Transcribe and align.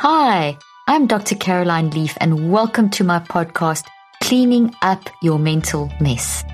Hi, 0.00 0.58
I'm 0.86 1.06
Dr. 1.06 1.36
Caroline 1.36 1.88
Leaf, 1.88 2.18
and 2.20 2.52
welcome 2.52 2.90
to 2.90 3.02
my 3.02 3.18
podcast, 3.18 3.86
Cleaning 4.22 4.74
Up 4.82 5.08
Your 5.22 5.38
Mental 5.38 5.90
Mess, 6.02 6.44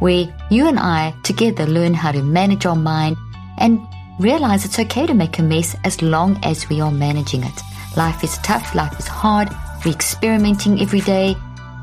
where 0.00 0.26
you 0.50 0.66
and 0.66 0.80
I 0.80 1.14
together 1.22 1.64
learn 1.64 1.94
how 1.94 2.10
to 2.10 2.24
manage 2.24 2.66
our 2.66 2.74
mind 2.74 3.16
and 3.58 3.80
realize 4.18 4.64
it's 4.64 4.80
okay 4.80 5.06
to 5.06 5.14
make 5.14 5.38
a 5.38 5.44
mess 5.44 5.76
as 5.84 6.02
long 6.02 6.40
as 6.42 6.68
we 6.68 6.80
are 6.80 6.90
managing 6.90 7.44
it. 7.44 7.62
Life 7.96 8.24
is 8.24 8.36
tough, 8.38 8.74
life 8.74 8.98
is 8.98 9.06
hard, 9.06 9.48
we're 9.84 9.94
experimenting 9.94 10.80
every 10.80 11.00
day. 11.02 11.36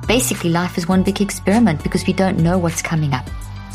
Basically, 0.09 0.49
life 0.49 0.77
is 0.77 0.89
one 0.89 1.01
big 1.01 1.21
experiment 1.21 1.81
because 1.81 2.05
we 2.05 2.11
don't 2.11 2.39
know 2.39 2.57
what's 2.57 2.81
coming 2.81 3.13
up. 3.13 3.25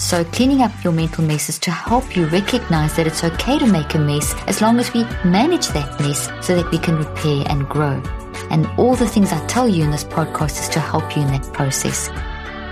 So, 0.01 0.25
cleaning 0.25 0.63
up 0.63 0.73
your 0.83 0.95
mental 0.95 1.23
mess 1.23 1.51
is 1.51 1.59
to 1.59 1.71
help 1.71 2.17
you 2.17 2.25
recognize 2.29 2.97
that 2.97 3.07
it's 3.07 3.23
okay 3.23 3.59
to 3.59 3.67
make 3.67 3.95
a 3.95 3.99
mess 3.99 4.35
as 4.47 4.63
long 4.63 4.79
as 4.79 4.91
we 4.95 5.05
manage 5.27 5.69
that 5.69 6.01
mess 6.01 6.31
so 6.41 6.57
that 6.57 6.71
we 6.73 6.79
can 6.79 6.97
repair 6.97 7.45
and 7.51 7.69
grow. 7.69 8.03
And 8.49 8.67
all 8.79 8.95
the 8.95 9.07
things 9.07 9.31
I 9.31 9.45
tell 9.47 9.69
you 9.69 9.85
in 9.85 9.91
this 9.91 10.05
podcast 10.05 10.59
is 10.59 10.71
to 10.71 10.81
help 10.81 11.15
you 11.15 11.23
in 11.23 11.29
that 11.29 11.53
process. 11.53 12.09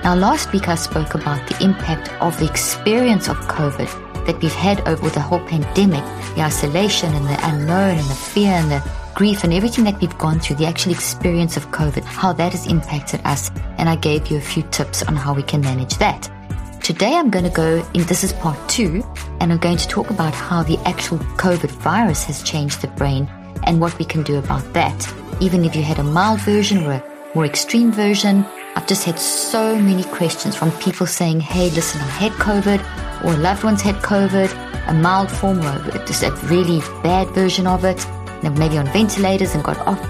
Now, 0.02 0.14
last 0.14 0.54
week 0.54 0.68
I 0.68 0.74
spoke 0.74 1.14
about 1.14 1.46
the 1.46 1.62
impact 1.62 2.10
of 2.22 2.38
the 2.40 2.48
experience 2.48 3.28
of 3.28 3.36
COVID 3.40 4.24
that 4.24 4.40
we've 4.40 4.50
had 4.50 4.80
over 4.88 5.10
the 5.10 5.20
whole 5.20 5.46
pandemic, 5.46 6.04
the 6.34 6.40
isolation 6.40 7.12
and 7.12 7.26
the 7.26 7.38
unknown 7.46 7.98
and 7.98 8.08
the 8.08 8.14
fear 8.14 8.52
and 8.52 8.70
the 8.70 8.82
grief 9.14 9.44
and 9.44 9.52
everything 9.52 9.84
that 9.84 10.00
we've 10.00 10.16
gone 10.16 10.40
through, 10.40 10.56
the 10.56 10.66
actual 10.66 10.92
experience 10.92 11.58
of 11.58 11.70
COVID, 11.72 12.04
how 12.04 12.32
that 12.32 12.52
has 12.52 12.66
impacted 12.66 13.20
us. 13.26 13.50
And 13.76 13.86
I 13.86 13.96
gave 13.96 14.28
you 14.28 14.38
a 14.38 14.40
few 14.40 14.62
tips 14.70 15.02
on 15.02 15.14
how 15.14 15.34
we 15.34 15.42
can 15.42 15.60
manage 15.60 15.98
that. 15.98 16.30
Today 16.88 17.16
I'm 17.16 17.28
going 17.28 17.44
to 17.44 17.50
go 17.50 17.86
in, 17.92 18.04
this 18.04 18.24
is 18.24 18.32
part 18.32 18.56
two, 18.66 19.04
and 19.40 19.52
I'm 19.52 19.58
going 19.58 19.76
to 19.76 19.86
talk 19.88 20.08
about 20.08 20.32
how 20.32 20.62
the 20.62 20.78
actual 20.86 21.18
COVID 21.36 21.70
virus 21.70 22.24
has 22.24 22.42
changed 22.42 22.80
the 22.80 22.86
brain 22.86 23.28
and 23.64 23.78
what 23.78 23.98
we 23.98 24.06
can 24.06 24.22
do 24.22 24.38
about 24.38 24.72
that. 24.72 25.14
Even 25.38 25.66
if 25.66 25.76
you 25.76 25.82
had 25.82 25.98
a 25.98 26.02
mild 26.02 26.40
version 26.40 26.86
or 26.86 26.92
a 26.92 27.04
more 27.34 27.44
extreme 27.44 27.92
version, 27.92 28.42
I've 28.74 28.86
just 28.86 29.04
had 29.04 29.18
so 29.18 29.78
many 29.78 30.02
questions 30.04 30.56
from 30.56 30.70
people 30.78 31.06
saying, 31.06 31.40
hey, 31.40 31.68
listen, 31.68 32.00
I 32.00 32.08
had 32.08 32.32
COVID, 32.32 33.22
or 33.22 33.34
a 33.34 33.36
loved 33.36 33.64
ones 33.64 33.82
had 33.82 33.96
COVID, 33.96 34.88
a 34.88 34.94
mild 34.94 35.30
form 35.30 35.60
or 35.60 36.06
just 36.06 36.22
a 36.22 36.30
really 36.46 36.80
bad 37.02 37.28
version 37.34 37.66
of 37.66 37.84
it, 37.84 38.02
and 38.42 38.58
maybe 38.58 38.78
on 38.78 38.86
ventilators 38.86 39.54
and 39.54 39.62
got 39.62 39.76
off. 39.86 40.00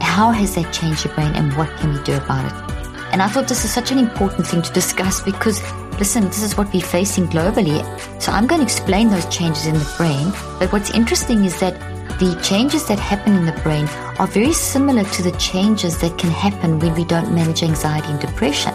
How 0.00 0.30
has 0.30 0.54
that 0.54 0.72
changed 0.72 1.06
your 1.06 1.14
brain 1.14 1.32
and 1.34 1.52
what 1.56 1.76
can 1.78 1.92
we 1.92 2.00
do 2.04 2.14
about 2.14 2.44
it? 2.44 2.69
And 3.12 3.22
I 3.22 3.28
thought 3.28 3.48
this 3.48 3.64
is 3.64 3.72
such 3.72 3.90
an 3.90 3.98
important 3.98 4.46
thing 4.46 4.62
to 4.62 4.72
discuss 4.72 5.20
because 5.20 5.60
listen, 5.98 6.24
this 6.24 6.42
is 6.42 6.56
what 6.56 6.72
we're 6.72 6.80
facing 6.80 7.26
globally. 7.26 7.82
So 8.20 8.32
I'm 8.32 8.46
going 8.46 8.60
to 8.60 8.64
explain 8.64 9.10
those 9.10 9.26
changes 9.26 9.66
in 9.66 9.74
the 9.74 9.94
brain. 9.96 10.32
But 10.58 10.72
what's 10.72 10.90
interesting 10.90 11.44
is 11.44 11.60
that 11.60 11.74
the 12.18 12.38
changes 12.42 12.86
that 12.86 12.98
happen 12.98 13.34
in 13.34 13.46
the 13.46 13.60
brain 13.62 13.86
are 14.18 14.26
very 14.26 14.52
similar 14.52 15.04
to 15.04 15.22
the 15.22 15.32
changes 15.38 15.98
that 16.00 16.18
can 16.18 16.30
happen 16.30 16.78
when 16.78 16.94
we 16.94 17.04
don't 17.04 17.34
manage 17.34 17.62
anxiety 17.62 18.08
and 18.08 18.20
depression, 18.20 18.74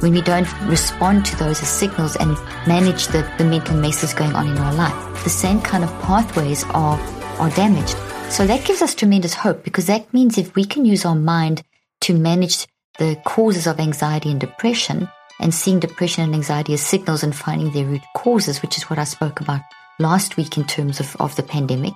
when 0.00 0.12
we 0.12 0.22
don't 0.22 0.48
respond 0.62 1.24
to 1.26 1.36
those 1.36 1.62
as 1.62 1.68
signals 1.68 2.16
and 2.16 2.36
manage 2.66 3.06
the, 3.08 3.28
the 3.38 3.44
mental 3.44 3.76
messes 3.76 4.12
going 4.12 4.32
on 4.34 4.48
in 4.48 4.58
our 4.58 4.74
life. 4.74 5.24
The 5.24 5.30
same 5.30 5.60
kind 5.60 5.84
of 5.84 5.90
pathways 6.02 6.64
are, 6.74 6.98
are 7.38 7.50
damaged. 7.50 7.96
So 8.30 8.46
that 8.46 8.64
gives 8.64 8.82
us 8.82 8.94
tremendous 8.94 9.34
hope 9.34 9.64
because 9.64 9.86
that 9.86 10.12
means 10.14 10.38
if 10.38 10.54
we 10.54 10.64
can 10.64 10.84
use 10.84 11.04
our 11.04 11.16
mind 11.16 11.62
to 12.02 12.14
manage 12.14 12.66
the 12.98 13.16
causes 13.24 13.66
of 13.66 13.80
anxiety 13.80 14.30
and 14.30 14.40
depression, 14.40 15.08
and 15.40 15.54
seeing 15.54 15.80
depression 15.80 16.24
and 16.24 16.34
anxiety 16.34 16.74
as 16.74 16.82
signals 16.82 17.22
and 17.22 17.34
finding 17.34 17.72
their 17.72 17.86
root 17.86 18.02
causes, 18.14 18.60
which 18.60 18.76
is 18.76 18.90
what 18.90 18.98
I 18.98 19.04
spoke 19.04 19.40
about 19.40 19.62
last 19.98 20.36
week 20.36 20.58
in 20.58 20.64
terms 20.64 21.00
of, 21.00 21.16
of 21.20 21.34
the 21.36 21.42
pandemic, 21.42 21.94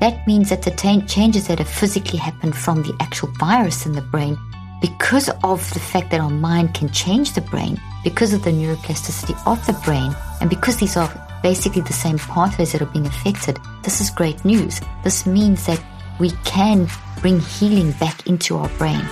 that 0.00 0.26
means 0.26 0.50
that 0.50 0.62
the 0.62 0.70
t- 0.70 1.02
changes 1.02 1.48
that 1.48 1.58
have 1.58 1.68
physically 1.68 2.18
happened 2.18 2.56
from 2.56 2.82
the 2.82 2.96
actual 3.00 3.30
virus 3.38 3.86
in 3.86 3.92
the 3.92 4.02
brain, 4.02 4.36
because 4.80 5.30
of 5.42 5.72
the 5.72 5.80
fact 5.80 6.10
that 6.10 6.20
our 6.20 6.30
mind 6.30 6.74
can 6.74 6.90
change 6.90 7.32
the 7.32 7.40
brain, 7.40 7.80
because 8.04 8.32
of 8.32 8.44
the 8.44 8.50
neuroplasticity 8.50 9.34
of 9.46 9.64
the 9.66 9.72
brain, 9.84 10.14
and 10.40 10.50
because 10.50 10.76
these 10.76 10.96
are 10.96 11.10
basically 11.42 11.82
the 11.82 11.92
same 11.92 12.18
pathways 12.18 12.72
that 12.72 12.82
are 12.82 12.86
being 12.86 13.06
affected, 13.06 13.58
this 13.82 14.00
is 14.00 14.10
great 14.10 14.44
news. 14.44 14.80
This 15.02 15.26
means 15.26 15.66
that 15.66 15.82
we 16.18 16.30
can 16.44 16.88
bring 17.20 17.40
healing 17.40 17.92
back 17.92 18.26
into 18.26 18.56
our 18.56 18.68
brain. 18.70 19.04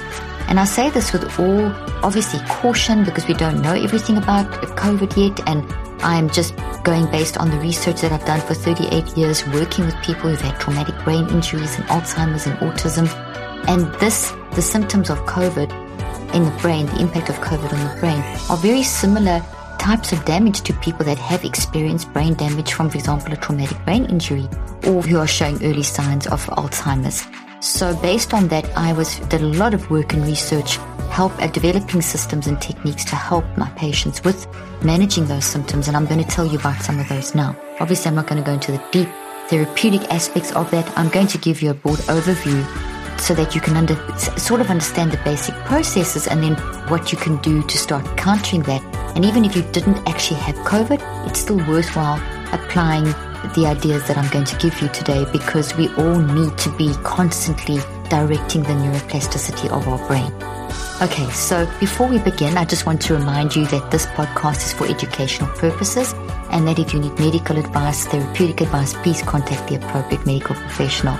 And 0.48 0.60
I 0.60 0.64
say 0.64 0.90
this 0.90 1.12
with 1.12 1.38
all, 1.38 1.66
obviously, 2.04 2.40
caution 2.48 3.04
because 3.04 3.26
we 3.26 3.34
don't 3.34 3.62
know 3.62 3.72
everything 3.72 4.16
about 4.16 4.46
COVID 4.76 5.16
yet. 5.16 5.48
And 5.48 5.64
I'm 6.02 6.28
just 6.30 6.54
going 6.82 7.06
based 7.10 7.38
on 7.38 7.50
the 7.50 7.58
research 7.58 8.02
that 8.02 8.12
I've 8.12 8.24
done 8.24 8.40
for 8.40 8.54
38 8.54 9.16
years, 9.16 9.46
working 9.48 9.86
with 9.86 9.96
people 10.02 10.30
who've 10.30 10.40
had 10.40 10.60
traumatic 10.60 10.94
brain 11.04 11.28
injuries 11.28 11.76
and 11.76 11.84
Alzheimer's 11.86 12.46
and 12.46 12.56
autism. 12.58 13.08
And 13.66 13.92
this, 14.00 14.32
the 14.54 14.62
symptoms 14.62 15.10
of 15.10 15.18
COVID 15.20 15.72
in 16.34 16.44
the 16.44 16.50
brain, 16.60 16.86
the 16.86 17.00
impact 17.00 17.30
of 17.30 17.36
COVID 17.36 17.72
on 17.72 17.94
the 17.94 18.00
brain, 18.00 18.20
are 18.50 18.56
very 18.56 18.82
similar 18.82 19.42
types 19.78 20.12
of 20.12 20.24
damage 20.24 20.62
to 20.62 20.72
people 20.74 21.04
that 21.04 21.18
have 21.18 21.44
experienced 21.44 22.12
brain 22.12 22.34
damage 22.34 22.72
from, 22.72 22.90
for 22.90 22.98
example, 22.98 23.32
a 23.32 23.36
traumatic 23.36 23.82
brain 23.84 24.04
injury 24.06 24.48
or 24.86 25.02
who 25.02 25.18
are 25.18 25.26
showing 25.26 25.62
early 25.64 25.82
signs 25.82 26.26
of 26.26 26.44
Alzheimer's. 26.46 27.26
So 27.64 27.96
based 27.96 28.34
on 28.34 28.48
that, 28.48 28.68
I 28.76 28.92
was 28.92 29.18
did 29.30 29.40
a 29.40 29.46
lot 29.46 29.72
of 29.72 29.90
work 29.90 30.12
and 30.12 30.22
research, 30.26 30.76
help 31.08 31.32
at 31.40 31.54
developing 31.54 32.02
systems 32.02 32.46
and 32.46 32.60
techniques 32.60 33.06
to 33.06 33.16
help 33.16 33.46
my 33.56 33.70
patients 33.70 34.22
with 34.22 34.46
managing 34.84 35.24
those 35.24 35.46
symptoms. 35.46 35.88
And 35.88 35.96
I'm 35.96 36.04
going 36.04 36.22
to 36.22 36.28
tell 36.28 36.44
you 36.44 36.58
about 36.58 36.82
some 36.82 37.00
of 37.00 37.08
those 37.08 37.34
now. 37.34 37.56
Obviously, 37.80 38.10
I'm 38.10 38.16
not 38.16 38.26
going 38.26 38.42
to 38.42 38.46
go 38.46 38.52
into 38.52 38.70
the 38.70 38.84
deep 38.92 39.08
therapeutic 39.48 40.02
aspects 40.12 40.52
of 40.52 40.70
that. 40.72 40.86
I'm 40.98 41.08
going 41.08 41.26
to 41.28 41.38
give 41.38 41.62
you 41.62 41.70
a 41.70 41.74
broad 41.74 42.00
overview 42.00 42.60
so 43.18 43.32
that 43.32 43.54
you 43.54 43.62
can 43.62 43.78
under, 43.78 43.96
sort 44.18 44.60
of 44.60 44.68
understand 44.68 45.12
the 45.12 45.20
basic 45.24 45.54
processes 45.64 46.26
and 46.26 46.42
then 46.42 46.56
what 46.90 47.12
you 47.12 47.16
can 47.16 47.38
do 47.38 47.62
to 47.62 47.78
start 47.78 48.04
countering 48.18 48.62
that. 48.64 48.82
And 49.16 49.24
even 49.24 49.42
if 49.42 49.56
you 49.56 49.62
didn't 49.72 50.06
actually 50.06 50.40
have 50.40 50.56
COVID, 50.66 51.00
it's 51.26 51.40
still 51.40 51.66
worthwhile 51.66 52.20
applying 52.54 53.04
the 53.54 53.66
ideas 53.66 54.06
that 54.08 54.16
I'm 54.16 54.30
going 54.30 54.46
to 54.46 54.56
give 54.56 54.80
you 54.80 54.88
today 54.88 55.26
because 55.32 55.76
we 55.76 55.88
all 55.94 56.18
need 56.18 56.56
to 56.58 56.70
be 56.76 56.94
constantly 57.02 57.78
directing 58.08 58.62
the 58.62 58.70
neuroplasticity 58.70 59.70
of 59.70 59.86
our 59.88 59.98
brain. 60.08 60.32
Okay, 61.02 61.28
so 61.30 61.68
before 61.80 62.08
we 62.08 62.18
begin, 62.18 62.56
I 62.56 62.64
just 62.64 62.86
want 62.86 63.02
to 63.02 63.14
remind 63.14 63.54
you 63.54 63.66
that 63.66 63.90
this 63.90 64.06
podcast 64.06 64.56
is 64.58 64.72
for 64.72 64.86
educational 64.86 65.50
purposes 65.56 66.14
and 66.50 66.66
that 66.68 66.78
if 66.78 66.94
you 66.94 67.00
need 67.00 67.18
medical 67.18 67.58
advice, 67.58 68.06
therapeutic 68.06 68.60
advice, 68.60 68.94
please 68.94 69.20
contact 69.22 69.68
the 69.68 69.74
appropriate 69.74 70.24
medical 70.24 70.54
professional. 70.54 71.14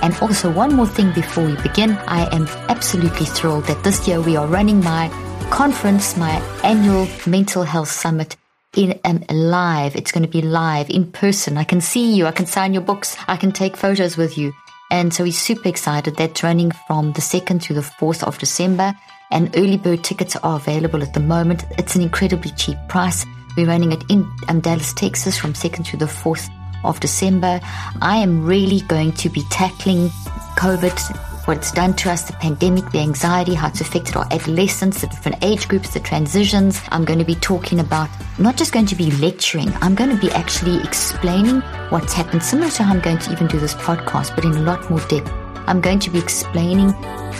And 0.00 0.16
also, 0.22 0.52
one 0.52 0.74
more 0.74 0.86
thing 0.86 1.12
before 1.12 1.44
we 1.44 1.56
begin, 1.56 1.92
I 2.06 2.32
am 2.34 2.46
absolutely 2.68 3.26
thrilled 3.26 3.64
that 3.64 3.82
this 3.82 4.06
year 4.06 4.20
we 4.20 4.36
are 4.36 4.46
running 4.46 4.80
my 4.80 5.08
conference, 5.50 6.16
my 6.16 6.40
annual 6.62 7.08
mental 7.26 7.64
health 7.64 7.90
summit 7.90 8.36
in 8.78 8.98
um, 9.04 9.24
live. 9.28 9.96
It's 9.96 10.12
going 10.12 10.22
to 10.22 10.30
be 10.30 10.40
live 10.40 10.88
in 10.88 11.10
person. 11.10 11.58
I 11.58 11.64
can 11.64 11.80
see 11.80 12.14
you. 12.14 12.26
I 12.26 12.30
can 12.30 12.46
sign 12.46 12.72
your 12.72 12.82
books. 12.82 13.16
I 13.26 13.36
can 13.36 13.50
take 13.50 13.76
photos 13.76 14.16
with 14.16 14.38
you. 14.38 14.52
And 14.90 15.12
so 15.12 15.24
he's 15.24 15.38
super 15.38 15.68
excited. 15.68 16.16
That's 16.16 16.42
running 16.42 16.70
from 16.86 17.12
the 17.12 17.20
2nd 17.20 17.60
to 17.62 17.74
the 17.74 17.80
4th 17.80 18.22
of 18.22 18.38
December. 18.38 18.94
And 19.30 19.54
early 19.56 19.76
bird 19.76 20.04
tickets 20.04 20.36
are 20.36 20.56
available 20.56 21.02
at 21.02 21.12
the 21.12 21.20
moment. 21.20 21.64
It's 21.72 21.96
an 21.96 22.02
incredibly 22.02 22.52
cheap 22.52 22.78
price. 22.88 23.26
We're 23.56 23.66
running 23.66 23.92
it 23.92 24.04
in 24.08 24.30
um, 24.48 24.60
Dallas, 24.60 24.94
Texas 24.94 25.36
from 25.36 25.52
2nd 25.52 25.84
to 25.86 25.96
the 25.96 26.06
4th 26.06 26.48
of 26.84 27.00
December. 27.00 27.60
I 28.00 28.16
am 28.18 28.46
really 28.46 28.80
going 28.82 29.12
to 29.14 29.28
be 29.28 29.42
tackling 29.50 30.08
COVID 30.56 31.27
what 31.48 31.56
it's 31.56 31.72
done 31.72 31.94
to 31.94 32.10
us, 32.10 32.24
the 32.24 32.34
pandemic, 32.34 32.90
the 32.90 32.98
anxiety, 32.98 33.54
how 33.54 33.68
it's 33.68 33.80
affected 33.80 34.14
our 34.16 34.26
adolescents, 34.30 35.00
the 35.00 35.06
different 35.06 35.42
age 35.42 35.66
groups, 35.66 35.94
the 35.94 36.00
transitions. 36.00 36.78
I'm 36.90 37.06
going 37.06 37.18
to 37.20 37.24
be 37.24 37.36
talking 37.36 37.80
about, 37.80 38.10
not 38.38 38.58
just 38.58 38.70
going 38.70 38.84
to 38.84 38.94
be 38.94 39.10
lecturing, 39.12 39.72
I'm 39.80 39.94
going 39.94 40.10
to 40.10 40.20
be 40.20 40.30
actually 40.32 40.78
explaining 40.82 41.62
what's 41.88 42.12
happened, 42.12 42.42
similar 42.42 42.70
to 42.72 42.82
how 42.82 42.92
I'm 42.92 43.00
going 43.00 43.16
to 43.16 43.32
even 43.32 43.46
do 43.46 43.58
this 43.58 43.72
podcast, 43.72 44.34
but 44.34 44.44
in 44.44 44.52
a 44.52 44.60
lot 44.60 44.90
more 44.90 45.00
depth. 45.08 45.32
I'm 45.66 45.80
going 45.80 46.00
to 46.00 46.10
be 46.10 46.18
explaining 46.18 46.90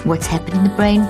what's 0.05 0.27
happened 0.27 0.55
in 0.55 0.65
the 0.65 0.71
brain, 0.71 1.03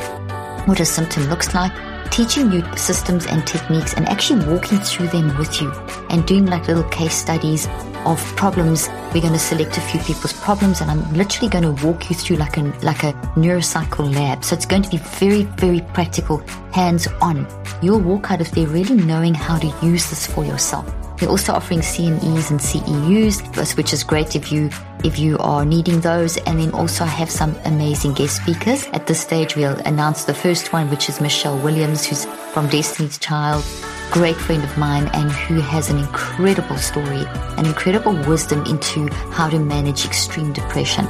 what 0.66 0.80
a 0.80 0.84
symptom 0.84 1.22
looks 1.28 1.54
like, 1.54 1.72
teaching 2.10 2.52
you 2.52 2.62
systems 2.76 3.26
and 3.26 3.46
techniques 3.46 3.94
and 3.94 4.08
actually 4.08 4.44
walking 4.46 4.78
through 4.78 5.08
them 5.08 5.36
with 5.38 5.60
you 5.60 5.70
and 6.10 6.26
doing 6.26 6.46
like 6.46 6.68
little 6.68 6.88
case 6.90 7.14
studies 7.14 7.66
of 8.04 8.20
problems. 8.36 8.88
We're 9.14 9.22
going 9.22 9.32
to 9.32 9.38
select 9.38 9.76
a 9.78 9.80
few 9.80 10.00
people's 10.00 10.32
problems 10.32 10.80
and 10.80 10.90
I'm 10.90 11.12
literally 11.14 11.48
going 11.48 11.64
to 11.64 11.86
walk 11.86 12.10
you 12.10 12.16
through 12.16 12.36
like 12.36 12.56
a, 12.56 12.62
like 12.82 13.04
a 13.04 13.12
neurocycle 13.36 14.14
lab. 14.14 14.44
So 14.44 14.54
it's 14.54 14.66
going 14.66 14.82
to 14.82 14.90
be 14.90 14.98
very, 14.98 15.44
very 15.44 15.80
practical, 15.80 16.38
hands 16.72 17.06
on. 17.20 17.46
You'll 17.82 18.00
walk 18.00 18.30
out 18.30 18.40
of 18.40 18.50
there 18.52 18.66
really 18.66 18.96
knowing 18.96 19.34
how 19.34 19.58
to 19.58 19.86
use 19.86 20.10
this 20.10 20.26
for 20.26 20.44
yourself. 20.44 21.07
We're 21.20 21.28
also 21.28 21.52
offering 21.52 21.80
CMEs 21.80 22.50
and 22.50 22.60
CEUs, 22.60 23.76
which 23.76 23.92
is 23.92 24.04
great 24.04 24.36
if 24.36 24.52
you 24.52 24.70
if 25.04 25.18
you 25.18 25.36
are 25.38 25.64
needing 25.64 26.00
those. 26.00 26.36
And 26.38 26.60
then 26.60 26.70
also 26.70 27.04
I 27.04 27.08
have 27.08 27.30
some 27.30 27.56
amazing 27.64 28.14
guest 28.14 28.36
speakers. 28.36 28.86
At 28.92 29.08
this 29.08 29.20
stage, 29.20 29.56
we'll 29.56 29.78
announce 29.80 30.24
the 30.24 30.34
first 30.34 30.72
one, 30.72 30.88
which 30.90 31.08
is 31.08 31.20
Michelle 31.20 31.58
Williams, 31.58 32.06
who's 32.06 32.24
from 32.52 32.68
Destiny's 32.68 33.18
Child, 33.18 33.64
great 34.12 34.36
friend 34.36 34.62
of 34.62 34.78
mine, 34.78 35.08
and 35.12 35.30
who 35.32 35.60
has 35.60 35.90
an 35.90 35.98
incredible 35.98 36.76
story, 36.76 37.24
an 37.56 37.66
incredible 37.66 38.12
wisdom 38.28 38.64
into 38.66 39.08
how 39.32 39.48
to 39.48 39.58
manage 39.58 40.04
extreme 40.04 40.52
depression. 40.52 41.06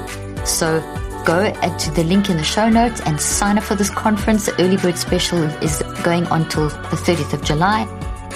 So 0.46 0.81
go 1.26 1.52
to 1.52 1.90
the 1.90 2.05
link 2.05 2.31
in 2.31 2.38
the 2.38 2.44
show 2.44 2.70
notes 2.70 3.02
and 3.02 3.20
sign 3.20 3.58
up 3.58 3.64
for 3.64 3.75
this 3.75 3.90
conference. 3.90 4.46
The 4.46 4.58
early 4.62 4.78
bird 4.78 4.96
special 4.96 5.43
is 5.62 5.82
going 6.02 6.26
on 6.28 6.49
till 6.49 6.69
the 6.69 6.96
30th 6.96 7.34
of 7.34 7.44
July 7.44 7.87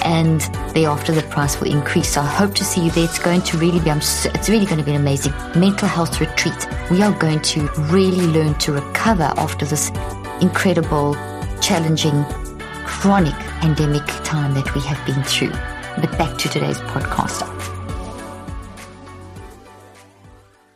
and 0.04 0.40
thereafter 0.74 1.12
the 1.12 1.22
price 1.22 1.60
will 1.60 1.70
increase. 1.70 2.14
So 2.14 2.20
I 2.20 2.26
hope 2.26 2.54
to 2.56 2.64
see 2.64 2.84
you 2.84 2.90
there. 2.90 3.04
It's 3.04 3.18
going 3.18 3.42
to 3.42 3.58
really 3.58 3.80
be, 3.80 3.90
it's 3.90 4.48
really 4.48 4.66
going 4.66 4.78
to 4.78 4.84
be 4.84 4.92
an 4.92 5.00
amazing 5.00 5.32
mental 5.56 5.88
health 5.88 6.20
retreat. 6.20 6.66
We 6.90 7.02
are 7.02 7.12
going 7.18 7.40
to 7.40 7.68
really 7.90 8.26
learn 8.26 8.54
to 8.60 8.72
recover 8.72 9.32
after 9.36 9.64
this 9.64 9.90
incredible, 10.40 11.14
challenging, 11.60 12.24
chronic 12.84 13.34
pandemic 13.60 14.06
time 14.24 14.54
that 14.54 14.74
we 14.74 14.80
have 14.82 15.04
been 15.06 15.22
through. 15.24 15.52
But 16.00 16.16
back 16.18 16.38
to 16.38 16.48
today's 16.48 16.78
podcast. 16.78 17.48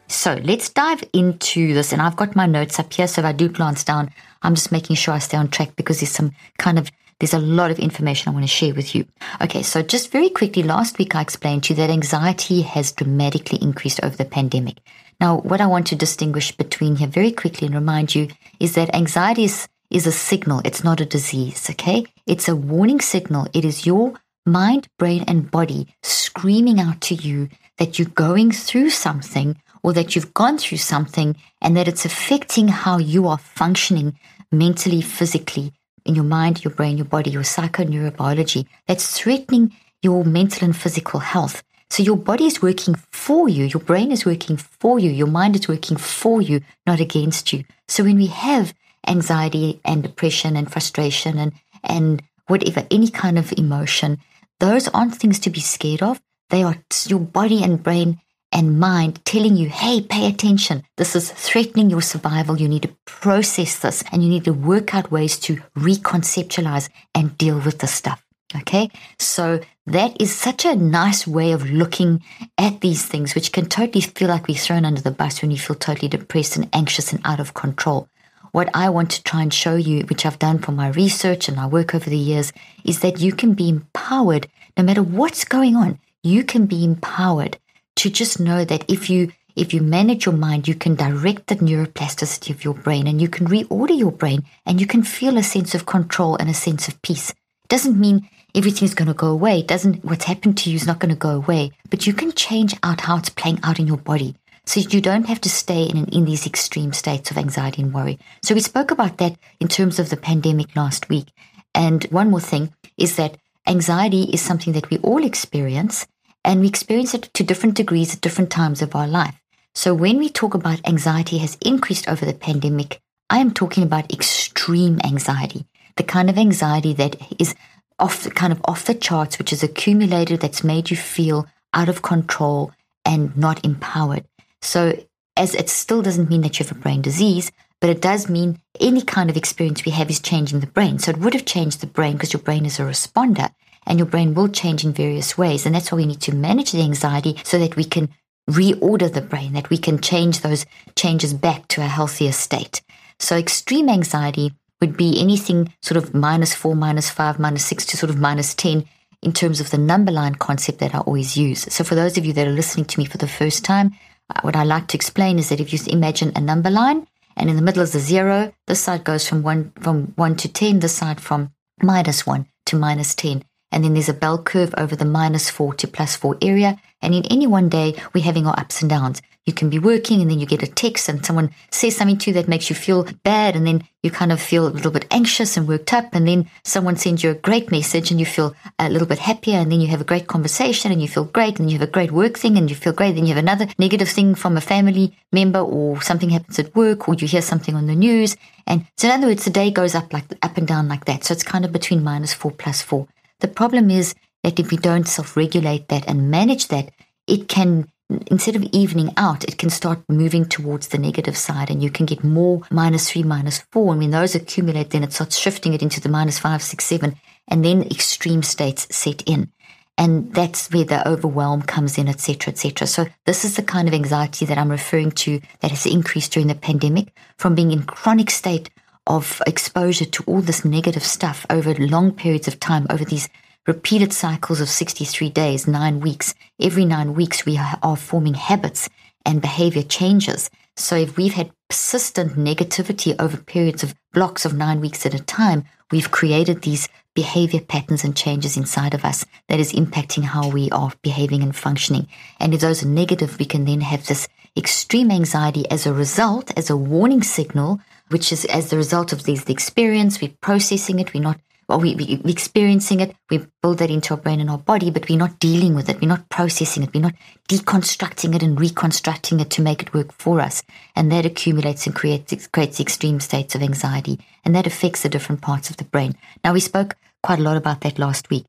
So 0.08 0.34
let's 0.43 0.69
dive 0.70 1.05
into 1.12 1.72
this. 1.72 1.93
And 1.93 2.02
I've 2.02 2.17
got 2.17 2.34
my 2.34 2.46
notes 2.46 2.81
up 2.81 2.93
here. 2.93 3.06
So 3.06 3.20
if 3.20 3.25
I 3.25 3.32
do 3.32 3.49
glance 3.49 3.84
down, 3.84 4.11
I'm 4.43 4.55
just 4.55 4.72
making 4.72 4.96
sure 4.96 5.14
I 5.14 5.19
stay 5.19 5.37
on 5.37 5.49
track 5.49 5.76
because 5.76 6.00
there's 6.00 6.11
some 6.11 6.32
kind 6.58 6.81
of 6.81 6.90
there's 7.19 7.35
a 7.35 7.39
lot 7.39 7.71
of 7.71 7.79
information 7.79 8.29
I 8.29 8.35
want 8.35 8.45
to 8.45 8.49
share 8.49 8.75
with 8.75 8.95
you. 8.95 9.07
Okay, 9.41 9.63
so 9.63 9.83
just 9.83 10.13
very 10.13 10.29
quickly, 10.29 10.63
last 10.63 10.99
week 10.99 11.15
I 11.15 11.23
explained 11.23 11.65
to 11.65 11.73
you 11.73 11.77
that 11.77 11.91
anxiety 11.91 12.63
has 12.63 12.93
dramatically 12.93 13.59
increased 13.63 14.01
over 14.03 14.17
the 14.17 14.25
pandemic. 14.25 14.79
Now, 15.21 15.39
what 15.39 15.63
I 15.63 15.67
want 15.67 15.87
to 15.89 15.97
distinguish 15.97 16.53
between 16.53 16.97
here 16.97 17.09
very 17.09 17.33
quickly 17.33 17.67
and 17.67 17.75
remind 17.75 18.15
you 18.15 18.29
is 18.61 18.75
that 18.75 18.95
anxiety 18.95 19.45
is, 19.45 19.67
is 19.91 20.07
a 20.07 20.13
signal. 20.13 20.61
It's 20.65 20.85
not 20.85 21.01
a 21.01 21.07
disease, 21.07 21.71
okay? 21.71 22.05
It's 22.27 22.49
a 22.49 22.57
warning 22.57 23.01
signal. 23.01 23.47
It 23.55 23.65
is 23.65 23.87
your 23.87 24.13
mind, 24.45 24.89
brain, 24.99 25.25
and 25.27 25.51
body 25.51 25.89
screaming 26.03 26.79
out 26.79 27.01
to 27.03 27.15
you 27.15 27.49
that 27.79 27.99
you're 27.99 28.09
going 28.09 28.53
through 28.53 28.91
something 28.91 29.57
or 29.83 29.93
that 29.95 30.15
you've 30.15 30.35
gone 30.35 30.59
through 30.59 30.79
something 30.79 31.37
and 31.63 31.77
that 31.77 31.89
it's 31.89 32.05
affecting 32.05 32.69
how 32.69 32.99
you 32.99 33.27
are 33.27 33.39
functioning 33.39 34.19
mentally, 34.53 35.01
physically, 35.01 35.73
in 36.06 36.14
your 36.14 36.25
mind, 36.25 36.64
your 36.64 36.73
brain, 36.73 36.97
your 36.97 37.06
body, 37.06 37.31
your 37.31 37.43
psychoneurobiology 37.43 38.67
that's 38.87 39.19
threatening 39.19 39.75
your 40.03 40.25
mental 40.25 40.64
and 40.64 40.76
physical 40.76 41.20
health. 41.20 41.62
So 41.91 42.03
your 42.03 42.17
body 42.17 42.47
is 42.47 42.62
working 42.62 42.94
for 43.12 43.49
you, 43.49 43.64
your 43.64 43.81
brain 43.81 44.11
is 44.11 44.26
working 44.26 44.56
for 44.56 44.99
you, 44.99 45.11
your 45.11 45.26
mind 45.26 45.55
is 45.56 45.69
working 45.69 45.97
for 45.97 46.43
you, 46.43 46.61
not 46.87 47.00
against 47.00 47.53
you. 47.53 47.64
So 47.88 48.05
when 48.05 48.17
we 48.17 48.26
have 48.26 48.75
anxiety 49.06 49.81
and 49.85 50.03
depression 50.03 50.56
and 50.56 50.70
frustration 50.70 51.38
and, 51.38 51.53
and 51.85 52.23
whatever, 52.49 52.87
any 52.91 53.08
kind 53.08 53.38
of 53.38 53.53
emotion, 53.53 54.19
those 54.58 54.88
aren't 54.88 55.14
things 55.14 55.38
to 55.41 55.50
be 55.50 55.61
scared 55.61 56.03
of. 56.03 56.20
They 56.50 56.62
are 56.62 56.76
your 57.06 57.20
body 57.20 57.62
and 57.62 57.82
brain 57.82 58.20
and 58.52 58.78
mind 58.78 59.25
telling 59.25 59.56
you, 59.56 59.69
hey, 59.69 60.00
pay 60.00 60.26
attention. 60.26 60.82
This 60.96 61.16
is 61.16 61.31
threatening 61.31 61.90
your 61.90 62.00
survival. 62.00 62.60
You 62.60 62.69
need 62.69 62.82
to 62.82 62.96
process 63.04 63.78
this 63.78 64.02
and 64.12 64.22
you 64.22 64.28
need 64.28 64.44
to 64.44 64.52
work 64.52 64.94
out 64.94 65.10
ways 65.10 65.38
to 65.40 65.56
reconceptualize 65.76 66.88
and 67.14 67.37
deal 67.37 67.58
with 67.58 67.78
this 67.78 67.93
stuff. 67.93 68.22
Okay. 68.54 68.90
So 69.19 69.60
that 69.87 70.20
is 70.20 70.34
such 70.34 70.64
a 70.64 70.76
nice 70.76 71.26
way 71.26 71.52
of 71.52 71.69
looking 71.69 72.22
at 72.56 72.81
these 72.81 73.04
things, 73.04 73.34
which 73.34 73.52
can 73.52 73.66
totally 73.66 74.00
feel 74.00 74.28
like 74.28 74.46
we're 74.46 74.56
thrown 74.56 74.84
under 74.84 75.00
the 75.00 75.10
bus 75.10 75.43
when 75.43 75.50
you 75.50 75.58
feel 75.58 75.76
totally 75.76 76.08
depressed 76.08 76.56
and 76.56 76.69
anxious 76.72 77.12
and 77.12 77.20
out 77.25 77.40
of 77.40 77.54
control. 77.54 78.08
What 78.52 78.70
I 78.72 78.88
want 78.88 79.10
to 79.10 79.22
try 79.22 79.43
and 79.43 79.52
show 79.52 79.76
you, 79.76 80.04
which 80.04 80.25
I've 80.25 80.38
done 80.38 80.60
from 80.60 80.76
my 80.76 80.88
research 80.88 81.48
and 81.48 81.56
my 81.56 81.66
work 81.66 81.94
over 81.94 82.08
the 82.08 82.16
years, 82.16 82.52
is 82.84 83.00
that 83.00 83.20
you 83.20 83.32
can 83.32 83.52
be 83.52 83.69
empowered 83.69 84.48
no 84.78 84.84
matter 84.84 85.02
what's 85.02 85.44
going 85.44 85.76
on. 85.76 85.98
You 86.22 86.43
can 86.43 86.66
be 86.66 86.84
empowered 86.84 87.58
to 87.96 88.10
just 88.10 88.38
know 88.40 88.64
that 88.64 88.90
if 88.90 89.10
you 89.10 89.32
if 89.56 89.72
you 89.72 89.81
manage 89.81 90.26
your 90.26 90.34
mind, 90.34 90.69
you 90.69 90.75
can 90.75 90.94
direct 90.94 91.46
the 91.46 91.56
neuroplasticity 91.56 92.50
of 92.50 92.62
your 92.62 92.75
brain 92.75 93.06
and 93.06 93.22
you 93.22 93.28
can 93.28 93.46
reorder 93.46 93.98
your 93.98 94.12
brain 94.12 94.44
and 94.66 94.81
you 94.81 94.87
can 94.87 95.02
feel 95.02 95.38
a 95.38 95.43
sense 95.43 95.75
of 95.75 95.87
control 95.87 96.37
and 96.37 96.50
a 96.50 96.54
sense 96.54 96.88
of 96.88 97.00
peace. 97.00 97.31
It 97.31 97.69
doesn't 97.69 97.98
mean 97.98 98.28
everything's 98.54 98.94
going 98.94 99.08
to 99.08 99.14
go 99.14 99.28
away. 99.28 99.60
It 99.60 99.66
doesn't, 99.66 100.04
what's 100.04 100.26
happened 100.26 100.58
to 100.58 100.70
you 100.70 100.76
is 100.76 100.87
not 100.87 100.98
going 100.98 101.08
to 101.08 101.19
go 101.19 101.31
away, 101.31 101.70
but 101.88 102.06
you 102.06 102.12
can 102.12 102.32
change 102.32 102.75
out 102.82 103.00
how 103.00 103.16
it's 103.16 103.31
playing 103.31 103.60
out 103.62 103.78
in 103.78 103.87
your 103.87 103.96
body. 103.96 104.37
So 104.66 104.81
you 104.81 105.00
don't 105.00 105.26
have 105.26 105.40
to 105.40 105.48
stay 105.48 105.84
in, 105.84 106.06
in 106.08 106.26
these 106.26 106.46
extreme 106.46 106.93
states 106.93 107.31
of 107.31 107.38
anxiety 107.38 107.81
and 107.81 107.94
worry. 107.94 108.19
So 108.43 108.54
we 108.54 108.60
spoke 108.60 108.90
about 108.90 109.16
that 109.19 109.38
in 109.58 109.69
terms 109.69 109.98
of 109.98 110.10
the 110.10 110.19
pandemic 110.19 110.76
last 110.76 111.08
week. 111.08 111.28
And 111.75 112.04
one 112.04 112.31
more 112.31 112.40
thing 112.40 112.75
is 112.98 113.16
that 113.16 113.38
anxiety 113.66 114.25
is 114.25 114.43
something 114.43 114.75
that 114.75 114.90
we 114.90 114.98
all 114.98 115.25
experience 115.25 116.06
and 116.46 116.60
we 116.60 116.69
experience 116.69 117.12
it 117.12 117.28
to 117.34 117.43
different 117.43 117.75
degrees 117.75 118.14
at 118.14 118.20
different 118.20 118.50
times 118.50 118.81
of 118.81 118.94
our 118.94 119.08
life. 119.08 119.34
So 119.75 119.93
when 119.93 120.16
we 120.16 120.31
talk 120.31 120.54
about 120.54 120.88
anxiety 120.88 121.38
has 121.38 121.58
increased 121.60 122.08
over 122.08 122.25
the 122.25 122.32
pandemic, 122.32 123.00
I 123.28 123.38
am 123.38 123.52
talking 123.52 123.82
about 123.82 124.12
extreme 124.12 125.00
anxiety, 125.04 125.66
the 125.96 126.04
kind 126.04 126.31
of 126.31 126.38
anxiety 126.38 126.93
that 126.94 127.16
is 127.40 127.56
off 127.98 128.22
the 128.22 128.31
kind 128.31 128.52
of 128.52 128.60
off 128.64 128.84
the 128.84 128.94
charts, 128.94 129.38
which 129.38 129.52
is 129.52 129.64
accumulated 129.64 130.40
that's 130.40 130.62
made 130.62 130.88
you 130.88 130.96
feel 130.96 131.46
out 131.75 131.88
of 131.88 132.02
control 132.02 132.72
and 133.04 133.37
not 133.37 133.64
empowered. 133.64 134.25
So 134.62 135.04
as 135.37 135.54
it 135.54 135.69
still 135.69 136.00
doesn't 136.00 136.31
mean 136.31 136.43
that 136.43 136.58
you 136.58 136.64
have 136.64 136.76
a 136.76 136.81
brain 136.81 137.02
disease, 137.02 137.50
but 137.81 137.90
it 137.90 138.00
does 138.00 138.28
mean 138.28 138.60
any 138.81 139.02
kind 139.02 139.28
of 139.28 139.37
experience 139.37 139.84
we 139.84 139.93
have 139.93 140.08
is 140.08 140.20
changing 140.20 140.60
the 140.60 140.66
brain. 140.66 141.00
So 141.00 141.10
it 141.10 141.19
would 141.19 141.34
have 141.34 141.44
changed 141.44 141.81
the 141.81 141.87
brain 141.87 142.12
because 142.14 142.32
your 142.32 142.43
brain 142.43 142.64
is 142.64 142.78
a 142.78 142.82
responder 142.82 143.50
and 143.87 143.99
your 143.99 144.06
brain 144.06 144.35
will 144.35 144.49
change 144.49 144.85
in 144.85 144.93
various 144.93 145.38
ways. 145.38 145.65
And 145.65 145.75
that's 145.75 145.91
why 145.91 145.97
we 145.97 146.06
need 146.06 146.21
to 146.23 146.35
manage 146.35 146.73
the 146.73 146.83
anxiety 146.83 147.37
so 147.44 147.59
that 147.59 147.77
we 147.77 147.85
can 147.85 148.09
reorder 148.50 149.12
the 149.12 149.21
brain, 149.21 149.53
that 149.55 149.71
we 149.71 149.79
can 149.79 150.00
change 150.00 150.41
those 150.41 150.67
changes 150.94 151.34
back 151.34 151.69
to 151.69 151.82
a 151.82 151.87
healthier 151.87 152.32
state. 152.32 152.82
So 153.19 153.37
extreme 153.37 153.89
anxiety 153.89 154.53
would 154.81 154.96
be 154.96 155.20
anything 155.20 155.72
sort 155.82 155.96
of 155.96 156.15
minus 156.15 156.55
four, 156.55 156.75
minus 156.75 157.10
five, 157.10 157.39
minus 157.39 157.65
six 157.65 157.84
to 157.87 157.96
sort 157.96 158.10
of 158.10 158.19
minus 158.19 158.55
10 158.55 158.84
in 159.22 159.32
terms 159.32 159.60
of 159.60 159.70
the 159.70 159.79
number 159.79 160.13
line 160.13 160.34
concept 160.34 160.79
that 160.79 160.94
I 160.94 160.99
always 160.99 161.37
use. 161.37 161.63
So 161.72 161.82
for 161.82 161.94
those 161.94 162.19
of 162.19 162.27
you 162.27 162.32
that 162.34 162.46
are 162.46 162.53
listening 162.53 162.84
to 162.87 162.99
me 162.99 163.06
for 163.06 163.19
the 163.19 163.27
first 163.27 163.65
time, 163.65 163.96
uh, 164.34 164.41
what 164.43 164.56
I 164.56 164.65
like 164.65 164.89
to 164.89 164.96
explain 164.96 165.39
is 165.39 165.49
that 165.49 165.60
if 165.60 165.72
you 165.72 165.79
imagine 165.87 166.32
a 166.34 166.41
number 166.41 166.70
line 166.70 167.06
and 167.37 167.49
in 167.49 167.56
the 167.56 167.63
middle 167.63 167.82
is 167.82 167.94
a 167.94 168.01
zero, 168.01 168.53
this 168.67 168.81
side 168.81 169.05
goes 169.05 169.27
from 169.27 169.43
one, 169.43 169.72
from 169.81 170.13
one 170.17 170.37
to 170.37 170.49
10, 170.49 170.81
this 170.81 170.94
side 170.94 171.20
from 171.20 171.53
minus 171.82 172.27
one 172.27 172.46
to 172.67 172.77
minus 172.77 173.15
10. 173.15 173.43
And 173.73 173.85
then 173.85 173.94
there's 173.94 174.08
a 174.08 174.15
bell 174.15 174.43
curve 174.43 174.75
over 174.79 174.96
the 174.96 175.05
minus 175.05 175.51
four 175.51 175.75
to 175.75 175.89
plus 175.89 176.17
four 176.17 176.39
area. 176.41 176.79
And 177.03 177.15
in 177.15 177.27
any 177.27 177.46
one 177.46 177.69
day, 177.69 177.94
we're 178.15 178.25
having 178.25 178.46
our 178.46 178.58
ups 178.58 178.81
and 178.81 178.89
downs. 178.89 179.20
You 179.44 179.53
can 179.53 179.70
be 179.70 179.79
working 179.79 180.20
and 180.20 180.29
then 180.29 180.41
you 180.41 180.46
get 180.46 180.65
a 180.65 180.67
text 180.67 181.08
and 181.08 181.25
someone 181.25 181.53
says 181.70 181.96
something 181.96 182.19
to 182.19 182.31
you 182.31 182.35
that 182.35 182.49
makes 182.49 182.69
you 182.69 182.75
feel 182.75 183.06
bad. 183.23 183.55
And 183.55 183.65
then 183.65 183.85
you 184.03 184.11
kind 184.11 184.32
of 184.32 184.41
feel 184.41 184.67
a 184.67 184.75
little 184.75 184.91
bit 184.91 185.06
anxious 185.13 185.56
and 185.56 185.69
worked 185.69 185.93
up. 185.93 186.15
And 186.15 186.27
then 186.27 186.51
someone 186.65 186.96
sends 186.96 187.23
you 187.23 187.31
a 187.31 187.35
great 187.35 187.70
message 187.70 188.11
and 188.11 188.19
you 188.19 188.27
feel 188.27 188.56
a 188.81 188.89
little 188.89 189.06
bit 189.06 189.20
happier. 189.20 189.58
And 189.58 189.70
then 189.70 189.81
you 189.81 189.87
have 189.87 190.01
a 190.01 190.05
great 190.05 190.27
conversation 190.27 190.91
and 190.91 191.01
you 191.01 191.06
feel 191.06 191.27
great. 191.27 191.61
And 191.61 191.70
you 191.70 191.79
have 191.79 191.89
a 191.89 191.93
great 191.93 192.11
work 192.11 192.37
thing 192.37 192.58
and 192.58 192.69
you 192.69 192.75
feel 192.75 192.93
great. 192.93 193.15
Then 193.15 193.27
you 193.27 193.35
have 193.35 193.44
another 193.44 193.69
negative 193.79 194.08
thing 194.08 194.35
from 194.35 194.56
a 194.56 194.61
family 194.61 195.17
member 195.32 195.61
or 195.61 196.03
something 196.03 196.31
happens 196.31 196.58
at 196.58 196.75
work 196.75 197.08
or 197.08 197.15
you 197.15 197.29
hear 197.29 197.43
something 197.43 197.77
on 197.77 197.87
the 197.87 197.94
news. 197.94 198.37
And 198.67 198.87
so 198.96 199.06
in 199.06 199.15
other 199.15 199.29
words, 199.29 199.44
the 199.44 199.51
day 199.51 199.70
goes 199.70 199.94
up 199.94 200.13
like 200.13 200.25
up 200.43 200.56
and 200.56 200.67
down 200.67 200.89
like 200.89 201.05
that. 201.05 201.23
So 201.23 201.32
it's 201.32 201.44
kind 201.44 201.65
of 201.65 201.70
between 201.70 202.03
minus 202.03 202.35
four 202.35 202.51
plus 202.51 202.82
four. 202.82 203.06
The 203.40 203.48
problem 203.48 203.90
is 203.90 204.14
that 204.43 204.58
if 204.58 204.70
we 204.70 204.76
don't 204.76 205.08
self 205.08 205.36
regulate 205.36 205.88
that 205.88 206.08
and 206.08 206.31
manage 206.31 206.69
that, 206.69 206.90
it 207.26 207.48
can, 207.48 207.88
instead 208.28 208.56
of 208.56 208.62
evening 208.72 209.12
out, 209.16 209.44
it 209.44 209.58
can 209.58 209.70
start 209.70 210.00
moving 210.08 210.46
towards 210.46 210.88
the 210.88 210.98
negative 210.98 211.36
side 211.36 211.70
and 211.70 211.82
you 211.82 211.90
can 211.90 212.06
get 212.06 212.24
more 212.24 212.62
minus 212.70 213.10
three, 213.10 213.22
minus 213.22 213.58
four. 213.72 213.93
And 213.93 214.00
when 214.00 214.10
those 214.10 214.34
accumulate, 214.34 214.90
then 214.90 215.02
it 215.02 215.12
starts 215.12 215.36
shifting 215.36 215.74
it 215.74 215.82
into 215.82 216.00
the 216.00 216.08
minus 216.08 216.38
five, 216.38 216.62
six, 216.62 216.84
seven, 216.84 217.16
and 217.48 217.64
then 217.64 217.82
extreme 217.82 218.43
states 218.43 218.86
set 218.94 219.22
in. 219.26 219.50
And 219.98 220.32
that's 220.34 220.70
where 220.70 220.84
the 220.84 221.06
overwhelm 221.08 221.62
comes 221.62 221.96
in, 221.96 222.06
etc., 222.06 222.52
etc. 222.52 222.86
So 222.86 223.06
this 223.24 223.44
is 223.44 223.56
the 223.56 223.62
kind 223.62 223.88
of 223.88 223.94
anxiety 223.94 224.44
that 224.44 224.58
I'm 224.58 224.70
referring 224.70 225.10
to 225.12 225.40
that 225.60 225.70
has 225.70 225.86
increased 225.86 226.32
during 226.32 226.48
the 226.48 226.55
pandemic 226.55 227.16
from 227.38 227.55
being 227.55 227.72
in 227.72 227.82
chronic 227.84 228.31
state 228.31 228.69
of 229.06 229.43
exposure 229.46 230.05
to 230.05 230.25
all 230.27 230.41
this 230.41 230.65
negative 230.65 231.05
stuff 231.05 231.46
over 231.48 231.75
long 231.75 232.13
periods 232.13 232.48
of 232.48 232.60
time, 232.60 232.86
over 232.91 233.05
these 233.05 233.29
repeated 233.67 234.13
cycles 234.13 234.60
of 234.60 234.69
63 234.69 235.31
days, 235.31 235.67
nine 235.67 236.01
weeks. 236.01 236.34
Every 236.60 236.84
nine 236.84 237.15
weeks, 237.15 237.44
we 237.44 237.58
are 237.58 237.96
forming 237.96 238.34
habits 238.34 238.89
and 239.25 239.41
behavior 239.41 239.82
changes. 239.82 240.51
So 240.77 240.96
if 240.96 241.17
we've 241.17 241.34
had 241.34 241.51
persistent 241.69 242.32
negativity 242.32 243.17
over 243.19 243.36
periods 243.36 243.82
of 243.82 243.94
blocks 244.13 244.44
of 244.44 244.55
nine 244.55 244.81
weeks 244.81 245.05
at 245.05 245.15
a 245.15 245.22
time, 245.22 245.65
we've 245.91 246.10
created 246.10 246.63
these 246.63 246.89
behavior 247.15 247.60
patterns 247.60 248.05
and 248.05 248.15
changes 248.15 248.56
inside 248.56 248.93
of 248.93 249.05
us 249.05 249.25
that 249.48 249.58
is 249.58 249.72
impacting 249.72 250.22
how 250.22 250.48
we 250.51 250.70
are 250.70 250.93
behaving 251.03 251.43
and 251.43 251.56
functioning. 251.56 252.06
And 252.39 252.53
if 252.55 252.60
those 252.60 252.82
are 252.82 252.89
negative, 252.89 253.39
we 253.39 253.46
can 253.46 253.65
then 253.65 253.81
have 253.81 254.06
this 254.06 254.29
extreme 254.56 255.10
anxiety 255.10 255.69
as 255.70 255.86
a 255.86 255.94
result, 255.94 256.53
as 256.56 256.70
a 256.70 256.77
warning 256.77 257.22
signal, 257.22 257.81
which 258.08 258.32
is 258.32 258.44
as 258.46 258.70
the 258.70 258.77
result 258.77 259.13
of 259.13 259.25
this 259.25 259.44
the 259.44 259.53
experience, 259.53 260.20
we're 260.20 260.34
processing 260.41 260.98
it, 260.98 261.15
we're 261.15 261.22
not 261.22 261.41
well, 261.69 261.81
we, 261.81 261.96
we, 261.96 262.20
we're 262.22 262.31
experiencing 262.31 263.01
it, 263.01 263.17
we 263.29 263.44
build 263.60 263.79
that 263.79 263.91
into 263.91 264.15
our 264.15 264.20
brain 264.20 264.39
and 264.39 264.48
our 264.48 264.58
body, 264.58 264.91
but 264.91 265.08
we're 265.08 265.19
not 265.19 265.41
dealing 265.41 265.75
with 265.75 265.89
it, 265.89 266.01
we're 266.01 266.06
not 266.06 266.29
processing 266.29 266.84
it, 266.84 266.94
we're 266.94 267.01
not 267.01 267.15
deconstructing 267.48 268.36
it 268.36 268.43
and 268.43 268.60
reconstructing 268.60 269.41
it 269.41 269.51
to 269.51 269.63
make 269.63 269.82
it 269.82 269.93
work 269.93 270.13
for 270.13 270.41
us. 270.41 270.63
And 270.94 271.10
that 271.10 271.27
accumulates 271.27 271.86
and 271.86 271.94
creates, 271.94 272.46
creates 272.46 272.79
extreme 272.79 273.19
states 273.19 273.56
of 273.56 273.63
anxiety, 273.63 274.20
and 274.44 274.55
that 274.55 274.69
affects 274.69 275.03
the 275.03 275.08
different 275.08 275.41
parts 275.41 275.69
of 275.69 275.77
the 275.77 275.84
brain. 275.84 276.15
Now, 276.44 276.53
we 276.53 276.60
spoke 276.60 276.94
quite 277.25 277.41
a 277.41 277.43
lot 277.43 277.56
about 277.56 277.81
that 277.81 277.98
last 277.98 278.31
week. 278.31 278.44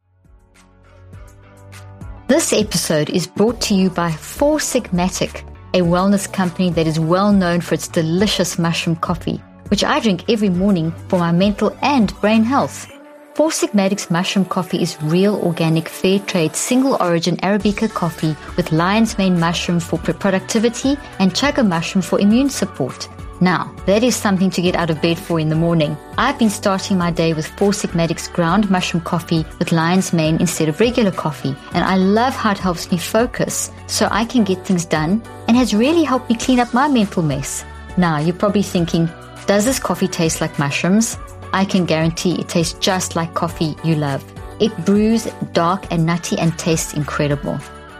This 2.28 2.54
episode 2.54 3.10
is 3.10 3.26
brought 3.26 3.60
to 3.62 3.74
you 3.74 3.90
by 3.90 4.12
Four 4.12 4.58
Sigmatic, 4.60 5.42
a 5.74 5.80
wellness 5.80 6.32
company 6.32 6.70
that 6.72 6.86
is 6.86 7.00
well 7.00 7.32
known 7.32 7.62
for 7.62 7.74
its 7.74 7.88
delicious 7.88 8.60
mushroom 8.60 8.98
coffee, 8.98 9.42
which 9.70 9.84
I 9.84 10.00
drink 10.00 10.30
every 10.30 10.50
morning 10.50 10.92
for 11.08 11.20
my 11.20 11.32
mental 11.32 11.76
and 11.82 12.14
brain 12.22 12.44
health. 12.44 12.92
Four 13.36 13.52
Sigmatic's 13.52 14.10
mushroom 14.10 14.46
coffee 14.46 14.82
is 14.82 15.00
real 15.04 15.36
organic 15.36 15.88
fair 15.88 16.18
trade 16.18 16.56
single 16.56 16.98
origin 17.00 17.38
Arabica 17.38 17.88
coffee 17.88 18.36
with 18.56 18.72
lion's 18.72 19.16
mane 19.20 19.40
mushroom 19.40 19.80
for 19.80 20.00
productivity 20.00 20.98
and 21.20 21.34
chaga 21.34 21.64
mushroom 21.68 22.02
for 22.02 22.20
immune 22.20 22.50
support. 22.50 23.08
Now, 23.40 23.72
that 23.86 24.02
is 24.02 24.16
something 24.16 24.50
to 24.50 24.62
get 24.64 24.76
out 24.76 24.90
of 24.90 25.00
bed 25.04 25.20
for 25.20 25.40
in 25.40 25.50
the 25.50 25.56
morning. 25.56 25.96
I've 26.18 26.40
been 26.40 26.50
starting 26.50 26.98
my 26.98 27.12
day 27.12 27.34
with 27.34 27.46
Four 27.46 27.72
Sigmatic's 27.72 28.28
ground 28.28 28.72
mushroom 28.72 29.04
coffee 29.04 29.46
with 29.60 29.72
lion's 29.72 30.12
mane 30.12 30.38
instead 30.40 30.70
of 30.70 30.80
regular 30.80 31.12
coffee, 31.12 31.56
and 31.74 31.84
I 31.84 31.98
love 31.98 32.34
how 32.34 32.52
it 32.52 32.58
helps 32.58 32.92
me 32.92 32.98
focus 32.98 33.70
so 33.86 34.08
I 34.10 34.26
can 34.26 34.44
get 34.44 34.66
things 34.66 34.86
done 34.86 35.22
and 35.48 35.56
has 35.56 35.76
really 35.76 36.04
helped 36.04 36.30
me 36.30 36.36
clean 36.36 36.60
up 36.60 36.74
my 36.74 36.88
mental 36.88 37.22
mess. 37.22 37.64
Now, 37.96 38.18
you're 38.18 38.36
probably 38.36 38.64
thinking, 38.64 39.08
does 39.48 39.63
this 39.63 39.80
coffee 39.80 40.10
taste 40.10 40.42
like 40.42 40.60
mushrooms? 40.60 41.18
I 41.54 41.63
can 41.63 41.86
guarantee 41.86 42.42
it 42.42 42.50
tastes 42.50 42.77
just 42.80 43.16
like 43.16 43.34
coffee 43.34 43.75
you 43.84 43.96
love. 43.96 44.24
It 44.60 44.75
brews 44.86 45.25
dark 45.54 45.89
and 45.89 46.06
nutty 46.06 46.38
and 46.38 46.58
tastes 46.60 46.94
incredible. 46.94 47.58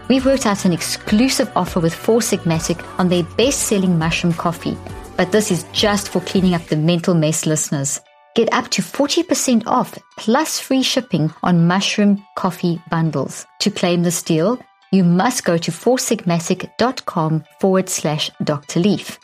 We've 0.10 0.26
worked 0.26 0.46
out 0.46 0.66
an 0.66 0.74
exclusive 0.74 1.50
offer 1.56 1.80
with 1.80 1.94
Four 1.94 2.20
Sigmatic 2.20 2.86
on 3.00 3.08
their 3.08 3.24
best 3.24 3.62
selling 3.62 3.98
mushroom 3.98 4.34
coffee, 4.34 4.78
but 5.16 5.32
this 5.32 5.50
is 5.50 5.64
just 5.72 6.10
for 6.10 6.20
cleaning 6.20 6.54
up 6.54 6.66
the 6.66 6.76
mental 6.76 7.14
mess 7.14 7.46
listeners. 7.46 8.02
Get 8.36 8.52
up 8.54 8.68
to 8.72 8.82
40% 8.82 9.66
off 9.68 9.98
plus 10.18 10.60
free 10.60 10.84
shipping 10.84 11.34
on 11.44 11.66
mushroom 11.66 12.24
coffee 12.36 12.82
bundles. 12.92 13.46
To 13.60 13.72
claim 13.72 14.04
this 14.04 14.22
deal, 14.22 14.60
you 14.92 15.04
must 15.06 15.46
go 15.46 15.58
to 15.58 15.72
foursigmatic.com 15.72 17.44
forward 17.60 17.90
slash 17.90 18.32
Dr. 18.44 18.82
Leaf. 18.82 19.18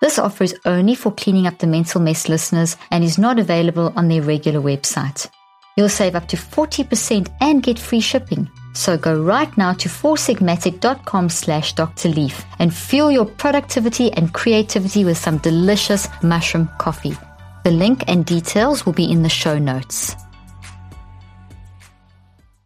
This 0.00 0.18
offer 0.18 0.44
is 0.44 0.56
only 0.64 0.94
for 0.94 1.12
cleaning 1.12 1.46
up 1.46 1.58
the 1.58 1.66
mental 1.66 2.00
mess 2.00 2.28
listeners 2.28 2.76
and 2.90 3.04
is 3.04 3.18
not 3.18 3.38
available 3.38 3.92
on 3.96 4.08
their 4.08 4.22
regular 4.22 4.60
website. 4.60 5.28
You'll 5.76 5.90
save 5.90 6.14
up 6.14 6.26
to 6.28 6.36
40% 6.36 7.28
and 7.40 7.62
get 7.62 7.78
free 7.78 8.00
shipping. 8.00 8.50
So 8.72 8.96
go 8.96 9.22
right 9.22 9.54
now 9.58 9.72
to 9.74 9.88
foursigmatic.com 9.88 11.28
slash 11.28 11.74
Dr. 11.74 12.08
Leaf 12.08 12.44
and 12.58 12.74
fuel 12.74 13.10
your 13.10 13.26
productivity 13.26 14.12
and 14.12 14.32
creativity 14.32 15.04
with 15.04 15.18
some 15.18 15.38
delicious 15.38 16.08
mushroom 16.22 16.70
coffee. 16.78 17.16
The 17.64 17.70
link 17.70 18.04
and 18.08 18.24
details 18.24 18.86
will 18.86 18.94
be 18.94 19.10
in 19.10 19.22
the 19.22 19.28
show 19.28 19.58
notes. 19.58 20.16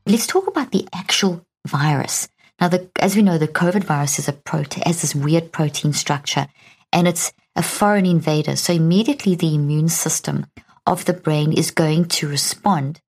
Let's 0.06 0.26
talk 0.26 0.46
about 0.46 0.70
the 0.70 0.86
actual 0.94 1.44
virus. 1.66 2.28
Now, 2.60 2.68
the, 2.68 2.88
as 3.00 3.16
we 3.16 3.22
know, 3.22 3.38
the 3.38 3.48
COVID 3.48 3.82
virus 3.82 4.18
is 4.18 4.28
a 4.28 4.32
protein, 4.32 4.84
has 4.86 5.00
this 5.00 5.14
weird 5.14 5.50
protein 5.50 5.92
structure, 5.92 6.46
and 6.94 7.08
it's 7.08 7.32
a 7.56 7.62
foreign 7.62 8.06
invader. 8.06 8.56
So 8.56 8.72
immediately 8.72 9.34
the 9.34 9.54
immune 9.54 9.88
system 9.88 10.46
of 10.86 11.04
the 11.04 11.12
brain 11.12 11.52
is 11.52 11.70
going 11.70 12.06
to 12.06 12.28
respond 12.28 13.00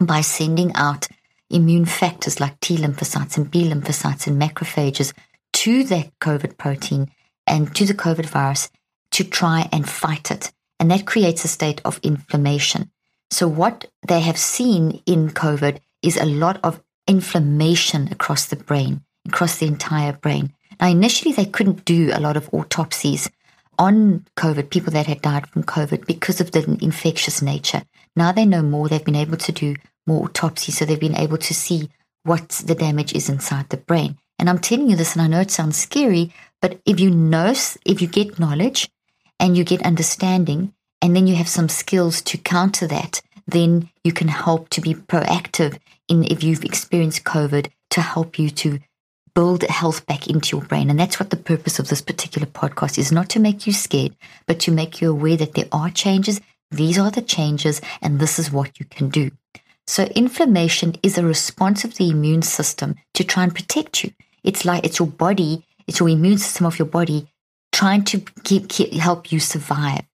by 0.00 0.20
sending 0.20 0.72
out 0.74 1.08
immune 1.50 1.84
factors 1.84 2.40
like 2.40 2.58
T 2.60 2.76
lymphocytes 2.76 3.36
and 3.36 3.50
B 3.50 3.68
lymphocytes 3.68 4.26
and 4.26 4.40
macrophages 4.40 5.12
to 5.54 5.84
that 5.84 6.10
COVID 6.20 6.56
protein 6.56 7.10
and 7.46 7.74
to 7.74 7.84
the 7.84 7.94
COVID 7.94 8.26
virus 8.26 8.70
to 9.12 9.24
try 9.24 9.68
and 9.72 9.88
fight 9.88 10.30
it. 10.30 10.52
And 10.78 10.90
that 10.90 11.06
creates 11.06 11.44
a 11.44 11.48
state 11.48 11.80
of 11.84 12.00
inflammation. 12.02 12.90
So, 13.30 13.48
what 13.48 13.86
they 14.06 14.20
have 14.20 14.38
seen 14.38 15.02
in 15.06 15.30
COVID 15.30 15.78
is 16.02 16.16
a 16.16 16.26
lot 16.26 16.60
of 16.62 16.82
inflammation 17.08 18.08
across 18.12 18.46
the 18.46 18.56
brain, 18.56 19.02
across 19.26 19.58
the 19.58 19.66
entire 19.66 20.12
brain. 20.12 20.52
Now, 20.80 20.88
initially, 20.88 21.32
they 21.32 21.46
couldn't 21.46 21.84
do 21.84 22.10
a 22.12 22.20
lot 22.20 22.36
of 22.36 22.48
autopsies 22.52 23.30
on 23.78 24.24
COVID, 24.36 24.70
people 24.70 24.92
that 24.92 25.06
had 25.06 25.22
died 25.22 25.46
from 25.48 25.64
COVID, 25.64 26.06
because 26.06 26.40
of 26.40 26.52
the 26.52 26.78
infectious 26.80 27.42
nature. 27.42 27.82
Now 28.14 28.32
they 28.32 28.46
know 28.46 28.62
more. 28.62 28.88
They've 28.88 29.04
been 29.04 29.14
able 29.14 29.36
to 29.36 29.52
do 29.52 29.76
more 30.06 30.24
autopsies, 30.24 30.78
so 30.78 30.84
they've 30.84 30.98
been 30.98 31.16
able 31.16 31.38
to 31.38 31.54
see 31.54 31.90
what 32.22 32.48
the 32.48 32.74
damage 32.74 33.12
is 33.14 33.28
inside 33.28 33.68
the 33.68 33.76
brain. 33.76 34.18
And 34.38 34.50
I'm 34.50 34.58
telling 34.58 34.88
you 34.88 34.96
this, 34.96 35.14
and 35.14 35.22
I 35.22 35.26
know 35.26 35.40
it 35.40 35.50
sounds 35.50 35.76
scary, 35.76 36.32
but 36.60 36.80
if 36.84 37.00
you 37.00 37.10
know, 37.10 37.54
if 37.84 38.00
you 38.00 38.08
get 38.08 38.38
knowledge 38.38 38.88
and 39.38 39.56
you 39.56 39.64
get 39.64 39.82
understanding, 39.82 40.72
and 41.02 41.14
then 41.14 41.26
you 41.26 41.36
have 41.36 41.48
some 41.48 41.68
skills 41.68 42.22
to 42.22 42.38
counter 42.38 42.86
that, 42.86 43.20
then 43.46 43.90
you 44.02 44.12
can 44.12 44.28
help 44.28 44.68
to 44.70 44.80
be 44.80 44.94
proactive 44.94 45.78
in 46.08 46.24
if 46.24 46.42
you've 46.42 46.64
experienced 46.64 47.24
COVID 47.24 47.68
to 47.90 48.00
help 48.00 48.38
you 48.38 48.50
to 48.50 48.80
build 49.36 49.64
health 49.64 50.06
back 50.06 50.28
into 50.28 50.56
your 50.56 50.64
brain. 50.64 50.88
And 50.88 50.98
that's 50.98 51.20
what 51.20 51.28
the 51.28 51.36
purpose 51.36 51.78
of 51.78 51.88
this 51.88 52.00
particular 52.00 52.46
podcast 52.46 52.96
is 52.96 53.12
not 53.12 53.28
to 53.30 53.38
make 53.38 53.66
you 53.66 53.72
scared, 53.74 54.16
but 54.46 54.58
to 54.60 54.72
make 54.72 55.02
you 55.02 55.10
aware 55.10 55.36
that 55.36 55.52
there 55.52 55.68
are 55.70 55.90
changes. 55.90 56.40
These 56.70 56.98
are 56.98 57.10
the 57.10 57.20
changes, 57.20 57.82
and 58.00 58.18
this 58.18 58.38
is 58.38 58.50
what 58.50 58.80
you 58.80 58.86
can 58.86 59.10
do. 59.10 59.30
So, 59.86 60.04
inflammation 60.16 60.96
is 61.02 61.18
a 61.18 61.22
response 61.22 61.84
of 61.84 61.96
the 61.96 62.08
immune 62.08 62.42
system 62.42 62.96
to 63.12 63.24
try 63.24 63.44
and 63.44 63.54
protect 63.54 64.02
you. 64.02 64.12
It's 64.42 64.64
like 64.64 64.84
it's 64.84 64.98
your 64.98 65.08
body, 65.08 65.66
it's 65.86 66.00
your 66.00 66.08
immune 66.08 66.38
system 66.38 66.64
of 66.64 66.78
your 66.78 66.88
body 66.88 67.28
trying 67.72 68.04
to 68.04 68.20
keep, 68.42 68.70
keep, 68.70 68.94
help 68.94 69.30
you 69.30 69.38
survive. 69.38 70.04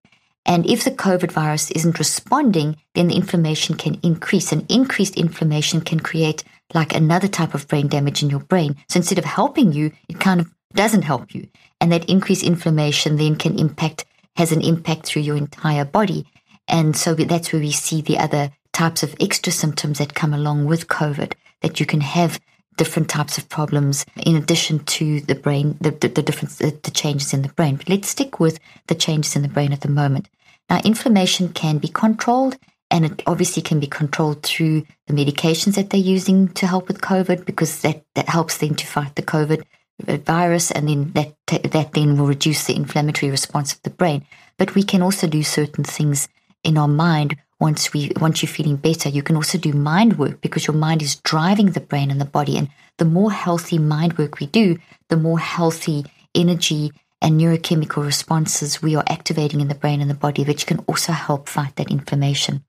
And 0.44 0.66
if 0.66 0.82
the 0.82 0.90
COVID 0.90 1.30
virus 1.30 1.70
isn't 1.70 2.00
responding, 2.00 2.76
then 2.94 3.06
the 3.06 3.14
inflammation 3.14 3.76
can 3.76 4.00
increase. 4.02 4.50
And 4.50 4.68
increased 4.68 5.16
inflammation 5.16 5.80
can 5.80 6.00
create 6.00 6.42
like 6.74 6.94
another 6.94 7.28
type 7.28 7.54
of 7.54 7.68
brain 7.68 7.88
damage 7.88 8.22
in 8.22 8.30
your 8.30 8.40
brain. 8.40 8.76
So 8.88 8.98
instead 8.98 9.18
of 9.18 9.24
helping 9.24 9.72
you, 9.72 9.92
it 10.08 10.20
kind 10.20 10.40
of 10.40 10.50
doesn't 10.74 11.02
help 11.02 11.34
you. 11.34 11.48
And 11.80 11.92
that 11.92 12.08
increased 12.08 12.42
inflammation 12.42 13.16
then 13.16 13.36
can 13.36 13.58
impact, 13.58 14.04
has 14.36 14.52
an 14.52 14.62
impact 14.62 15.06
through 15.06 15.22
your 15.22 15.36
entire 15.36 15.84
body. 15.84 16.26
And 16.68 16.96
so 16.96 17.14
that's 17.14 17.52
where 17.52 17.60
we 17.60 17.72
see 17.72 18.00
the 18.00 18.18
other 18.18 18.50
types 18.72 19.02
of 19.02 19.14
extra 19.20 19.52
symptoms 19.52 19.98
that 19.98 20.14
come 20.14 20.32
along 20.32 20.66
with 20.66 20.88
COVID, 20.88 21.34
that 21.60 21.80
you 21.80 21.86
can 21.86 22.00
have 22.00 22.40
different 22.76 23.08
types 23.08 23.36
of 23.36 23.48
problems 23.48 24.06
in 24.24 24.34
addition 24.36 24.78
to 24.84 25.20
the 25.20 25.34
brain, 25.34 25.76
the, 25.80 25.90
the, 25.90 26.08
the 26.08 26.22
different, 26.22 26.56
the, 26.58 26.78
the 26.82 26.90
changes 26.90 27.34
in 27.34 27.42
the 27.42 27.48
brain. 27.50 27.76
But 27.76 27.88
let's 27.88 28.08
stick 28.08 28.40
with 28.40 28.58
the 28.86 28.94
changes 28.94 29.36
in 29.36 29.42
the 29.42 29.48
brain 29.48 29.72
at 29.72 29.82
the 29.82 29.90
moment. 29.90 30.28
Now, 30.70 30.80
inflammation 30.84 31.50
can 31.50 31.78
be 31.78 31.88
controlled 31.88 32.56
and 32.92 33.06
it 33.06 33.22
obviously 33.26 33.62
can 33.62 33.80
be 33.80 33.86
controlled 33.86 34.42
through 34.42 34.84
the 35.06 35.14
medications 35.14 35.76
that 35.76 35.88
they're 35.88 35.98
using 35.98 36.48
to 36.48 36.66
help 36.66 36.88
with 36.88 37.00
COVID 37.00 37.46
because 37.46 37.80
that, 37.80 38.04
that 38.14 38.28
helps 38.28 38.58
them 38.58 38.74
to 38.74 38.86
fight 38.86 39.16
the 39.16 39.22
COVID 39.22 39.64
virus 39.98 40.70
and 40.70 40.88
then 40.88 41.12
that, 41.12 41.34
that 41.72 41.92
then 41.94 42.18
will 42.18 42.26
reduce 42.26 42.66
the 42.66 42.76
inflammatory 42.76 43.30
response 43.30 43.72
of 43.72 43.82
the 43.82 43.90
brain. 43.90 44.26
But 44.58 44.74
we 44.74 44.82
can 44.82 45.00
also 45.00 45.26
do 45.26 45.42
certain 45.42 45.84
things 45.84 46.28
in 46.62 46.76
our 46.76 46.86
mind 46.86 47.36
once 47.58 47.94
we 47.94 48.10
once 48.20 48.42
you're 48.42 48.48
feeling 48.48 48.76
better. 48.76 49.08
You 49.08 49.22
can 49.22 49.36
also 49.36 49.56
do 49.56 49.72
mind 49.72 50.18
work 50.18 50.42
because 50.42 50.66
your 50.66 50.76
mind 50.76 51.00
is 51.00 51.16
driving 51.16 51.70
the 51.70 51.80
brain 51.80 52.10
and 52.10 52.20
the 52.20 52.26
body. 52.26 52.58
And 52.58 52.68
the 52.98 53.04
more 53.06 53.32
healthy 53.32 53.78
mind 53.78 54.18
work 54.18 54.38
we 54.38 54.46
do 54.46 54.78
the 55.08 55.16
more 55.16 55.38
healthy 55.38 56.04
energy 56.34 56.92
and 57.22 57.40
neurochemical 57.40 58.04
responses 58.04 58.82
we 58.82 58.96
are 58.96 59.04
activating 59.08 59.60
in 59.60 59.68
the 59.68 59.74
brain 59.74 60.00
and 60.00 60.10
the 60.10 60.14
body 60.14 60.44
which 60.44 60.66
can 60.66 60.80
also 60.80 61.12
help 61.12 61.48
fight 61.48 61.76
that 61.76 61.90
inflammation 61.90 62.64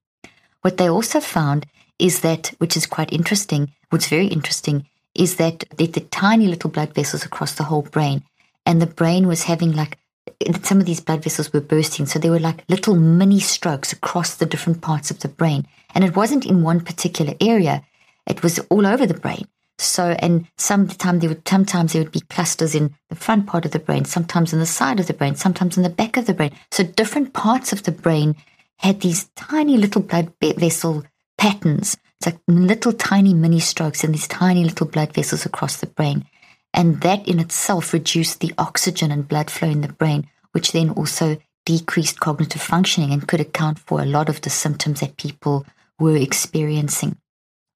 what 0.64 0.78
they 0.78 0.90
also 0.90 1.20
found 1.20 1.66
is 2.00 2.22
that 2.22 2.48
which 2.58 2.76
is 2.76 2.86
quite 2.86 3.14
interesting 3.14 3.72
what's 3.92 4.10
very 4.10 4.28
interesting 4.28 4.86
is 5.14 5.36
that 5.36 5.64
the, 5.78 5.86
the 5.86 6.00
tiny 6.00 6.48
little 6.48 6.70
blood 6.70 6.94
vessels 6.96 7.24
across 7.24 7.54
the 7.54 7.66
whole 7.66 7.84
brain 7.84 8.24
and 8.66 8.82
the 8.82 8.88
brain 8.88 9.28
was 9.28 9.44
having 9.44 9.72
like 9.72 9.98
some 10.64 10.80
of 10.80 10.86
these 10.86 11.00
blood 11.00 11.24
vessels 11.24 11.52
were 11.52 11.62
bursting. 11.62 12.06
So 12.06 12.20
they 12.20 12.30
were 12.30 12.40
like 12.40 12.64
little 12.70 12.96
mini 12.96 13.40
strokes 13.40 13.94
across 13.94 14.36
the 14.36 14.46
different 14.46 14.82
parts 14.82 15.12
of 15.12 15.20
the 15.20 15.28
brain. 15.28 15.68
And 15.94 16.04
it 16.04 16.16
wasn't 16.16 16.46
in 16.46 16.64
one 16.64 16.82
particular 16.82 17.34
area. 17.40 17.84
It 18.28 18.42
was 18.44 18.60
all 18.70 18.86
over 18.86 19.06
the 19.06 19.14
brain. 19.14 19.48
So, 19.78 20.16
and 20.20 20.48
sometimes 20.58 21.22
there 21.22 21.30
would, 21.30 21.48
sometimes 21.48 21.94
there 21.94 22.04
would 22.04 22.12
be 22.12 22.22
clusters 22.22 22.76
in 22.76 22.96
the 23.10 23.16
front 23.16 23.48
part 23.48 23.66
of 23.66 23.72
the 23.72 23.80
brain, 23.80 24.06
sometimes 24.06 24.54
in 24.54 24.60
the 24.60 24.66
side 24.66 25.00
of 25.00 25.08
the 25.08 25.14
brain, 25.14 25.36
sometimes 25.36 25.78
in 25.78 25.84
the 25.84 25.90
back 25.90 26.16
of 26.16 26.26
the 26.26 26.34
brain. 26.34 26.52
So 26.72 26.84
different 26.84 27.34
parts 27.34 27.74
of 27.74 27.84
the 27.84 27.92
brain 27.92 28.36
had 28.78 29.02
these 29.02 29.30
tiny 29.36 29.78
little 29.78 30.02
blood 30.02 30.34
vessel 30.42 31.04
patterns. 31.38 31.98
It's 32.20 32.28
like 32.28 32.40
little 32.48 32.94
tiny 32.94 33.34
mini 33.34 33.60
strokes 33.60 34.04
and 34.04 34.14
these 34.14 34.28
tiny 34.28 34.64
little 34.64 34.88
blood 34.88 35.14
vessels 35.14 35.46
across 35.46 35.78
the 35.78 35.88
brain. 35.88 36.26
And 36.74 37.02
that 37.02 37.28
in 37.28 37.40
itself 37.40 37.94
reduced 37.94 38.40
the 38.40 38.54
oxygen 38.58 39.12
and 39.12 39.28
blood 39.28 39.52
flow 39.52 39.70
in 39.70 39.82
the 39.82 39.94
brain, 39.94 40.28
which 40.52 40.72
then 40.72 40.90
also 40.92 41.38
decreased 41.66 42.20
cognitive 42.20 42.62
functioning 42.62 43.12
and 43.12 43.28
could 43.28 43.40
account 43.40 43.80
for 43.80 44.02
a 44.02 44.06
lot 44.06 44.30
of 44.30 44.42
the 44.42 44.50
symptoms 44.50 45.00
that 45.00 45.18
people 45.18 45.66
were 46.00 46.18
experiencing. 46.18 47.18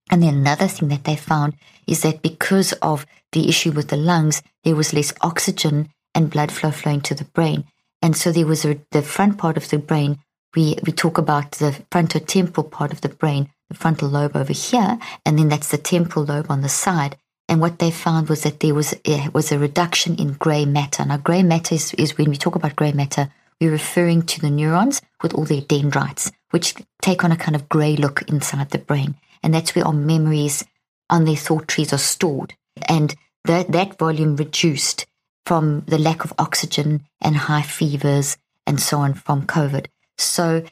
And 0.09 0.23
then 0.23 0.35
another 0.35 0.67
thing 0.67 0.89
that 0.89 1.03
they 1.03 1.15
found 1.15 1.55
is 1.85 2.01
that 2.01 2.21
because 2.21 2.73
of 2.73 3.05
the 3.31 3.49
issue 3.49 3.71
with 3.71 3.89
the 3.89 3.97
lungs, 3.97 4.41
there 4.63 4.75
was 4.75 4.93
less 4.93 5.13
oxygen 5.21 5.89
and 6.15 6.29
blood 6.29 6.51
flow 6.51 6.71
flowing 6.71 7.01
to 7.01 7.15
the 7.15 7.25
brain. 7.25 7.65
And 8.01 8.15
so 8.15 8.31
there 8.31 8.45
was 8.45 8.65
a, 8.65 8.79
the 8.91 9.01
front 9.01 9.37
part 9.37 9.57
of 9.57 9.69
the 9.69 9.77
brain. 9.77 10.19
We, 10.55 10.77
we 10.85 10.91
talk 10.91 11.17
about 11.17 11.51
the 11.53 11.83
frontotemporal 11.91 12.71
part 12.71 12.91
of 12.91 13.01
the 13.01 13.09
brain, 13.09 13.49
the 13.69 13.75
frontal 13.75 14.09
lobe 14.09 14.35
over 14.35 14.53
here, 14.53 14.97
and 15.25 15.37
then 15.37 15.49
that's 15.49 15.69
the 15.69 15.77
temporal 15.77 16.25
lobe 16.25 16.49
on 16.49 16.61
the 16.61 16.69
side. 16.69 17.17
And 17.49 17.61
what 17.61 17.79
they 17.79 17.91
found 17.91 18.29
was 18.29 18.43
that 18.43 18.59
there 18.59 18.73
was 18.73 18.93
a, 19.05 19.29
was 19.33 19.51
a 19.51 19.59
reduction 19.59 20.15
in 20.15 20.33
gray 20.33 20.65
matter. 20.65 21.05
Now, 21.05 21.17
gray 21.17 21.43
matter 21.43 21.75
is, 21.75 21.93
is 21.93 22.17
when 22.17 22.29
we 22.29 22.37
talk 22.37 22.55
about 22.55 22.75
gray 22.75 22.91
matter, 22.91 23.31
we're 23.59 23.71
referring 23.71 24.23
to 24.23 24.41
the 24.41 24.49
neurons 24.49 25.01
with 25.21 25.33
all 25.33 25.45
their 25.45 25.61
dendrites, 25.61 26.31
which 26.51 26.75
take 27.01 27.23
on 27.23 27.31
a 27.31 27.37
kind 27.37 27.55
of 27.55 27.69
gray 27.69 27.95
look 27.95 28.23
inside 28.23 28.69
the 28.69 28.77
brain. 28.77 29.15
And 29.41 29.53
that's 29.53 29.75
where 29.75 29.85
our 29.85 29.93
memories 29.93 30.65
on 31.09 31.25
their 31.25 31.35
thought 31.35 31.67
trees 31.67 31.93
are 31.93 31.97
stored. 31.97 32.53
And 32.87 33.15
that, 33.45 33.71
that 33.71 33.97
volume 33.97 34.35
reduced 34.35 35.05
from 35.45 35.83
the 35.87 35.97
lack 35.97 36.25
of 36.25 36.33
oxygen 36.37 37.05
and 37.21 37.35
high 37.35 37.61
fevers 37.61 38.37
and 38.65 38.81
so 38.81 38.99
on 38.99 39.13
from 39.13 39.47
COVID. 39.47 39.85
So 40.17 40.63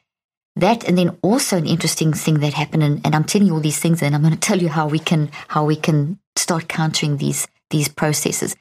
that, 0.56 0.88
and 0.88 0.98
then 0.98 1.18
also 1.22 1.58
an 1.58 1.68
interesting 1.68 2.14
thing 2.14 2.40
that 2.40 2.54
happened, 2.54 2.84
and, 2.84 3.02
and 3.06 3.16
I'm 3.16 3.24
telling 3.24 3.48
you 3.48 3.54
all 3.54 3.60
these 3.60 3.80
things, 3.80 4.02
and 4.02 4.16
I'm 4.16 4.22
going 4.22 4.34
to 4.40 4.40
tell 4.40 4.62
you 4.62 4.70
how 4.70 4.88
we 4.88 5.00
can 5.00 5.32
how 5.48 5.66
we 5.66 5.76
can 5.76 6.20
start 6.36 6.68
countering 6.68 7.18
these 7.18 7.48
these 7.70 7.88
processes. 7.88 8.56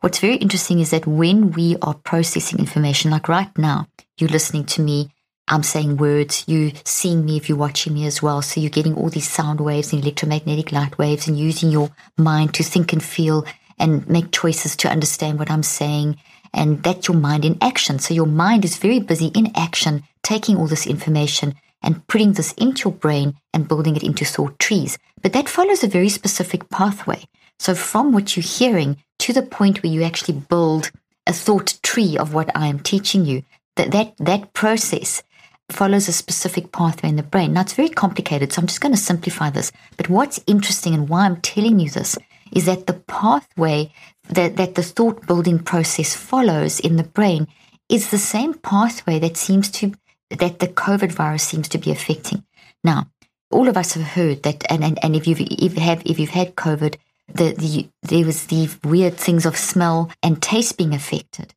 What's 0.00 0.18
very 0.18 0.36
interesting 0.36 0.80
is 0.80 0.90
that 0.90 1.06
when 1.06 1.52
we 1.52 1.76
are 1.82 1.94
processing 1.94 2.58
information, 2.58 3.10
like 3.10 3.28
right 3.28 3.56
now, 3.56 3.88
you're 4.18 4.28
listening 4.28 4.66
to 4.66 4.82
me 4.82 5.10
I'm 5.50 5.64
saying 5.64 5.96
words, 5.96 6.44
you 6.46 6.72
seeing 6.84 7.24
me 7.24 7.36
if 7.36 7.48
you're 7.48 7.58
watching 7.58 7.92
me 7.92 8.06
as 8.06 8.22
well. 8.22 8.40
So 8.40 8.60
you're 8.60 8.70
getting 8.70 8.94
all 8.94 9.10
these 9.10 9.28
sound 9.28 9.60
waves 9.60 9.92
and 9.92 10.00
electromagnetic 10.00 10.70
light 10.70 10.96
waves 10.96 11.26
and 11.26 11.36
using 11.36 11.70
your 11.70 11.90
mind 12.16 12.54
to 12.54 12.62
think 12.62 12.92
and 12.92 13.02
feel 13.02 13.44
and 13.76 14.08
make 14.08 14.30
choices 14.30 14.76
to 14.76 14.88
understand 14.88 15.40
what 15.40 15.50
I'm 15.50 15.64
saying. 15.64 16.18
And 16.52 16.82
that's 16.82 17.08
your 17.08 17.16
mind 17.16 17.44
in 17.44 17.58
action. 17.60 17.98
So 17.98 18.14
your 18.14 18.26
mind 18.26 18.64
is 18.64 18.76
very 18.76 19.00
busy 19.00 19.26
in 19.28 19.52
action, 19.56 20.02
taking 20.22 20.56
all 20.56 20.66
this 20.66 20.86
information 20.86 21.54
and 21.82 22.06
putting 22.06 22.32
this 22.32 22.52
into 22.54 22.88
your 22.88 22.96
brain 22.96 23.34
and 23.54 23.68
building 23.68 23.96
it 23.96 24.02
into 24.02 24.24
thought 24.24 24.58
trees. 24.58 24.98
But 25.22 25.32
that 25.32 25.48
follows 25.48 25.82
a 25.82 25.88
very 25.88 26.08
specific 26.08 26.68
pathway. 26.68 27.24
So 27.58 27.74
from 27.74 28.12
what 28.12 28.36
you're 28.36 28.42
hearing 28.42 28.98
to 29.20 29.32
the 29.32 29.42
point 29.42 29.82
where 29.82 29.92
you 29.92 30.02
actually 30.02 30.38
build 30.38 30.90
a 31.26 31.32
thought 31.32 31.78
tree 31.82 32.16
of 32.18 32.34
what 32.34 32.54
I 32.56 32.66
am 32.66 32.80
teaching 32.80 33.24
you, 33.24 33.42
that 33.76 33.92
that, 33.92 34.14
that 34.18 34.52
process 34.52 35.22
follows 35.70 36.08
a 36.08 36.12
specific 36.12 36.72
pathway 36.72 37.10
in 37.10 37.16
the 37.16 37.22
brain. 37.22 37.52
Now, 37.52 37.60
it's 37.62 37.74
very 37.74 37.88
complicated, 37.88 38.52
so 38.52 38.60
I'm 38.60 38.66
just 38.66 38.80
going 38.80 38.94
to 38.94 39.00
simplify 39.00 39.50
this. 39.50 39.70
But 39.96 40.08
what's 40.08 40.40
interesting 40.46 40.94
and 40.94 41.08
why 41.08 41.26
I'm 41.26 41.40
telling 41.40 41.78
you 41.78 41.90
this 41.90 42.18
is 42.52 42.66
that 42.66 42.86
the 42.86 42.94
pathway 42.94 43.92
that, 44.30 44.56
that 44.56 44.74
the 44.74 44.82
thought 44.82 45.26
building 45.26 45.58
process 45.58 46.14
follows 46.14 46.80
in 46.80 46.96
the 46.96 47.04
brain 47.04 47.48
is 47.88 48.10
the 48.10 48.18
same 48.18 48.54
pathway 48.54 49.18
that 49.18 49.36
seems 49.36 49.70
to 49.70 49.92
that 50.30 50.60
the 50.60 50.68
COVID 50.68 51.10
virus 51.10 51.42
seems 51.42 51.68
to 51.68 51.78
be 51.78 51.90
affecting. 51.90 52.44
Now, 52.84 53.08
all 53.50 53.68
of 53.68 53.76
us 53.76 53.94
have 53.94 54.06
heard 54.06 54.44
that, 54.44 54.64
and, 54.70 54.84
and, 54.84 54.98
and 55.02 55.16
if 55.16 55.26
you've 55.26 55.40
if 55.40 55.76
have 55.76 56.02
if 56.06 56.20
you've 56.20 56.30
had 56.30 56.54
COVID, 56.54 56.96
the, 57.34 57.52
the 57.52 57.88
there 58.02 58.24
was 58.24 58.46
the 58.46 58.68
weird 58.84 59.16
things 59.16 59.44
of 59.44 59.56
smell 59.56 60.10
and 60.22 60.40
taste 60.40 60.76
being 60.76 60.94
affected 60.94 61.54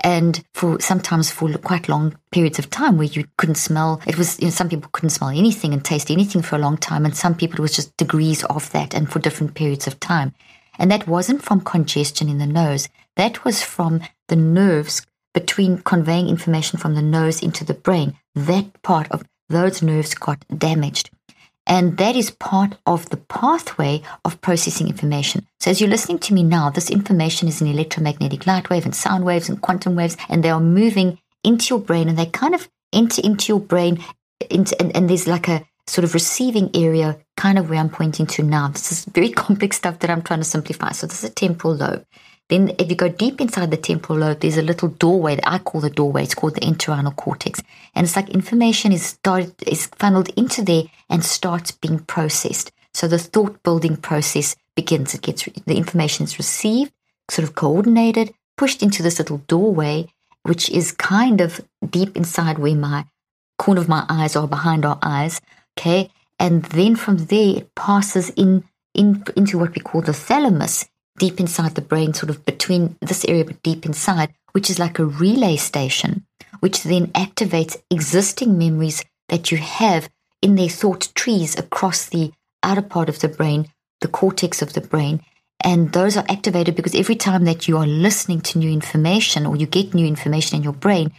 and 0.00 0.44
for 0.52 0.78
sometimes 0.80 1.30
for 1.30 1.52
quite 1.58 1.88
long 1.88 2.16
periods 2.30 2.58
of 2.58 2.68
time 2.68 2.98
where 2.98 3.06
you 3.06 3.24
couldn't 3.38 3.54
smell 3.54 4.00
it 4.06 4.18
was 4.18 4.38
you 4.38 4.46
know 4.46 4.50
some 4.50 4.68
people 4.68 4.90
couldn't 4.92 5.10
smell 5.10 5.30
anything 5.30 5.72
and 5.72 5.84
taste 5.84 6.10
anything 6.10 6.42
for 6.42 6.56
a 6.56 6.58
long 6.60 6.76
time 6.76 7.04
and 7.04 7.16
some 7.16 7.34
people 7.34 7.58
it 7.58 7.62
was 7.62 7.74
just 7.74 7.96
degrees 7.96 8.44
of 8.44 8.70
that 8.72 8.94
and 8.94 9.10
for 9.10 9.18
different 9.18 9.54
periods 9.54 9.86
of 9.86 9.98
time 9.98 10.34
and 10.78 10.90
that 10.90 11.06
wasn't 11.06 11.42
from 11.42 11.60
congestion 11.60 12.28
in 12.28 12.38
the 12.38 12.46
nose. 12.46 12.88
That 13.16 13.44
was 13.44 13.62
from 13.62 14.02
the 14.28 14.36
nerves 14.36 15.06
between 15.34 15.78
conveying 15.78 16.28
information 16.28 16.78
from 16.78 16.94
the 16.94 17.02
nose 17.02 17.42
into 17.42 17.64
the 17.64 17.74
brain. 17.74 18.16
That 18.34 18.82
part 18.82 19.10
of 19.10 19.24
those 19.48 19.82
nerves 19.82 20.14
got 20.14 20.44
damaged. 20.56 21.10
And 21.66 21.96
that 21.98 22.14
is 22.14 22.30
part 22.30 22.76
of 22.86 23.10
the 23.10 23.16
pathway 23.16 24.02
of 24.24 24.40
processing 24.40 24.86
information. 24.86 25.46
So 25.58 25.70
as 25.70 25.80
you're 25.80 25.90
listening 25.90 26.20
to 26.20 26.34
me 26.34 26.44
now, 26.44 26.70
this 26.70 26.90
information 26.90 27.48
is 27.48 27.60
an 27.60 27.66
electromagnetic 27.66 28.46
light 28.46 28.70
wave 28.70 28.84
and 28.84 28.94
sound 28.94 29.24
waves 29.24 29.48
and 29.48 29.60
quantum 29.60 29.96
waves, 29.96 30.16
and 30.28 30.44
they 30.44 30.50
are 30.50 30.60
moving 30.60 31.18
into 31.42 31.74
your 31.74 31.82
brain 31.82 32.08
and 32.08 32.16
they 32.16 32.26
kind 32.26 32.54
of 32.54 32.68
enter 32.92 33.20
into 33.22 33.48
your 33.48 33.60
brain 33.60 34.02
into, 34.50 34.80
and, 34.80 34.94
and 34.96 35.10
there's 35.10 35.26
like 35.26 35.48
a 35.48 35.64
sort 35.86 36.04
of 36.04 36.14
receiving 36.14 36.70
area 36.74 37.18
kind 37.36 37.58
of 37.58 37.70
where 37.70 37.78
I'm 37.78 37.90
pointing 37.90 38.26
to 38.26 38.42
now. 38.42 38.68
This 38.68 38.92
is 38.92 39.04
very 39.04 39.30
complex 39.44 39.76
stuff 39.76 40.00
that 40.00 40.10
I'm 40.10 40.22
trying 40.22 40.40
to 40.40 40.44
simplify. 40.44 40.92
So 40.92 41.06
this 41.06 41.22
is 41.22 41.30
a 41.30 41.32
temporal 41.32 41.74
lobe. 41.74 42.04
Then, 42.48 42.74
if 42.78 42.88
you 42.88 42.94
go 42.94 43.08
deep 43.08 43.40
inside 43.40 43.72
the 43.72 43.76
temporal 43.76 44.20
lobe, 44.20 44.40
there's 44.40 44.56
a 44.56 44.62
little 44.62 44.88
doorway 44.88 45.34
that 45.34 45.48
I 45.48 45.58
call 45.58 45.80
the 45.80 45.90
doorway. 45.90 46.22
It's 46.22 46.34
called 46.34 46.54
the 46.54 46.60
entorhinal 46.60 47.16
cortex, 47.16 47.60
and 47.94 48.06
it's 48.06 48.14
like 48.14 48.30
information 48.30 48.92
is 48.92 49.04
started 49.04 49.54
is 49.66 49.86
funneled 49.86 50.28
into 50.36 50.62
there 50.62 50.84
and 51.10 51.24
starts 51.24 51.72
being 51.72 51.98
processed. 51.98 52.70
So 52.94 53.08
the 53.08 53.18
thought 53.18 53.64
building 53.64 53.96
process 53.96 54.54
begins. 54.76 55.12
It 55.12 55.22
gets 55.22 55.44
the 55.44 55.76
information 55.76 56.22
is 56.22 56.38
received, 56.38 56.92
sort 57.28 57.48
of 57.48 57.56
coordinated, 57.56 58.32
pushed 58.56 58.80
into 58.80 59.02
this 59.02 59.18
little 59.18 59.38
doorway, 59.48 60.06
which 60.44 60.70
is 60.70 60.92
kind 60.92 61.40
of 61.40 61.60
deep 61.90 62.16
inside 62.16 62.58
where 62.58 62.76
my 62.76 63.06
corner 63.58 63.80
of 63.80 63.88
my 63.88 64.06
eyes 64.08 64.36
are 64.36 64.46
behind 64.46 64.84
our 64.84 64.98
eyes. 65.02 65.40
Okay, 65.78 66.10
and 66.38 66.64
then 66.64 66.96
from 66.96 67.26
there 67.26 67.58
it 67.58 67.74
passes 67.74 68.30
in, 68.30 68.64
in 68.94 69.24
into 69.36 69.58
what 69.58 69.74
we 69.74 69.80
call 69.82 70.00
the 70.00 70.12
thalamus 70.12 70.86
deep 71.18 71.40
inside 71.40 71.74
the 71.74 71.80
brain, 71.80 72.14
sort 72.14 72.30
of 72.30 72.44
between 72.44 72.96
this 73.00 73.24
area, 73.24 73.44
but 73.44 73.62
deep 73.62 73.86
inside, 73.86 74.32
which 74.52 74.70
is 74.70 74.78
like 74.78 74.98
a 74.98 75.04
relay 75.04 75.56
station, 75.56 76.26
which 76.60 76.82
then 76.82 77.06
activates 77.08 77.80
existing 77.90 78.58
memories 78.58 79.04
that 79.28 79.50
you 79.50 79.58
have 79.58 80.08
in 80.42 80.54
their 80.54 80.68
thought 80.68 81.08
trees 81.14 81.58
across 81.58 82.06
the 82.06 82.32
outer 82.62 82.82
part 82.82 83.08
of 83.08 83.20
the 83.20 83.28
brain, 83.28 83.66
the 84.00 84.08
cortex 84.08 84.62
of 84.62 84.74
the 84.74 84.80
brain. 84.80 85.20
And 85.60 85.92
those 85.92 86.16
are 86.16 86.24
activated 86.28 86.76
because 86.76 86.94
every 86.94 87.16
time 87.16 87.44
that 87.44 87.66
you 87.66 87.78
are 87.78 87.86
listening 87.86 88.40
to 88.42 88.58
new 88.58 88.70
information 88.70 89.46
or 89.46 89.56
you 89.56 89.66
get 89.66 89.94
new 89.94 90.06
information 90.06 90.58
in 90.58 90.62
your 90.62 90.74
brain, 90.74 91.12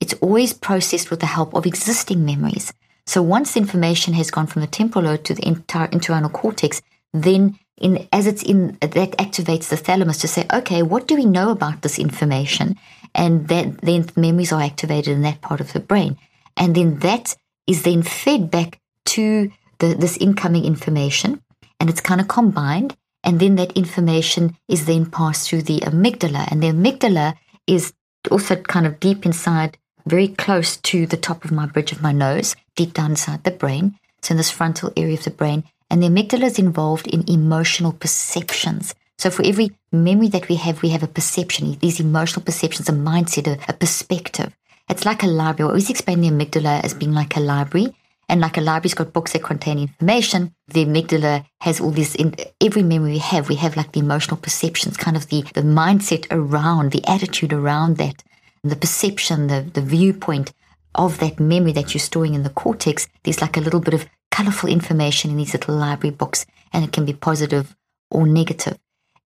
it's 0.00 0.14
always 0.14 0.52
processed 0.52 1.10
with 1.10 1.20
the 1.20 1.26
help 1.26 1.54
of 1.54 1.64
existing 1.64 2.24
memories. 2.24 2.72
So 3.06 3.22
once 3.22 3.56
information 3.56 4.14
has 4.14 4.30
gone 4.30 4.46
from 4.46 4.62
the 4.62 4.68
temporal 4.68 5.06
lobe 5.06 5.24
to 5.24 5.34
the 5.34 5.46
entire 5.46 5.88
entorhinal 5.88 6.32
cortex, 6.32 6.80
then 7.12 7.58
in 7.76 8.08
as 8.12 8.26
it's 8.26 8.42
in 8.42 8.78
that 8.80 9.16
activates 9.18 9.68
the 9.68 9.76
thalamus 9.76 10.18
to 10.18 10.28
say, 10.28 10.46
okay, 10.52 10.82
what 10.82 11.06
do 11.06 11.16
we 11.16 11.24
know 11.24 11.50
about 11.50 11.82
this 11.82 11.98
information? 11.98 12.76
And 13.14 13.48
that 13.48 13.80
then 13.82 14.06
memories 14.16 14.52
are 14.52 14.62
activated 14.62 15.14
in 15.14 15.22
that 15.22 15.40
part 15.40 15.60
of 15.60 15.72
the 15.72 15.80
brain. 15.80 16.16
And 16.56 16.74
then 16.74 16.98
that 17.00 17.36
is 17.66 17.82
then 17.82 18.02
fed 18.02 18.50
back 18.50 18.80
to 19.06 19.50
the, 19.78 19.94
this 19.94 20.16
incoming 20.16 20.64
information 20.64 21.40
and 21.80 21.90
it's 21.90 22.00
kind 22.00 22.20
of 22.20 22.28
combined. 22.28 22.96
And 23.22 23.40
then 23.40 23.56
that 23.56 23.72
information 23.72 24.56
is 24.68 24.86
then 24.86 25.06
passed 25.06 25.48
through 25.48 25.62
the 25.62 25.80
amygdala. 25.80 26.50
And 26.50 26.62
the 26.62 26.68
amygdala 26.68 27.34
is 27.66 27.92
also 28.30 28.56
kind 28.56 28.86
of 28.86 29.00
deep 29.00 29.24
inside, 29.24 29.78
very 30.06 30.28
close 30.28 30.76
to 30.78 31.06
the 31.06 31.16
top 31.16 31.44
of 31.44 31.52
my 31.52 31.66
bridge 31.66 31.92
of 31.92 32.02
my 32.02 32.12
nose, 32.12 32.56
deep 32.76 32.94
down 32.94 33.12
inside 33.12 33.44
the 33.44 33.50
brain. 33.50 33.98
So 34.22 34.32
in 34.32 34.36
this 34.38 34.50
frontal 34.50 34.92
area 34.96 35.14
of 35.14 35.24
the 35.24 35.30
brain. 35.30 35.64
And 35.90 36.02
the 36.02 36.08
amygdala 36.08 36.44
is 36.44 36.58
involved 36.58 37.06
in 37.06 37.28
emotional 37.28 37.92
perceptions. 37.92 38.94
So 39.18 39.30
for 39.30 39.44
every 39.44 39.72
memory 39.92 40.28
that 40.28 40.48
we 40.48 40.56
have, 40.56 40.82
we 40.82 40.88
have 40.90 41.02
a 41.02 41.08
perception, 41.08 41.76
these 41.78 42.00
emotional 42.00 42.44
perceptions, 42.44 42.88
a 42.88 42.92
mindset, 42.92 43.46
a, 43.46 43.58
a 43.68 43.74
perspective. 43.74 44.54
It's 44.88 45.04
like 45.04 45.22
a 45.22 45.26
library. 45.26 45.68
I 45.68 45.70
always 45.70 45.90
explain 45.90 46.20
the 46.20 46.28
amygdala 46.28 46.82
as 46.82 46.94
being 46.94 47.12
like 47.12 47.36
a 47.36 47.40
library. 47.40 47.94
And 48.28 48.40
like 48.40 48.56
a 48.56 48.62
library's 48.62 48.94
got 48.94 49.12
books 49.12 49.34
that 49.34 49.42
contain 49.42 49.78
information, 49.78 50.54
the 50.68 50.86
amygdala 50.86 51.44
has 51.60 51.78
all 51.78 51.90
this 51.90 52.14
in 52.14 52.34
every 52.58 52.82
memory 52.82 53.12
we 53.12 53.18
have, 53.18 53.50
we 53.50 53.56
have 53.56 53.76
like 53.76 53.92
the 53.92 54.00
emotional 54.00 54.38
perceptions, 54.38 54.96
kind 54.96 55.14
of 55.14 55.28
the, 55.28 55.42
the 55.52 55.60
mindset 55.60 56.26
around, 56.30 56.92
the 56.92 57.06
attitude 57.06 57.52
around 57.52 57.98
that 57.98 58.22
the 58.70 58.76
perception, 58.76 59.48
the, 59.48 59.60
the 59.72 59.82
viewpoint 59.82 60.52
of 60.94 61.18
that 61.18 61.40
memory 61.40 61.72
that 61.72 61.92
you're 61.92 62.00
storing 62.00 62.34
in 62.34 62.42
the 62.42 62.50
cortex, 62.50 63.08
there's 63.22 63.40
like 63.40 63.56
a 63.56 63.60
little 63.60 63.80
bit 63.80 63.94
of 63.94 64.06
colorful 64.30 64.68
information 64.68 65.30
in 65.30 65.36
these 65.36 65.52
little 65.52 65.74
library 65.74 66.14
books, 66.14 66.46
and 66.72 66.84
it 66.84 66.92
can 66.92 67.04
be 67.04 67.12
positive 67.12 67.76
or 68.10 68.26
negative. 68.26 68.78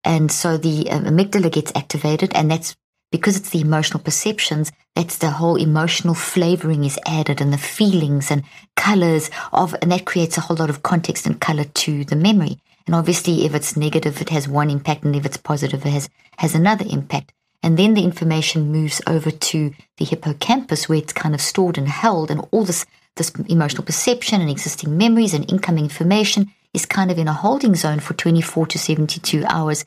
And 0.04 0.30
so 0.30 0.56
the 0.56 0.90
uh, 0.90 1.00
amygdala 1.00 1.52
gets 1.52 1.72
activated, 1.74 2.34
and 2.34 2.50
that's 2.50 2.76
because 3.10 3.36
it's 3.36 3.50
the 3.50 3.60
emotional 3.60 4.02
perceptions, 4.02 4.70
that's 4.94 5.18
the 5.18 5.30
whole 5.30 5.56
emotional 5.56 6.14
flavoring 6.14 6.84
is 6.84 6.98
added 7.06 7.40
and 7.40 7.52
the 7.52 7.58
feelings 7.58 8.30
and 8.30 8.42
colors 8.76 9.30
of, 9.52 9.74
and 9.80 9.90
that 9.92 10.04
creates 10.04 10.36
a 10.36 10.42
whole 10.42 10.56
lot 10.56 10.70
of 10.70 10.82
context 10.82 11.26
and 11.26 11.40
color 11.40 11.64
to 11.64 12.04
the 12.04 12.16
memory. 12.16 12.58
And 12.86 12.94
obviously, 12.94 13.44
if 13.44 13.54
it's 13.54 13.76
negative, 13.76 14.20
it 14.20 14.30
has 14.30 14.48
one 14.48 14.70
impact, 14.70 15.04
and 15.04 15.14
if 15.14 15.24
it's 15.24 15.36
positive, 15.36 15.84
it 15.86 15.90
has, 15.90 16.08
has 16.38 16.54
another 16.54 16.84
impact. 16.88 17.32
And 17.62 17.76
then 17.76 17.94
the 17.94 18.04
information 18.04 18.70
moves 18.70 19.00
over 19.06 19.30
to 19.30 19.74
the 19.96 20.04
hippocampus 20.04 20.88
where 20.88 20.98
it's 20.98 21.12
kind 21.12 21.34
of 21.34 21.40
stored 21.40 21.76
and 21.76 21.88
held, 21.88 22.30
and 22.30 22.46
all 22.50 22.64
this, 22.64 22.86
this 23.16 23.30
emotional 23.48 23.84
perception 23.84 24.40
and 24.40 24.50
existing 24.50 24.96
memories 24.96 25.34
and 25.34 25.50
incoming 25.50 25.84
information 25.84 26.52
is 26.72 26.86
kind 26.86 27.10
of 27.10 27.18
in 27.18 27.28
a 27.28 27.32
holding 27.32 27.74
zone 27.74 28.00
for 28.00 28.14
24 28.14 28.66
to 28.66 28.78
72 28.78 29.44
hours 29.46 29.84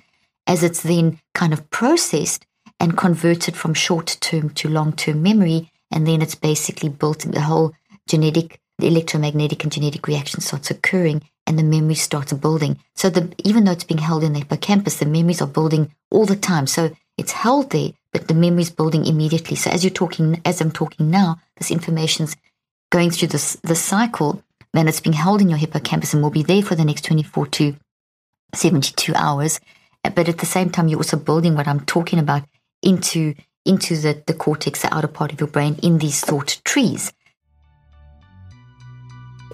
as 0.48 0.64
it's 0.64 0.82
then 0.82 1.20
kind 1.34 1.54
of 1.54 1.70
processed 1.70 2.46
and 2.80 2.98
converted 2.98 3.56
from 3.56 3.74
short 3.74 4.18
term 4.20 4.50
to 4.50 4.68
long 4.68 4.92
term 4.94 5.22
memory. 5.22 5.72
And 5.92 6.08
then 6.08 6.22
it's 6.22 6.36
basically 6.36 6.90
built, 6.90 7.20
the 7.20 7.42
whole 7.42 7.74
genetic, 8.08 8.60
the 8.80 8.88
electromagnetic 8.88 9.64
and 9.64 9.72
genetic 9.72 10.08
reaction 10.08 10.42
starts 10.42 10.72
occurring 10.72 11.22
and 11.46 11.58
the 11.58 11.64
memory 11.64 11.96
starts 11.96 12.34
building. 12.34 12.80
So 12.96 13.10
the, 13.10 13.34
even 13.44 13.64
though 13.64 13.72
it's 13.72 13.84
being 13.84 14.00
held 14.00 14.24
in 14.24 14.34
the 14.34 14.40
hippocampus, 14.40 14.98
the 14.98 15.06
memories 15.06 15.42
are 15.42 15.48
building 15.48 15.94
all 16.10 16.26
the 16.26 16.36
time. 16.36 16.68
So 16.68 16.92
it's 17.22 17.32
held 17.32 17.70
there, 17.70 17.92
but 18.12 18.28
the 18.28 18.34
memory 18.34 18.64
is 18.64 18.70
building 18.70 19.06
immediately. 19.06 19.56
So 19.56 19.70
as 19.72 19.84
you're 19.84 20.00
talking, 20.02 20.42
as 20.44 20.60
I'm 20.60 20.72
talking 20.72 21.10
now, 21.10 21.40
this 21.58 21.72
information's 21.72 22.36
going 22.90 23.12
through 23.12 23.30
this, 23.30 23.56
the 23.64 23.76
cycle 23.76 24.44
then 24.74 24.88
it's 24.88 25.02
being 25.02 25.14
held 25.14 25.42
in 25.42 25.50
your 25.50 25.58
hippocampus 25.58 26.14
and 26.14 26.24
will 26.24 26.30
be 26.30 26.44
there 26.44 26.62
for 26.62 26.76
the 26.76 26.86
next 26.86 27.06
24 27.06 27.48
to 27.48 27.76
72 28.54 29.14
hours. 29.16 29.60
But 30.04 30.30
at 30.30 30.38
the 30.38 30.46
same 30.46 30.70
time, 30.70 30.88
you're 30.88 31.00
also 31.00 31.18
building 31.18 31.56
what 31.56 31.68
I'm 31.68 31.82
talking 31.82 32.20
about 32.20 32.44
into, 32.82 33.36
into 33.66 33.98
the, 33.98 34.22
the 34.26 34.34
cortex, 34.34 34.82
the 34.82 34.94
outer 34.94 35.08
part 35.08 35.34
of 35.34 35.40
your 35.40 35.50
brain 35.50 35.78
in 35.84 35.98
these 35.98 36.22
thought 36.22 36.60
trees. 36.64 37.12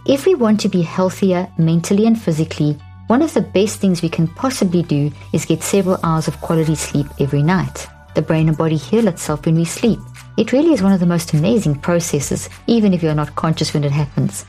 If 0.05 0.25
we 0.25 0.35
want 0.35 0.61
to 0.61 0.69
be 0.69 0.83
healthier 0.83 1.51
mentally 1.57 2.05
and 2.05 2.19
physically, 2.19 2.77
one 3.07 3.21
of 3.21 3.33
the 3.33 3.41
best 3.41 3.79
things 3.79 4.01
we 4.01 4.09
can 4.09 4.27
possibly 4.27 4.83
do 4.83 5.09
is 5.31 5.45
get 5.45 5.63
several 5.63 5.97
hours 6.03 6.27
of 6.27 6.39
quality 6.41 6.75
sleep 6.75 7.07
every 7.19 7.41
night. 7.41 7.87
The 8.15 8.21
brain 8.21 8.49
and 8.49 8.57
body 8.57 8.75
heal 8.75 9.07
itself 9.07 9.45
when 9.45 9.55
we 9.55 9.63
sleep. 9.63 9.99
It 10.35 10.51
really 10.51 10.73
is 10.73 10.83
one 10.83 10.91
of 10.91 10.99
the 10.99 11.05
most 11.05 11.33
amazing 11.33 11.75
processes, 11.79 12.49
even 12.67 12.93
if 12.93 13.01
you're 13.01 13.15
not 13.15 13.35
conscious 13.35 13.73
when 13.73 13.85
it 13.85 13.91
happens. 13.91 14.45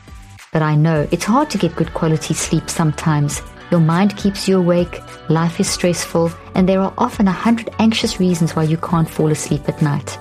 But 0.51 0.61
I 0.61 0.75
know 0.75 1.07
it's 1.11 1.23
hard 1.23 1.49
to 1.51 1.57
get 1.57 1.75
good 1.77 1.93
quality 1.93 2.33
sleep 2.33 2.69
sometimes. 2.69 3.41
Your 3.71 3.79
mind 3.79 4.17
keeps 4.17 4.47
you 4.47 4.57
awake, 4.57 4.99
life 5.29 5.59
is 5.59 5.69
stressful, 5.69 6.31
and 6.55 6.67
there 6.67 6.81
are 6.81 6.93
often 6.97 7.27
a 7.27 7.31
hundred 7.31 7.69
anxious 7.79 8.19
reasons 8.19 8.55
why 8.55 8.63
you 8.63 8.77
can't 8.77 9.09
fall 9.09 9.31
asleep 9.31 9.69
at 9.69 9.81
night. 9.81 10.17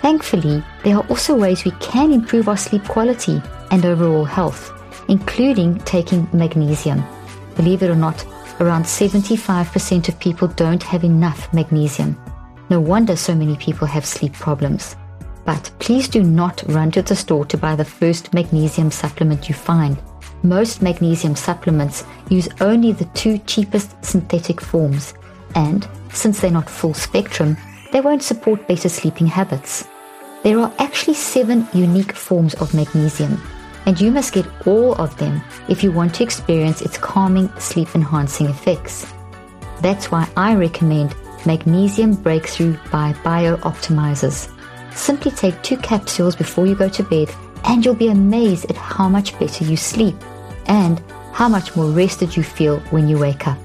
Thankfully, 0.00 0.64
there 0.84 0.96
are 0.96 1.06
also 1.08 1.34
ways 1.36 1.64
we 1.64 1.72
can 1.72 2.12
improve 2.12 2.48
our 2.48 2.56
sleep 2.56 2.84
quality 2.84 3.42
and 3.70 3.84
overall 3.84 4.24
health, 4.24 4.72
including 5.08 5.78
taking 5.80 6.28
magnesium. 6.32 7.04
Believe 7.56 7.82
it 7.82 7.90
or 7.90 7.96
not, 7.96 8.24
around 8.60 8.84
75% 8.84 10.08
of 10.08 10.18
people 10.18 10.48
don't 10.48 10.82
have 10.82 11.04
enough 11.04 11.52
magnesium. 11.52 12.16
No 12.70 12.80
wonder 12.80 13.16
so 13.16 13.34
many 13.34 13.56
people 13.56 13.86
have 13.86 14.06
sleep 14.06 14.32
problems. 14.32 14.96
But 15.44 15.70
please 15.78 16.08
do 16.08 16.22
not 16.22 16.62
run 16.68 16.90
to 16.92 17.02
the 17.02 17.16
store 17.16 17.44
to 17.46 17.58
buy 17.58 17.76
the 17.76 17.84
first 17.84 18.32
magnesium 18.32 18.90
supplement 18.90 19.48
you 19.48 19.54
find. 19.54 19.98
Most 20.42 20.82
magnesium 20.82 21.36
supplements 21.36 22.04
use 22.30 22.48
only 22.60 22.92
the 22.92 23.04
two 23.06 23.38
cheapest 23.38 24.02
synthetic 24.04 24.60
forms, 24.60 25.14
and 25.54 25.86
since 26.12 26.40
they're 26.40 26.50
not 26.50 26.70
full 26.70 26.94
spectrum, 26.94 27.56
they 27.92 28.00
won't 28.00 28.22
support 28.22 28.66
better 28.66 28.88
sleeping 28.88 29.26
habits. 29.26 29.86
There 30.42 30.58
are 30.58 30.72
actually 30.78 31.14
seven 31.14 31.66
unique 31.72 32.12
forms 32.12 32.54
of 32.54 32.74
magnesium, 32.74 33.40
and 33.86 34.00
you 34.00 34.10
must 34.10 34.32
get 34.32 34.46
all 34.66 34.94
of 34.94 35.16
them 35.18 35.42
if 35.68 35.82
you 35.82 35.92
want 35.92 36.14
to 36.14 36.22
experience 36.22 36.82
its 36.82 36.98
calming, 36.98 37.50
sleep 37.58 37.94
enhancing 37.94 38.46
effects. 38.48 39.12
That's 39.80 40.10
why 40.10 40.28
I 40.36 40.54
recommend 40.54 41.14
Magnesium 41.46 42.14
Breakthrough 42.14 42.76
by 42.90 43.12
BioOptimizers. 43.24 44.50
Simply 44.94 45.30
take 45.30 45.60
two 45.62 45.76
capsules 45.76 46.36
before 46.36 46.66
you 46.66 46.74
go 46.74 46.88
to 46.88 47.02
bed, 47.02 47.30
and 47.64 47.84
you'll 47.84 47.94
be 47.94 48.08
amazed 48.08 48.70
at 48.70 48.76
how 48.76 49.08
much 49.08 49.38
better 49.38 49.64
you 49.64 49.76
sleep 49.76 50.14
and 50.66 51.02
how 51.32 51.48
much 51.48 51.74
more 51.76 51.90
rested 51.90 52.36
you 52.36 52.42
feel 52.42 52.78
when 52.90 53.08
you 53.08 53.18
wake 53.18 53.46
up. 53.46 53.58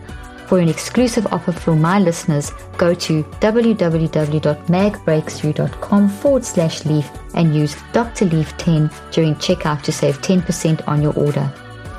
For 0.50 0.58
an 0.58 0.68
exclusive 0.68 1.28
offer 1.28 1.52
for 1.52 1.76
my 1.76 2.00
listeners, 2.00 2.52
go 2.76 2.96
to 2.96 3.24
www.magbreakthrough.com 3.24 6.10
forward 6.10 6.44
slash 6.44 6.86
leaf 6.86 7.08
and 7.36 7.56
use 7.56 7.76
Dr. 7.94 8.26
Leaf 8.26 8.58
10 8.58 8.90
during 9.12 9.36
checkout 9.36 9.84
to 9.84 9.92
save 9.92 10.20
10% 10.24 10.88
on 10.88 11.04
your 11.04 11.14
order. 11.14 11.54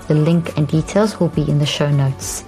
The 0.09 0.17
link 0.17 0.59
and 0.59 0.67
details 0.67 1.21
will 1.21 1.29
be 1.29 1.49
in 1.49 1.61
the 1.61 1.67
show 1.67 1.93
notes. 1.93 2.43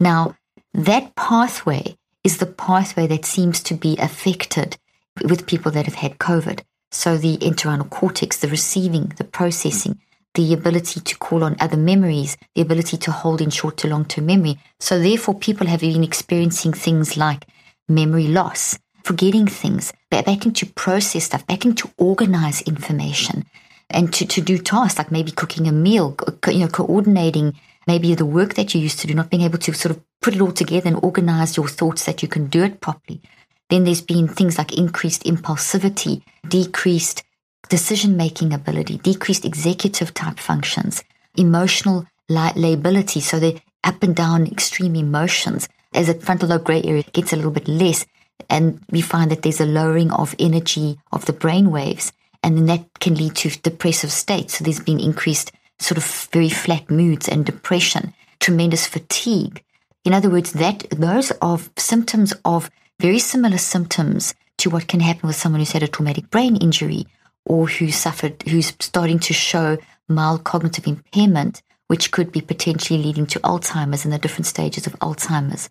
Now, 0.00 0.34
that 0.74 1.14
pathway 1.14 1.96
is 2.24 2.38
the 2.38 2.46
pathway 2.46 3.06
that 3.06 3.24
seems 3.24 3.62
to 3.62 3.74
be 3.74 3.96
affected 3.98 4.76
with 5.22 5.46
people 5.46 5.70
that 5.70 5.84
have 5.84 5.94
had 5.94 6.18
COVID. 6.18 6.62
So 6.90 7.16
the 7.16 7.38
entorhinal 7.38 7.90
cortex, 7.90 8.38
the 8.38 8.48
receiving, 8.48 9.12
the 9.18 9.22
processing, 9.22 10.00
the 10.34 10.52
ability 10.52 11.00
to 11.00 11.18
call 11.18 11.42
on 11.42 11.56
other 11.60 11.76
memories, 11.76 12.36
the 12.54 12.62
ability 12.62 12.96
to 12.98 13.12
hold 13.12 13.40
in 13.40 13.50
short 13.50 13.76
to 13.78 13.88
long 13.88 14.04
term 14.04 14.26
memory. 14.26 14.58
So 14.78 14.98
therefore, 14.98 15.34
people 15.34 15.66
have 15.66 15.80
been 15.80 16.04
experiencing 16.04 16.72
things 16.72 17.16
like 17.16 17.46
memory 17.88 18.28
loss, 18.28 18.78
forgetting 19.02 19.46
things, 19.46 19.92
having 20.12 20.52
to 20.52 20.66
process 20.66 21.24
stuff, 21.24 21.44
having 21.48 21.74
to 21.76 21.90
organize 21.98 22.62
information 22.62 23.44
and 23.90 24.12
to, 24.14 24.26
to 24.26 24.40
do 24.40 24.58
tasks 24.58 24.98
like 24.98 25.10
maybe 25.10 25.32
cooking 25.32 25.66
a 25.66 25.72
meal, 25.72 26.16
you 26.46 26.60
know, 26.60 26.68
coordinating 26.68 27.54
maybe 27.86 28.14
the 28.14 28.26
work 28.26 28.54
that 28.54 28.74
you 28.74 28.80
used 28.80 29.00
to 29.00 29.06
do, 29.06 29.14
not 29.14 29.30
being 29.30 29.42
able 29.42 29.58
to 29.58 29.72
sort 29.72 29.96
of 29.96 30.02
put 30.22 30.34
it 30.34 30.40
all 30.40 30.52
together 30.52 30.88
and 30.88 31.02
organize 31.02 31.56
your 31.56 31.66
thoughts 31.66 32.04
that 32.04 32.22
you 32.22 32.28
can 32.28 32.46
do 32.46 32.62
it 32.62 32.80
properly. 32.80 33.20
Then 33.68 33.84
there's 33.84 34.02
been 34.02 34.28
things 34.28 34.58
like 34.58 34.76
increased 34.76 35.24
impulsivity, 35.24 36.22
decreased 36.46 37.22
decision 37.68 38.16
making 38.16 38.52
ability, 38.52 38.98
decreased 38.98 39.44
executive 39.44 40.14
type 40.14 40.38
functions, 40.38 41.02
emotional 41.36 42.06
lability. 42.28 43.20
So 43.20 43.38
the 43.38 43.60
up 43.84 44.02
and 44.02 44.14
down 44.14 44.46
extreme 44.46 44.96
emotions 44.96 45.68
as 45.94 46.06
the 46.06 46.14
frontal 46.14 46.48
lobe 46.48 46.64
gray 46.64 46.82
area 46.82 47.02
gets 47.12 47.32
a 47.32 47.36
little 47.36 47.50
bit 47.50 47.68
less. 47.68 48.06
And 48.48 48.80
we 48.90 49.00
find 49.00 49.30
that 49.30 49.42
there's 49.42 49.60
a 49.60 49.66
lowering 49.66 50.10
of 50.12 50.34
energy 50.38 50.98
of 51.12 51.26
the 51.26 51.32
brain 51.32 51.70
waves. 51.70 52.12
And 52.42 52.56
then 52.56 52.66
that 52.66 52.86
can 53.00 53.14
lead 53.14 53.36
to 53.36 53.50
depressive 53.60 54.10
states. 54.10 54.58
So 54.58 54.64
there's 54.64 54.80
been 54.80 55.00
increased 55.00 55.52
sort 55.78 55.98
of 55.98 56.28
very 56.32 56.48
flat 56.48 56.90
moods 56.90 57.28
and 57.28 57.44
depression, 57.44 58.14
tremendous 58.38 58.86
fatigue. 58.86 59.62
In 60.04 60.14
other 60.14 60.30
words, 60.30 60.52
that 60.54 60.86
those 60.90 61.32
are 61.42 61.58
symptoms 61.76 62.32
of 62.44 62.70
very 62.98 63.18
similar 63.18 63.58
symptoms 63.58 64.34
to 64.58 64.70
what 64.70 64.88
can 64.88 65.00
happen 65.00 65.26
with 65.26 65.36
someone 65.36 65.60
who's 65.60 65.72
had 65.72 65.82
a 65.82 65.88
traumatic 65.88 66.30
brain 66.30 66.56
injury 66.56 67.06
or 67.44 67.66
who 67.68 67.90
suffered, 67.90 68.42
who's 68.42 68.72
starting 68.80 69.18
to 69.20 69.32
show 69.32 69.78
mild 70.08 70.44
cognitive 70.44 70.86
impairment, 70.86 71.62
which 71.88 72.10
could 72.10 72.30
be 72.32 72.40
potentially 72.40 73.02
leading 73.02 73.26
to 73.26 73.40
Alzheimer's 73.40 74.04
and 74.04 74.12
the 74.12 74.18
different 74.18 74.46
stages 74.46 74.86
of 74.86 74.98
Alzheimer's. 75.00 75.68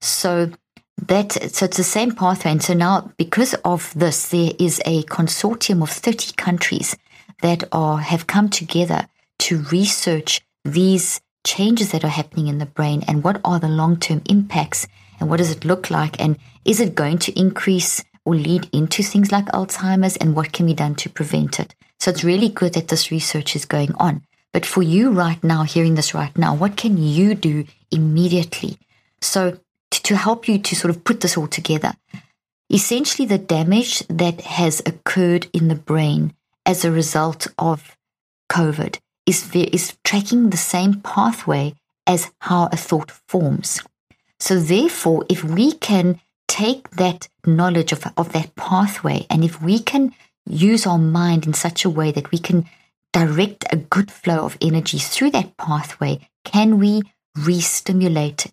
So 0.00 0.50
that 1.06 1.32
so 1.32 1.64
it's 1.66 1.76
the 1.76 1.84
same 1.84 2.12
pathway. 2.12 2.52
And 2.52 2.62
so 2.62 2.74
now, 2.74 3.12
because 3.16 3.54
of 3.64 3.92
this, 3.94 4.28
there 4.28 4.52
is 4.58 4.80
a 4.84 5.02
consortium 5.04 5.82
of 5.82 5.90
30 5.90 6.32
countries 6.34 6.96
that 7.42 7.64
are 7.72 7.98
have 7.98 8.26
come 8.26 8.48
together 8.48 9.06
to 9.40 9.62
research 9.72 10.40
these 10.64 11.20
changes 11.44 11.92
that 11.92 12.04
are 12.04 12.08
happening 12.08 12.48
in 12.48 12.58
the 12.58 12.66
brain 12.66 13.04
and 13.06 13.22
what 13.22 13.40
are 13.44 13.58
the 13.58 13.68
long 13.68 13.98
term 13.98 14.22
impacts 14.30 14.86
and 15.20 15.28
what 15.28 15.36
does 15.36 15.50
it 15.50 15.64
look 15.64 15.90
like 15.90 16.18
and 16.18 16.38
is 16.64 16.80
it 16.80 16.94
going 16.94 17.18
to 17.18 17.38
increase 17.38 18.02
or 18.24 18.34
lead 18.34 18.68
into 18.72 19.02
things 19.02 19.30
like 19.30 19.46
Alzheimer's 19.46 20.16
and 20.16 20.34
what 20.34 20.52
can 20.52 20.66
be 20.66 20.74
done 20.74 20.94
to 20.96 21.10
prevent 21.10 21.60
it. 21.60 21.74
So 22.00 22.10
it's 22.10 22.24
really 22.24 22.48
good 22.48 22.74
that 22.74 22.88
this 22.88 23.10
research 23.10 23.54
is 23.54 23.64
going 23.64 23.94
on. 23.94 24.22
But 24.52 24.66
for 24.66 24.82
you 24.82 25.10
right 25.10 25.42
now, 25.42 25.64
hearing 25.64 25.94
this 25.94 26.14
right 26.14 26.36
now, 26.38 26.54
what 26.54 26.76
can 26.76 26.96
you 26.96 27.34
do 27.34 27.64
immediately? 27.90 28.78
So 29.20 29.58
to, 29.90 30.02
to 30.02 30.16
help 30.16 30.48
you 30.48 30.58
to 30.58 30.76
sort 30.76 30.94
of 30.94 31.04
put 31.04 31.20
this 31.20 31.36
all 31.36 31.48
together, 31.48 31.94
essentially 32.72 33.26
the 33.26 33.38
damage 33.38 34.06
that 34.08 34.40
has 34.42 34.80
occurred 34.86 35.48
in 35.52 35.68
the 35.68 35.74
brain 35.74 36.34
as 36.64 36.84
a 36.84 36.90
result 36.92 37.46
of 37.58 37.96
COVID 38.50 38.98
is, 39.26 39.54
is 39.54 39.96
tracking 40.04 40.50
the 40.50 40.56
same 40.56 41.00
pathway 41.00 41.74
as 42.06 42.30
how 42.40 42.68
a 42.70 42.76
thought 42.76 43.10
forms. 43.10 43.80
So, 44.38 44.58
therefore, 44.58 45.24
if 45.28 45.42
we 45.42 45.72
can 45.72 46.20
take 46.48 46.90
that 46.90 47.28
knowledge 47.46 47.92
of, 47.92 48.06
of 48.16 48.32
that 48.32 48.54
pathway, 48.54 49.26
and 49.30 49.44
if 49.44 49.60
we 49.60 49.78
can 49.78 50.14
use 50.46 50.86
our 50.86 50.98
mind 50.98 51.46
in 51.46 51.54
such 51.54 51.84
a 51.84 51.90
way 51.90 52.10
that 52.12 52.30
we 52.30 52.38
can 52.38 52.66
direct 53.12 53.64
a 53.70 53.76
good 53.76 54.10
flow 54.10 54.44
of 54.44 54.58
energy 54.60 54.98
through 54.98 55.30
that 55.30 55.56
pathway, 55.56 56.28
can 56.44 56.78
we 56.78 57.02
re-stimulate 57.36 58.52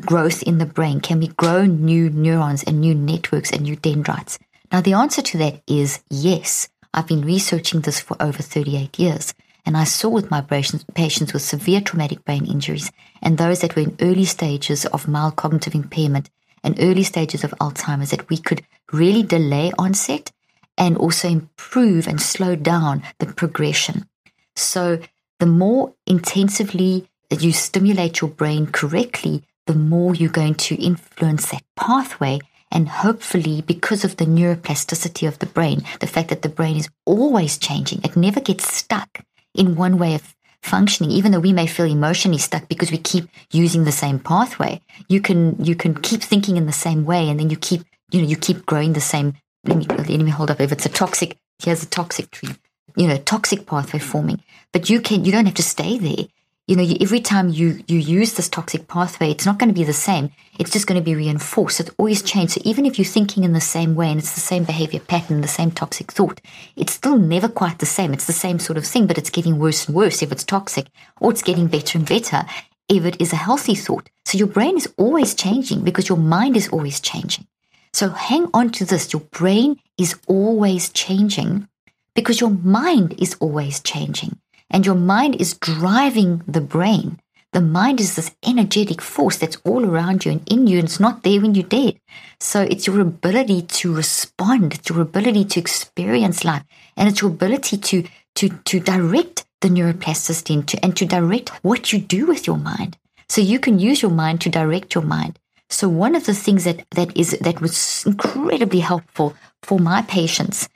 growth 0.00 0.42
in 0.42 0.58
the 0.58 0.66
brain? 0.66 1.00
Can 1.00 1.20
we 1.20 1.28
grow 1.28 1.64
new 1.64 2.10
neurons 2.10 2.62
and 2.62 2.80
new 2.80 2.94
networks 2.94 3.50
and 3.50 3.62
new 3.62 3.76
dendrites? 3.76 4.38
Now, 4.72 4.80
the 4.80 4.94
answer 4.94 5.22
to 5.22 5.38
that 5.38 5.62
is 5.66 6.00
yes. 6.10 6.68
I've 6.92 7.06
been 7.06 7.22
researching 7.22 7.80
this 7.80 8.00
for 8.00 8.16
over 8.20 8.42
38 8.42 8.98
years. 8.98 9.34
And 9.66 9.76
I 9.76 9.84
saw 9.84 10.10
with 10.10 10.30
my 10.30 10.42
patients 10.42 11.32
with 11.32 11.42
severe 11.42 11.80
traumatic 11.80 12.24
brain 12.24 12.44
injuries 12.44 12.92
and 13.22 13.38
those 13.38 13.60
that 13.60 13.74
were 13.74 13.82
in 13.82 13.96
early 14.00 14.26
stages 14.26 14.84
of 14.86 15.08
mild 15.08 15.36
cognitive 15.36 15.74
impairment 15.74 16.28
and 16.64 16.76
early 16.80 17.04
stages 17.04 17.44
of 17.44 17.54
Alzheimer's 17.60 18.10
that 18.10 18.28
we 18.28 18.38
could 18.38 18.62
really 18.92 19.22
delay 19.22 19.70
onset 19.78 20.32
and 20.76 20.96
also 20.96 21.28
improve 21.28 22.08
and 22.08 22.20
slow 22.20 22.56
down 22.56 23.02
the 23.20 23.26
progression. 23.26 24.08
So 24.56 25.00
the 25.38 25.46
more 25.46 25.94
intensively 26.06 27.08
that 27.30 27.42
you 27.42 27.52
stimulate 27.52 28.20
your 28.20 28.30
brain 28.30 28.66
correctly, 28.66 29.44
the 29.66 29.74
more 29.74 30.14
you're 30.14 30.30
going 30.30 30.54
to 30.54 30.74
influence 30.82 31.50
that 31.50 31.62
pathway. 31.76 32.40
And 32.70 32.88
hopefully, 32.88 33.62
because 33.62 34.04
of 34.04 34.16
the 34.16 34.24
neuroplasticity 34.24 35.28
of 35.28 35.38
the 35.38 35.46
brain, 35.46 35.82
the 36.00 36.08
fact 36.08 36.28
that 36.30 36.42
the 36.42 36.48
brain 36.48 36.76
is 36.76 36.88
always 37.04 37.56
changing, 37.56 38.00
it 38.02 38.16
never 38.16 38.40
gets 38.40 38.72
stuck 38.74 39.20
in 39.54 39.76
one 39.76 39.96
way 39.96 40.14
of 40.16 40.34
functioning, 40.64 41.10
even 41.10 41.32
though 41.32 41.40
we 41.40 41.52
may 41.52 41.66
feel 41.66 41.86
emotionally 41.86 42.38
stuck 42.38 42.68
because 42.68 42.90
we 42.90 42.98
keep 42.98 43.28
using 43.52 43.84
the 43.84 43.92
same 43.92 44.18
pathway. 44.18 44.80
You 45.08 45.20
can 45.20 45.62
you 45.62 45.74
can 45.74 45.94
keep 45.94 46.22
thinking 46.22 46.56
in 46.56 46.66
the 46.66 46.72
same 46.72 47.04
way, 47.04 47.28
and 47.28 47.38
then 47.38 47.50
you 47.50 47.56
keep 47.56 47.82
you 48.10 48.22
know 48.22 48.28
you 48.28 48.36
keep 48.36 48.66
growing 48.66 48.94
the 48.94 49.00
same. 49.00 49.34
Let 49.64 49.76
me 49.76 49.86
let 49.86 50.08
me 50.08 50.30
hold 50.30 50.50
up. 50.50 50.60
If 50.60 50.72
it's 50.72 50.86
a 50.86 50.90
toxic, 50.90 51.36
here's 51.62 51.82
a 51.82 51.86
toxic 51.86 52.30
tree. 52.30 52.54
You 52.96 53.08
know, 53.08 53.16
toxic 53.18 53.66
pathway 53.66 53.98
forming, 53.98 54.42
but 54.72 54.88
you 54.88 55.00
can 55.00 55.24
you 55.24 55.32
don't 55.32 55.46
have 55.46 55.54
to 55.54 55.62
stay 55.62 55.98
there 55.98 56.26
you 56.66 56.76
know, 56.76 56.96
every 56.98 57.20
time 57.20 57.50
you, 57.50 57.84
you 57.88 57.98
use 57.98 58.34
this 58.34 58.48
toxic 58.48 58.88
pathway, 58.88 59.30
it's 59.30 59.44
not 59.44 59.58
going 59.58 59.68
to 59.68 59.78
be 59.78 59.84
the 59.84 59.92
same. 59.92 60.30
It's 60.58 60.70
just 60.70 60.86
going 60.86 60.98
to 60.98 61.04
be 61.04 61.14
reinforced. 61.14 61.80
It's 61.80 61.90
always 61.98 62.22
change. 62.22 62.52
So 62.52 62.62
even 62.64 62.86
if 62.86 62.98
you're 62.98 63.04
thinking 63.04 63.44
in 63.44 63.52
the 63.52 63.60
same 63.60 63.94
way 63.94 64.08
and 64.08 64.18
it's 64.18 64.34
the 64.34 64.40
same 64.40 64.64
behavior 64.64 65.00
pattern, 65.00 65.42
the 65.42 65.48
same 65.48 65.70
toxic 65.70 66.10
thought, 66.10 66.40
it's 66.74 66.94
still 66.94 67.18
never 67.18 67.48
quite 67.48 67.80
the 67.80 67.86
same. 67.86 68.14
It's 68.14 68.26
the 68.26 68.32
same 68.32 68.58
sort 68.58 68.78
of 68.78 68.86
thing, 68.86 69.06
but 69.06 69.18
it's 69.18 69.28
getting 69.28 69.58
worse 69.58 69.86
and 69.86 69.94
worse 69.94 70.22
if 70.22 70.32
it's 70.32 70.44
toxic, 70.44 70.86
or 71.20 71.32
it's 71.32 71.42
getting 71.42 71.66
better 71.66 71.98
and 71.98 72.08
better 72.08 72.46
if 72.88 73.04
it 73.04 73.20
is 73.20 73.34
a 73.34 73.36
healthy 73.36 73.74
thought. 73.74 74.08
So 74.24 74.38
your 74.38 74.46
brain 74.46 74.78
is 74.78 74.92
always 74.96 75.34
changing 75.34 75.82
because 75.82 76.08
your 76.08 76.18
mind 76.18 76.56
is 76.56 76.68
always 76.68 76.98
changing. 76.98 77.46
So 77.92 78.08
hang 78.08 78.48
on 78.54 78.70
to 78.70 78.86
this. 78.86 79.12
Your 79.12 79.20
brain 79.20 79.80
is 79.98 80.18
always 80.26 80.88
changing 80.88 81.68
because 82.14 82.40
your 82.40 82.50
mind 82.50 83.16
is 83.18 83.36
always 83.38 83.80
changing 83.80 84.38
and 84.70 84.84
your 84.86 84.94
mind 84.94 85.36
is 85.40 85.54
driving 85.54 86.42
the 86.46 86.60
brain. 86.60 87.20
The 87.52 87.60
mind 87.60 88.00
is 88.00 88.16
this 88.16 88.34
energetic 88.44 89.00
force 89.00 89.36
that's 89.36 89.58
all 89.64 89.86
around 89.86 90.24
you 90.24 90.32
and 90.32 90.42
in 90.50 90.66
you, 90.66 90.78
and 90.78 90.88
it's 90.88 90.98
not 90.98 91.22
there 91.22 91.40
when 91.40 91.54
you're 91.54 91.62
dead. 91.62 92.00
So 92.40 92.62
it's 92.62 92.86
your 92.86 93.00
ability 93.00 93.62
to 93.62 93.94
respond, 93.94 94.74
it's 94.74 94.90
your 94.90 95.00
ability 95.00 95.44
to 95.44 95.60
experience 95.60 96.44
life, 96.44 96.64
and 96.96 97.08
it's 97.08 97.20
your 97.20 97.30
ability 97.30 97.76
to 97.76 98.04
to 98.34 98.48
to 98.48 98.80
direct 98.80 99.46
the 99.60 99.68
neuroplasticity 99.68 100.54
and 100.54 100.68
to, 100.68 100.84
and 100.84 100.96
to 100.96 101.06
direct 101.06 101.50
what 101.62 101.92
you 101.92 102.00
do 102.00 102.26
with 102.26 102.46
your 102.46 102.58
mind. 102.58 102.98
So 103.28 103.40
you 103.40 103.60
can 103.60 103.78
use 103.78 104.02
your 104.02 104.10
mind 104.10 104.40
to 104.40 104.50
direct 104.50 104.94
your 104.94 105.04
mind. 105.04 105.38
So 105.70 105.88
one 105.88 106.14
of 106.14 106.26
the 106.26 106.34
things 106.34 106.64
that 106.64 106.84
that 106.90 107.16
is 107.16 107.38
that 107.40 107.60
was 107.60 108.04
incredibly 108.04 108.80
helpful 108.80 109.34
for 109.62 109.78
my 109.78 110.02
patients 110.02 110.68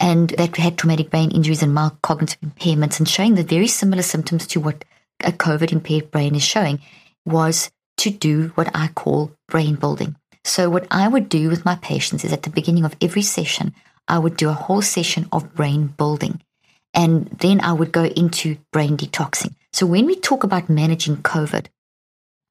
and 0.00 0.30
that 0.30 0.56
had 0.56 0.78
traumatic 0.78 1.10
brain 1.10 1.30
injuries 1.30 1.62
and 1.62 1.74
mild 1.74 2.00
cognitive 2.02 2.40
impairments 2.40 2.98
and 2.98 3.08
showing 3.08 3.34
the 3.34 3.42
very 3.42 3.66
similar 3.66 4.02
symptoms 4.02 4.46
to 4.48 4.60
what 4.60 4.84
a 5.24 5.32
COVID 5.32 5.72
impaired 5.72 6.10
brain 6.10 6.34
is 6.34 6.42
showing 6.42 6.80
was 7.24 7.70
to 7.98 8.10
do 8.10 8.52
what 8.54 8.70
I 8.74 8.88
call 8.88 9.32
brain 9.48 9.74
building. 9.74 10.16
So, 10.44 10.70
what 10.70 10.86
I 10.90 11.08
would 11.08 11.28
do 11.28 11.48
with 11.48 11.64
my 11.64 11.76
patients 11.76 12.24
is 12.24 12.32
at 12.32 12.44
the 12.44 12.50
beginning 12.50 12.84
of 12.84 12.96
every 13.02 13.22
session, 13.22 13.74
I 14.06 14.18
would 14.18 14.36
do 14.36 14.48
a 14.48 14.54
whole 14.54 14.82
session 14.82 15.28
of 15.30 15.54
brain 15.54 15.88
building. 15.88 16.40
And 16.94 17.26
then 17.40 17.60
I 17.60 17.72
would 17.72 17.92
go 17.92 18.04
into 18.04 18.56
brain 18.72 18.96
detoxing. 18.96 19.54
So, 19.72 19.84
when 19.86 20.06
we 20.06 20.16
talk 20.16 20.44
about 20.44 20.70
managing 20.70 21.18
COVID, 21.18 21.66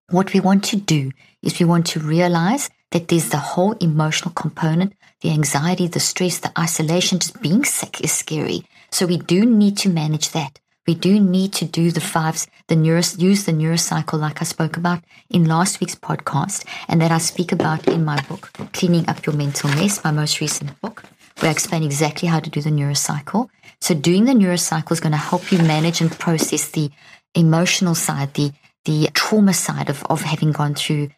what 0.09 0.33
we 0.33 0.39
want 0.39 0.63
to 0.63 0.77
do 0.77 1.11
is 1.43 1.59
we 1.59 1.65
want 1.65 1.85
to 1.87 1.99
realize 1.99 2.69
that 2.91 3.09
there's 3.09 3.29
the 3.29 3.37
whole 3.37 3.73
emotional 3.73 4.31
component, 4.31 4.93
the 5.21 5.31
anxiety, 5.31 5.87
the 5.87 5.99
stress, 5.99 6.39
the 6.39 6.51
isolation, 6.57 7.19
just 7.19 7.41
being 7.41 7.65
sick 7.65 8.01
is 8.01 8.13
scary. 8.13 8.65
So 8.91 9.05
we 9.05 9.17
do 9.17 9.45
need 9.45 9.77
to 9.79 9.89
manage 9.89 10.31
that. 10.31 10.59
We 10.87 10.95
do 10.95 11.19
need 11.19 11.51
to 11.53 11.65
do 11.65 11.91
the 11.91 11.99
fives, 11.99 12.47
the 12.67 12.77
neuro, 12.77 13.01
use 13.17 13.43
the 13.43 13.51
neurocycle 13.51 14.17
like 14.17 14.41
I 14.41 14.45
spoke 14.45 14.77
about 14.77 15.03
in 15.29 15.43
last 15.43 15.81
week's 15.81 15.95
podcast 15.95 16.65
and 16.87 17.01
that 17.01 17.11
I 17.11 17.17
speak 17.17 17.51
about 17.51 17.85
in 17.89 18.05
my 18.05 18.21
book, 18.21 18.51
Cleaning 18.71 19.09
Up 19.09 19.25
Your 19.25 19.35
Mental 19.35 19.69
Mess, 19.71 20.01
my 20.05 20.11
most 20.11 20.39
recent 20.39 20.79
book, 20.79 21.03
where 21.39 21.49
I 21.49 21.51
explain 21.51 21.83
exactly 21.83 22.29
how 22.29 22.39
to 22.39 22.49
do 22.49 22.61
the 22.61 22.69
neurocycle. 22.69 23.49
So 23.81 23.93
doing 23.93 24.23
the 24.23 24.31
neurocycle 24.31 24.93
is 24.93 25.01
going 25.01 25.11
to 25.11 25.17
help 25.17 25.51
you 25.51 25.57
manage 25.57 25.99
and 25.99 26.09
process 26.17 26.69
the 26.69 26.89
emotional 27.35 27.93
side, 27.93 28.33
the 28.35 28.53
the 28.87 29.09
trauma 29.13 29.53
side 29.53 29.89
of, 29.89 30.03
of 30.05 30.21
having 30.21 30.53
gone 30.53 30.73
through 30.73 31.09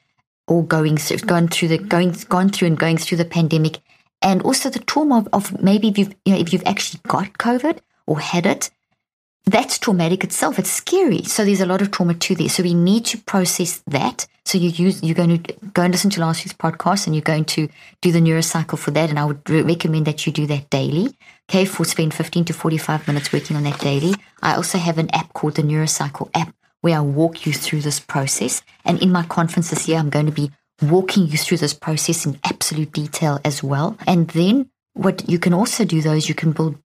or 0.47 0.65
going 0.65 0.97
through, 0.97 1.19
gone 1.19 1.47
through 1.47 1.67
the 1.67 1.77
going 1.77 2.15
gone 2.27 2.49
through 2.49 2.67
and 2.67 2.79
going 2.79 2.97
through 2.97 3.19
the 3.19 3.25
pandemic, 3.25 3.77
and 4.21 4.41
also 4.41 4.69
the 4.69 4.79
trauma 4.79 5.19
of, 5.19 5.29
of 5.31 5.61
maybe 5.61 5.87
if 5.87 5.97
you've 5.97 6.15
you 6.25 6.33
know 6.33 6.39
if 6.39 6.51
you've 6.51 6.65
actually 6.65 6.99
got 7.07 7.33
COVID 7.33 7.79
or 8.07 8.19
had 8.19 8.47
it, 8.47 8.71
that's 9.45 9.77
traumatic 9.77 10.23
itself. 10.23 10.57
It's 10.57 10.71
scary. 10.71 11.23
So 11.23 11.45
there's 11.45 11.61
a 11.61 11.67
lot 11.67 11.83
of 11.83 11.91
trauma 11.91 12.15
to 12.15 12.35
this. 12.35 12.55
So 12.55 12.63
we 12.63 12.73
need 12.73 13.05
to 13.05 13.19
process 13.19 13.83
that. 13.85 14.25
So 14.45 14.57
you 14.57 14.69
use 14.69 15.03
you're 15.03 15.13
going 15.15 15.43
to 15.43 15.53
go 15.73 15.83
and 15.83 15.93
listen 15.93 16.09
to 16.11 16.21
last 16.21 16.43
week's 16.43 16.57
podcast, 16.57 17.05
and 17.05 17.15
you're 17.15 17.21
going 17.21 17.45
to 17.45 17.69
do 18.01 18.11
the 18.11 18.19
neurocycle 18.19 18.79
for 18.79 18.89
that. 18.91 19.11
And 19.11 19.19
I 19.19 19.25
would 19.25 19.47
recommend 19.47 20.07
that 20.07 20.25
you 20.25 20.33
do 20.33 20.47
that 20.47 20.71
daily. 20.71 21.15
Okay, 21.47 21.65
for 21.65 21.85
spend 21.85 22.15
15 22.15 22.45
to 22.45 22.53
45 22.53 23.07
minutes 23.07 23.31
working 23.31 23.55
on 23.55 23.63
that 23.63 23.79
daily. 23.79 24.15
I 24.41 24.55
also 24.55 24.79
have 24.79 24.97
an 24.97 25.09
app 25.11 25.33
called 25.33 25.55
the 25.55 25.63
Neurocycle 25.63 26.29
app 26.33 26.53
where 26.81 26.97
I 26.97 27.01
walk 27.01 27.45
you 27.45 27.53
through 27.53 27.81
this 27.81 27.99
process. 27.99 28.61
And 28.85 29.01
in 29.01 29.11
my 29.11 29.23
conference 29.23 29.69
this 29.69 29.87
year, 29.87 29.97
I'm 29.97 30.09
going 30.09 30.25
to 30.27 30.31
be 30.31 30.51
walking 30.81 31.27
you 31.27 31.37
through 31.37 31.57
this 31.57 31.73
process 31.73 32.25
in 32.25 32.39
absolute 32.43 32.91
detail 32.91 33.39
as 33.43 33.61
well. 33.61 33.97
And 34.07 34.29
then 34.29 34.69
what 34.93 35.29
you 35.29 35.39
can 35.39 35.53
also 35.53 35.85
do 35.85 36.01
though 36.01 36.13
is 36.13 36.27
you 36.27 36.35
can 36.35 36.51
build 36.51 36.77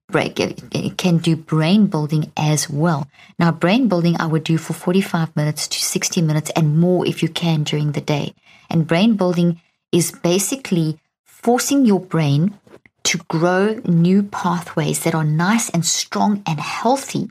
can 0.97 1.17
do 1.17 1.35
brain 1.35 1.87
building 1.87 2.31
as 2.37 2.69
well. 2.69 3.07
Now 3.39 3.51
brain 3.51 3.87
building 3.87 4.15
I 4.19 4.25
would 4.25 4.43
do 4.43 4.57
for 4.57 4.73
45 4.73 5.35
minutes 5.35 5.67
to 5.67 5.79
60 5.79 6.21
minutes 6.21 6.51
and 6.55 6.77
more 6.79 7.05
if 7.05 7.21
you 7.23 7.29
can 7.29 7.63
during 7.63 7.91
the 7.91 8.01
day. 8.01 8.33
And 8.69 8.87
brain 8.87 9.15
building 9.15 9.61
is 9.91 10.11
basically 10.11 10.99
forcing 11.25 11.85
your 11.85 11.99
brain 11.99 12.57
to 13.03 13.17
grow 13.29 13.79
new 13.85 14.23
pathways 14.23 15.03
that 15.03 15.15
are 15.15 15.23
nice 15.23 15.69
and 15.69 15.85
strong 15.85 16.41
and 16.47 16.59
healthy 16.59 17.29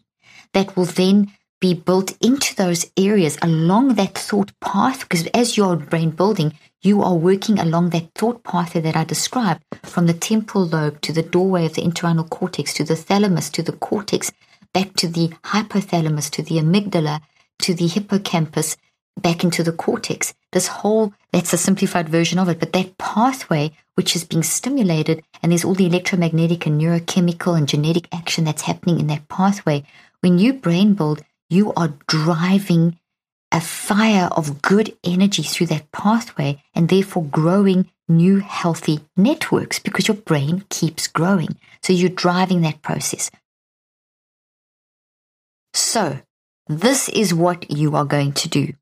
that 0.52 0.76
will 0.76 0.84
then 0.84 1.32
be 1.60 1.74
built 1.74 2.16
into 2.20 2.54
those 2.56 2.90
areas 2.96 3.38
along 3.42 3.94
that 3.94 4.16
thought 4.16 4.52
path. 4.60 5.00
Because 5.00 5.26
as 5.28 5.56
you're 5.56 5.76
brain 5.76 6.10
building, 6.10 6.52
you 6.82 7.02
are 7.02 7.14
working 7.14 7.58
along 7.58 7.90
that 7.90 8.12
thought 8.14 8.44
pathway 8.44 8.80
that 8.82 8.96
I 8.96 9.04
described 9.04 9.62
from 9.82 10.06
the 10.06 10.14
temporal 10.14 10.66
lobe 10.66 11.00
to 11.02 11.12
the 11.12 11.22
doorway 11.22 11.66
of 11.66 11.74
the 11.74 11.82
entorhinal 11.82 12.28
cortex 12.28 12.74
to 12.74 12.84
the 12.84 12.96
thalamus 12.96 13.50
to 13.50 13.62
the 13.62 13.72
cortex, 13.72 14.30
back 14.72 14.94
to 14.94 15.08
the 15.08 15.28
hypothalamus 15.44 16.30
to 16.32 16.42
the 16.42 16.56
amygdala 16.56 17.20
to 17.60 17.74
the 17.74 17.86
hippocampus, 17.86 18.76
back 19.20 19.44
into 19.44 19.62
the 19.62 19.72
cortex. 19.72 20.34
This 20.52 20.66
whole, 20.66 21.14
that's 21.32 21.52
a 21.52 21.58
simplified 21.58 22.08
version 22.08 22.38
of 22.38 22.48
it, 22.48 22.58
but 22.58 22.72
that 22.72 22.98
pathway 22.98 23.72
which 23.94 24.16
is 24.16 24.24
being 24.24 24.42
stimulated, 24.42 25.22
and 25.42 25.52
there's 25.52 25.64
all 25.64 25.74
the 25.74 25.86
electromagnetic 25.86 26.66
and 26.66 26.80
neurochemical 26.80 27.56
and 27.56 27.68
genetic 27.68 28.08
action 28.12 28.44
that's 28.44 28.62
happening 28.62 28.98
in 28.98 29.06
that 29.06 29.28
pathway. 29.28 29.84
When 30.20 30.38
you 30.38 30.52
brain 30.52 30.94
build, 30.94 31.22
you 31.50 31.72
are 31.74 31.94
driving 32.06 32.98
a 33.52 33.60
fire 33.60 34.28
of 34.32 34.62
good 34.62 34.96
energy 35.04 35.42
through 35.42 35.66
that 35.66 35.92
pathway 35.92 36.60
and 36.74 36.88
therefore 36.88 37.24
growing 37.24 37.88
new 38.08 38.40
healthy 38.40 39.00
networks 39.16 39.78
because 39.78 40.08
your 40.08 40.16
brain 40.16 40.64
keeps 40.68 41.06
growing. 41.06 41.56
So 41.82 41.92
you're 41.92 42.08
driving 42.08 42.62
that 42.62 42.82
process. 42.82 43.30
So 45.72 46.20
this 46.66 47.08
is 47.08 47.32
what 47.32 47.70
you 47.70 47.94
are 47.96 48.04
going 48.04 48.32
to 48.32 48.48
do. 48.48 48.72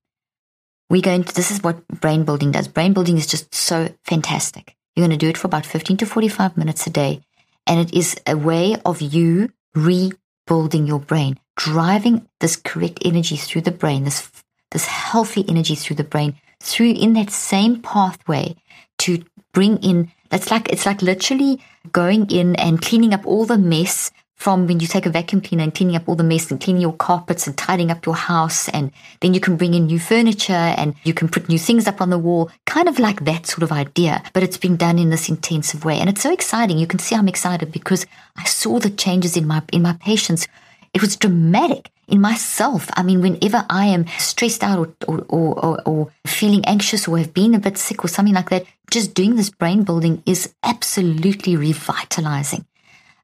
We're 0.89 1.03
going 1.03 1.25
to, 1.25 1.35
this 1.35 1.51
is 1.51 1.63
what 1.63 1.87
brain 1.89 2.25
building 2.25 2.53
does. 2.53 2.69
Brain 2.69 2.93
building 2.93 3.17
is 3.17 3.27
just 3.27 3.55
so 3.55 3.89
fantastic. 4.05 4.77
You're 4.95 5.07
going 5.07 5.19
to 5.19 5.25
do 5.25 5.31
it 5.31 5.39
for 5.39 5.47
about 5.47 5.67
15 5.67 5.99
to 5.99 6.07
45 6.07 6.57
minutes 6.57 6.87
a 6.87 6.91
day. 6.91 7.23
And 7.67 7.81
it 7.81 7.95
is 7.95 8.17
a 8.27 8.37
way 8.37 8.77
of 8.85 9.01
you 9.01 9.51
rebuilding 9.75 10.87
your 10.87 10.99
brain 11.01 11.39
driving 11.57 12.29
this 12.41 12.57
correct 12.57 13.01
energy 13.05 13.37
through 13.37 13.63
the 13.63 13.71
brain, 13.71 14.05
this 14.05 14.31
this 14.73 14.87
healthy 14.87 15.45
energy 15.49 15.75
through 15.75 15.97
the 15.97 16.05
brain, 16.05 16.35
through 16.61 16.93
in 16.93 17.13
that 17.13 17.31
same 17.31 17.81
pathway 17.81 18.57
to 18.99 19.23
bring 19.53 19.77
in, 19.79 20.11
that's 20.31 20.51
like, 20.51 20.71
it's 20.71 20.87
like 20.87 21.03
literally 21.03 21.63
going 21.93 22.31
in 22.31 22.57
and 22.57 22.81
cleaning 22.81 23.15
up 23.15 23.27
all 23.27 23.45
the 23.45 23.59
mess 23.59 24.11
from 24.35 24.67
when 24.67 24.81
you 24.81 24.89
take 24.89 25.07
a 25.07 25.11
vacuum 25.11 25.41
cleaner 25.41 25.63
and 25.63 25.75
cleaning 25.75 25.95
up 25.95 26.09
all 26.09 26.17
the 26.17 26.25
mess 26.25 26.51
and 26.51 26.61
cleaning 26.61 26.83
your 26.83 26.95
carpets 26.95 27.47
and 27.47 27.57
tidying 27.57 27.93
up 27.93 28.05
your 28.05 28.17
house. 28.17 28.69
And 28.71 28.91
then 29.21 29.35
you 29.35 29.41
can 29.41 29.57
bring 29.57 29.75
in 29.75 29.87
new 29.87 30.01
furniture 30.01 30.53
and 30.53 30.95
you 31.05 31.15
can 31.15 31.29
put 31.29 31.49
new 31.49 31.59
things 31.59 31.87
up 31.87 32.01
on 32.01 32.11
the 32.11 32.19
wall, 32.19 32.51
kind 32.67 32.89
of 32.89 32.99
like 32.99 33.25
that 33.25 33.47
sort 33.47 33.63
of 33.63 33.71
idea. 33.71 34.21
But 34.33 34.43
it's 34.43 34.57
being 34.57 34.77
done 34.77 34.99
in 34.99 35.11
this 35.11 35.29
intensive 35.29 35.85
way. 35.85 35.99
And 36.01 36.09
it's 36.09 36.23
so 36.23 36.33
exciting. 36.33 36.79
You 36.79 36.89
can 36.89 36.99
see 36.99 37.15
I'm 37.15 37.29
excited 37.29 37.71
because 37.71 38.05
I 38.37 38.45
saw 38.45 38.81
the 38.81 38.91
changes 38.91 39.37
in 39.37 39.47
my, 39.47 39.63
in 39.73 39.83
my 39.83 39.93
patients. 40.01 40.49
It 40.95 41.01
was 41.01 41.17
dramatic 41.17 41.91
in 42.07 42.21
myself. 42.21 42.91
I 42.95 43.03
mean, 43.03 43.23
whenever 43.23 43.65
I 43.71 43.87
am 43.87 44.07
stressed 44.19 44.63
out 44.63 44.95
or, 45.09 45.25
or, 45.29 45.59
or, 45.59 45.83
or, 45.87 46.13
feeling 46.27 46.65
anxious 46.67 47.09
or 47.09 47.19
have 47.19 47.33
been 47.33 47.55
a 47.55 47.59
bit 47.59 47.79
sick 47.79 48.05
or 48.05 48.09
something 48.09 48.35
like 48.35 48.51
that, 48.51 48.67
just 48.91 49.15
doing 49.15 49.37
this 49.37 49.49
brain 49.49 49.85
building 49.85 50.23
is 50.27 50.53
absolutely 50.63 51.57
revitalizing. 51.57 52.67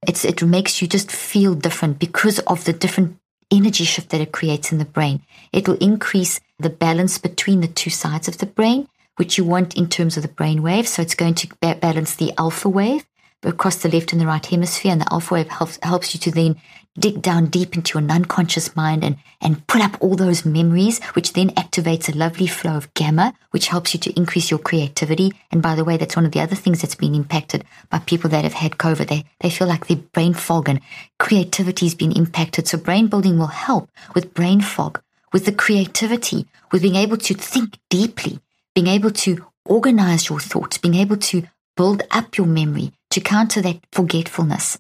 It's, 0.07 0.25
it 0.25 0.43
makes 0.43 0.81
you 0.81 0.89
just 0.89 1.11
feel 1.11 1.55
different 1.55 1.99
because 1.99 2.39
of 2.41 2.65
the 2.65 2.73
different 2.73 3.19
energy 3.51 3.85
shift 3.85 4.11
that 4.11 4.21
it 4.21 4.33
creates 4.33 4.73
in 4.73 4.79
the 4.79 4.85
brain. 4.85 5.23
It 5.53 5.67
will 5.67 5.77
increase 5.79 6.41
the 6.59 6.71
balance 6.71 7.19
between 7.19 7.61
the 7.61 7.69
two 7.69 7.91
sides 7.91 8.29
of 8.29 8.39
the 8.39 8.47
brain, 8.47 8.89
which 9.17 9.37
you 9.37 9.45
want 9.45 9.77
in 9.77 9.89
terms 9.89 10.17
of 10.17 10.23
the 10.23 10.29
brain 10.29 10.63
wave. 10.63 10.89
So 10.89 11.03
it's 11.03 11.15
going 11.15 11.35
to 11.35 11.49
ba- 11.61 11.79
balance 11.81 12.15
the 12.15 12.33
alpha 12.39 12.69
wave 12.69 13.05
across 13.43 13.77
the 13.77 13.89
left 13.89 14.13
and 14.13 14.21
the 14.21 14.27
right 14.27 14.45
hemisphere, 14.45 14.93
and 14.93 15.01
the 15.01 15.13
alpha 15.13 15.35
wave 15.35 15.49
helps 15.49 15.79
helps 15.83 16.15
you 16.15 16.21
to 16.21 16.31
then 16.31 16.57
dig 16.99 17.23
down 17.23 17.47
deep 17.47 17.77
into 17.77 17.99
your 17.99 18.11
unconscious 18.11 18.75
mind 18.75 19.05
and 19.05 19.17
and 19.41 19.65
pull 19.69 19.83
up 19.83 19.97
all 20.01 20.17
those 20.17 20.45
memories, 20.45 21.03
which 21.13 21.33
then 21.33 21.51
activates 21.51 22.13
a 22.13 22.17
lovely 22.17 22.47
flow 22.49 22.77
of 22.77 22.93
gamma, 22.95 23.33
which 23.53 23.69
helps 23.69 23.95
you 23.95 24.01
to 24.01 24.17
increase 24.17 24.51
your 24.51 24.59
creativity. 24.59 25.33
And 25.53 25.63
by 25.63 25.77
the 25.77 25.85
way, 25.85 25.97
that's 25.97 26.17
one 26.17 26.27
of 26.27 26.33
the 26.33 26.41
other 26.41 26.57
things 26.57 26.83
that's 26.83 26.97
been 26.97 27.15
impacted 27.15 27.65
by 27.89 28.01
people 28.01 28.29
that 28.31 28.43
have 28.45 28.55
had 28.55 28.79
COVID. 28.79 29.09
They 29.09 29.25
they 29.41 29.51
feel 29.51 29.69
like 29.69 29.87
their 29.87 29.99
brain 29.99 30.35
fog 30.35 30.69
and 30.69 30.81
creativity 31.19 31.87
has 31.87 31.95
been 31.95 32.13
impacted. 32.13 32.67
So 32.67 32.79
brain 32.79 33.07
building 33.07 33.39
will 33.39 33.47
help 33.47 33.91
with 34.15 34.35
brain 34.35 34.61
fog, 34.61 35.01
with 35.33 35.45
the 35.45 35.53
creativity, 35.53 36.47
with 36.73 36.83
being 36.83 36.97
able 36.97 37.17
to 37.19 37.35
think 37.35 37.79
deeply, 37.91 38.41
being 38.75 38.89
able 38.89 39.11
to 39.11 39.45
organize 39.65 40.29
your 40.29 40.41
thoughts, 40.41 40.79
being 40.79 40.95
able 40.95 41.17
to 41.17 41.45
build 41.77 42.03
up 42.11 42.37
your 42.37 42.47
memory, 42.47 42.93
to 43.11 43.21
counter 43.21 43.63
that 43.63 43.79
forgetfulness. 43.93 44.79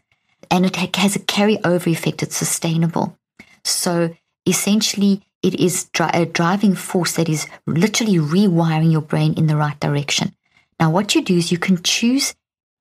And 0.50 0.66
it 0.66 0.76
has 0.96 1.16
a 1.16 1.20
carryover 1.20 1.87
effect. 1.87 2.22
It's 2.22 2.37
sustainable. 2.37 3.18
So 3.64 4.14
essentially, 4.46 5.22
it 5.42 5.61
is 5.61 5.88
a 6.00 6.26
driving 6.26 6.74
force 6.74 7.12
that 7.12 7.28
is 7.28 7.46
literally 7.66 8.16
rewiring 8.16 8.90
your 8.90 9.02
brain 9.02 9.34
in 9.34 9.46
the 9.46 9.56
right 9.56 9.78
direction. 9.78 10.34
Now, 10.80 10.90
what 10.90 11.14
you 11.14 11.22
do 11.22 11.37
is 11.37 11.52
you 11.52 11.58
can 11.58 11.82
choose 11.82 12.34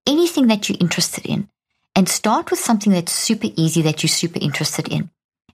anything 0.08 0.48
that 0.48 0.70
you're 0.70 0.78
interested 0.80 1.26
in 1.26 1.50
and 1.96 2.08
start 2.08 2.50
with 2.50 2.60
something 2.60 2.94
that's 2.94 3.12
super 3.12 3.48
easy 3.56 3.82
that 3.82 4.02
you're 4.02 4.08
super 4.08 4.40
interested 4.40 4.88
in. 4.88 5.10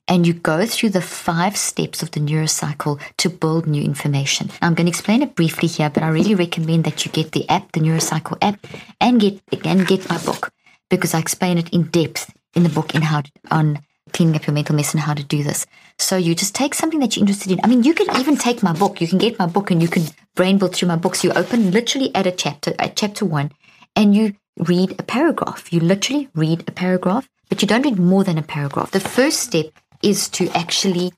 And 0.06 0.26
you 0.26 0.34
go 0.34 0.66
through 0.66 0.90
the 0.90 1.00
five 1.00 1.56
steps 1.56 2.02
of 2.02 2.10
the 2.10 2.20
neurocycle 2.20 3.00
to 3.16 3.30
build 3.30 3.66
new 3.66 3.82
information. 3.82 4.48
Now, 4.60 4.68
I'm 4.68 4.74
going 4.74 4.84
to 4.84 4.90
explain 4.90 5.22
it 5.22 5.34
briefly 5.34 5.66
here, 5.66 5.88
but 5.88 6.02
I 6.02 6.08
really 6.08 6.34
recommend 6.34 6.84
that 6.84 7.06
you 7.06 7.10
get 7.10 7.32
the 7.32 7.48
app, 7.48 7.72
the 7.72 7.80
Neurocycle 7.80 8.36
app, 8.42 8.66
and 9.00 9.18
get 9.18 9.40
and 9.64 9.86
get 9.86 10.08
my 10.10 10.18
book 10.18 10.52
because 10.90 11.14
I 11.14 11.18
explain 11.18 11.58
it 11.58 11.70
in 11.70 11.84
depth 11.84 12.32
in 12.54 12.62
the 12.62 12.68
book 12.68 12.94
in 12.94 13.02
how 13.02 13.22
to, 13.22 13.30
on 13.50 13.80
cleaning 14.12 14.36
up 14.36 14.46
your 14.46 14.54
mental 14.54 14.76
mess 14.76 14.92
and 14.92 15.00
how 15.00 15.14
to 15.14 15.24
do 15.24 15.42
this. 15.42 15.66
So 15.98 16.16
you 16.16 16.34
just 16.34 16.54
take 16.54 16.74
something 16.74 17.00
that 17.00 17.16
you're 17.16 17.22
interested 17.22 17.50
in. 17.50 17.60
I 17.64 17.66
mean, 17.66 17.82
you 17.82 17.94
can 17.94 18.16
even 18.16 18.36
take 18.36 18.62
my 18.62 18.72
book. 18.72 19.00
You 19.00 19.08
can 19.08 19.18
get 19.18 19.38
my 19.38 19.46
book 19.46 19.70
and 19.70 19.82
you 19.82 19.88
can 19.88 20.04
brain 20.34 20.58
build 20.58 20.74
through 20.74 20.88
my 20.88 20.96
books. 20.96 21.24
You 21.24 21.32
open 21.32 21.70
literally 21.70 22.14
at 22.14 22.26
a 22.26 22.32
chapter, 22.32 22.74
at 22.78 22.96
chapter 22.96 23.24
one, 23.24 23.50
and 23.96 24.14
you 24.14 24.34
read 24.58 24.92
a 24.98 25.02
paragraph. 25.02 25.72
You 25.72 25.80
literally 25.80 26.28
read 26.34 26.64
a 26.68 26.72
paragraph, 26.72 27.28
but 27.48 27.62
you 27.62 27.68
don't 27.68 27.82
read 27.82 27.98
more 27.98 28.24
than 28.24 28.38
a 28.38 28.42
paragraph. 28.42 28.92
The 28.92 29.00
first 29.00 29.40
step 29.40 29.66
is 30.02 30.28
to 30.30 30.48
actually 30.50 31.12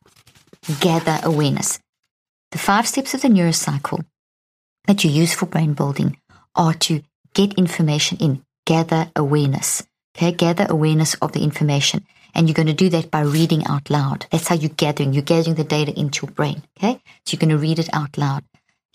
gather 0.81 1.19
awareness. 1.23 1.79
The 2.53 2.59
five 2.59 2.87
steps 2.87 3.13
of 3.15 3.23
the 3.23 3.29
neurocycle 3.29 4.05
that 4.87 5.05
you 5.05 5.11
use 5.11 5.35
for 5.35 5.47
brain 5.47 5.75
building 5.75 6.19
are 6.55 6.75
to 6.75 7.03
get 7.35 7.55
information 7.55 8.17
in, 8.19 8.43
gather 8.67 9.11
awareness. 9.17 9.83
Okay, 10.15 10.33
gather 10.33 10.67
awareness 10.69 11.15
of 11.15 11.33
the 11.33 11.43
information. 11.43 12.07
And 12.35 12.47
you're 12.47 12.55
going 12.55 12.67
to 12.67 12.75
do 12.75 12.91
that 12.91 13.11
by 13.11 13.23
reading 13.23 13.67
out 13.67 13.89
loud. 13.89 14.27
That's 14.31 14.49
how 14.49 14.57
you're 14.57 14.69
gathering. 14.69 15.15
You're 15.15 15.23
gathering 15.23 15.57
the 15.57 15.65
data 15.65 15.99
into 15.99 16.27
your 16.27 16.33
brain. 16.33 16.63
Okay, 16.77 17.01
so 17.25 17.33
you're 17.33 17.41
going 17.41 17.49
to 17.49 17.57
read 17.57 17.79
it 17.79 17.89
out 17.95 18.19
loud 18.19 18.45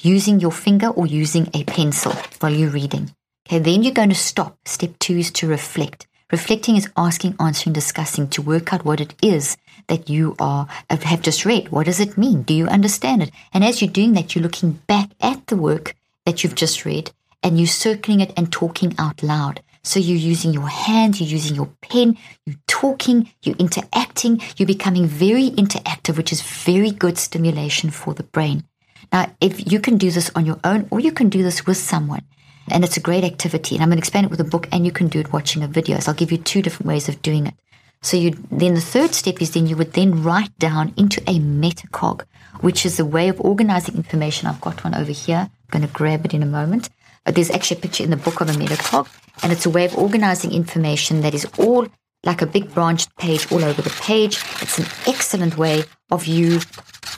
using 0.04 0.40
your 0.40 0.52
finger 0.52 0.88
or 0.88 1.08
using 1.08 1.50
a 1.54 1.64
pencil 1.64 2.14
while 2.40 2.54
you're 2.54 2.70
reading. 2.70 3.16
Okay, 3.48 3.60
then 3.60 3.82
you're 3.82 3.94
going 3.94 4.10
to 4.10 4.16
stop. 4.16 4.58
Step 4.66 4.98
two 5.00 5.18
is 5.18 5.32
to 5.32 5.48
reflect. 5.48 6.08
Reflecting 6.32 6.76
is 6.76 6.90
asking, 6.96 7.36
answering, 7.40 7.74
discussing 7.74 8.28
to 8.30 8.42
work 8.42 8.74
out 8.74 8.86
what 8.86 9.02
it 9.02 9.14
is 9.22 9.58
that 9.88 10.10
you 10.10 10.36
are 10.40 10.68
have 10.90 11.22
just 11.22 11.46
read. 11.46 11.70
What 11.70 11.88
does 11.88 12.00
it 12.00 12.18
mean? 12.18 12.44
Do 12.44 12.54
you 12.54 12.68
understand 12.68 13.24
it? 13.24 13.32
And 13.54 13.64
as 13.64 13.82
you're 13.82 13.92
doing 13.92 14.14
that, 14.14 14.34
you're 14.34 14.44
looking 14.44 14.80
back 14.88 15.10
at 15.20 15.48
the 15.48 15.58
work 15.58 15.96
that 16.26 16.44
you've 16.44 16.56
just 16.56 16.86
read 16.86 17.12
and 17.44 17.58
you're 17.58 17.68
circling 17.68 18.20
it 18.20 18.34
and 18.38 18.52
talking 18.52 18.94
out 18.98 19.24
loud. 19.24 19.62
So 19.84 20.00
you're 20.00 20.18
using 20.18 20.54
your 20.54 20.68
hands, 20.68 21.20
you're 21.20 21.30
using 21.30 21.56
your 21.56 21.70
pen, 21.82 22.18
you're 22.46 22.56
talking, 22.68 23.32
you're 23.42 23.56
interacting, 23.56 24.42
you're 24.56 24.68
becoming 24.68 25.08
very 25.08 25.50
interactive, 25.50 26.18
which 26.18 26.32
is 26.32 26.42
very 26.42 26.92
good 26.92 27.18
stimulation 27.18 27.90
for 27.90 28.14
the 28.14 28.24
brain. 28.24 28.64
Now, 29.12 29.32
if 29.42 29.72
you 29.72 29.80
can 29.80 29.98
do 29.98 30.12
this 30.12 30.32
on 30.36 30.46
your 30.46 30.60
own 30.64 30.88
or 30.92 31.00
you 31.00 31.12
can 31.12 31.30
do 31.30 31.42
this 31.42 31.66
with 31.66 31.78
someone, 31.78 32.24
and 32.70 32.84
it's 32.84 32.98
a 32.98 33.02
great 33.02 33.24
activity. 33.24 33.76
And 33.76 33.84
I'm 33.84 33.90
going 33.90 33.98
to 33.98 34.02
explain 34.02 34.26
it 34.26 34.32
with 34.32 34.40
a 34.40 34.46
book, 34.46 34.68
and 34.72 34.86
you 34.86 34.92
can 34.92 35.08
do 35.08 35.20
it 35.20 35.34
watching 35.34 35.64
a 35.64 35.68
video. 35.68 36.00
So 36.00 36.12
I'll 36.12 36.18
give 36.18 36.32
you 36.32 36.38
two 36.38 36.62
different 36.62 36.88
ways 36.88 37.10
of 37.10 37.22
doing 37.22 37.48
it. 37.48 37.56
So 38.04 38.18
you 38.18 38.32
then 38.50 38.74
the 38.74 38.82
third 38.82 39.14
step 39.14 39.42
is 39.42 39.52
then 39.52 39.68
you 39.68 39.78
would 39.78 39.94
then 39.94 40.24
write 40.24 40.58
down 40.58 40.94
into 40.98 41.22
a 41.22 41.40
metacog, 41.40 42.24
which 42.62 42.86
is 42.86 43.00
a 43.00 43.06
way 43.06 43.30
of 43.30 43.40
organizing 43.42 43.96
information. 43.96 44.48
I've 44.48 44.62
got 44.62 44.84
one 44.84 44.96
over 44.96 45.12
here. 45.12 45.50
Going 45.72 45.88
to 45.88 45.94
grab 45.94 46.26
it 46.26 46.34
in 46.34 46.44
a 46.44 46.46
moment. 46.46 46.90
But 47.26 47.36
there's 47.36 47.52
actually 47.52 47.78
a 47.78 47.82
picture 47.82 48.04
in 48.04 48.10
the 48.10 48.18
book 48.18 48.42
of 48.42 48.50
a 48.50 48.54
metacog, 48.54 49.08
and 49.44 49.52
it's 49.52 49.66
a 49.66 49.70
way 49.70 49.86
of 49.86 49.98
organizing 49.98 50.52
information 50.52 51.22
that 51.22 51.34
is 51.34 51.46
all 51.58 51.88
like 52.24 52.42
a 52.42 52.48
big 52.48 52.74
branched 52.74 53.16
page 53.18 53.52
all 53.52 53.64
over 53.64 53.82
the 53.82 53.90
page. 54.02 54.38
It's 54.62 54.78
an 54.78 54.86
excellent 55.08 55.58
way 55.58 55.84
of 56.10 56.26
you 56.26 56.60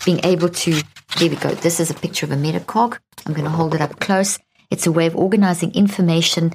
being 0.05 0.19
able 0.23 0.49
to. 0.49 0.81
There 1.19 1.29
we 1.29 1.35
go. 1.35 1.49
This 1.49 1.79
is 1.79 1.89
a 1.89 1.93
picture 1.93 2.25
of 2.25 2.31
a 2.31 2.35
metacog. 2.35 2.97
I'm 3.25 3.33
going 3.33 3.45
to 3.45 3.51
hold 3.51 3.75
it 3.75 3.81
up 3.81 3.99
close. 3.99 4.39
It's 4.69 4.87
a 4.87 4.91
way 4.91 5.05
of 5.05 5.15
organizing 5.15 5.73
information 5.73 6.53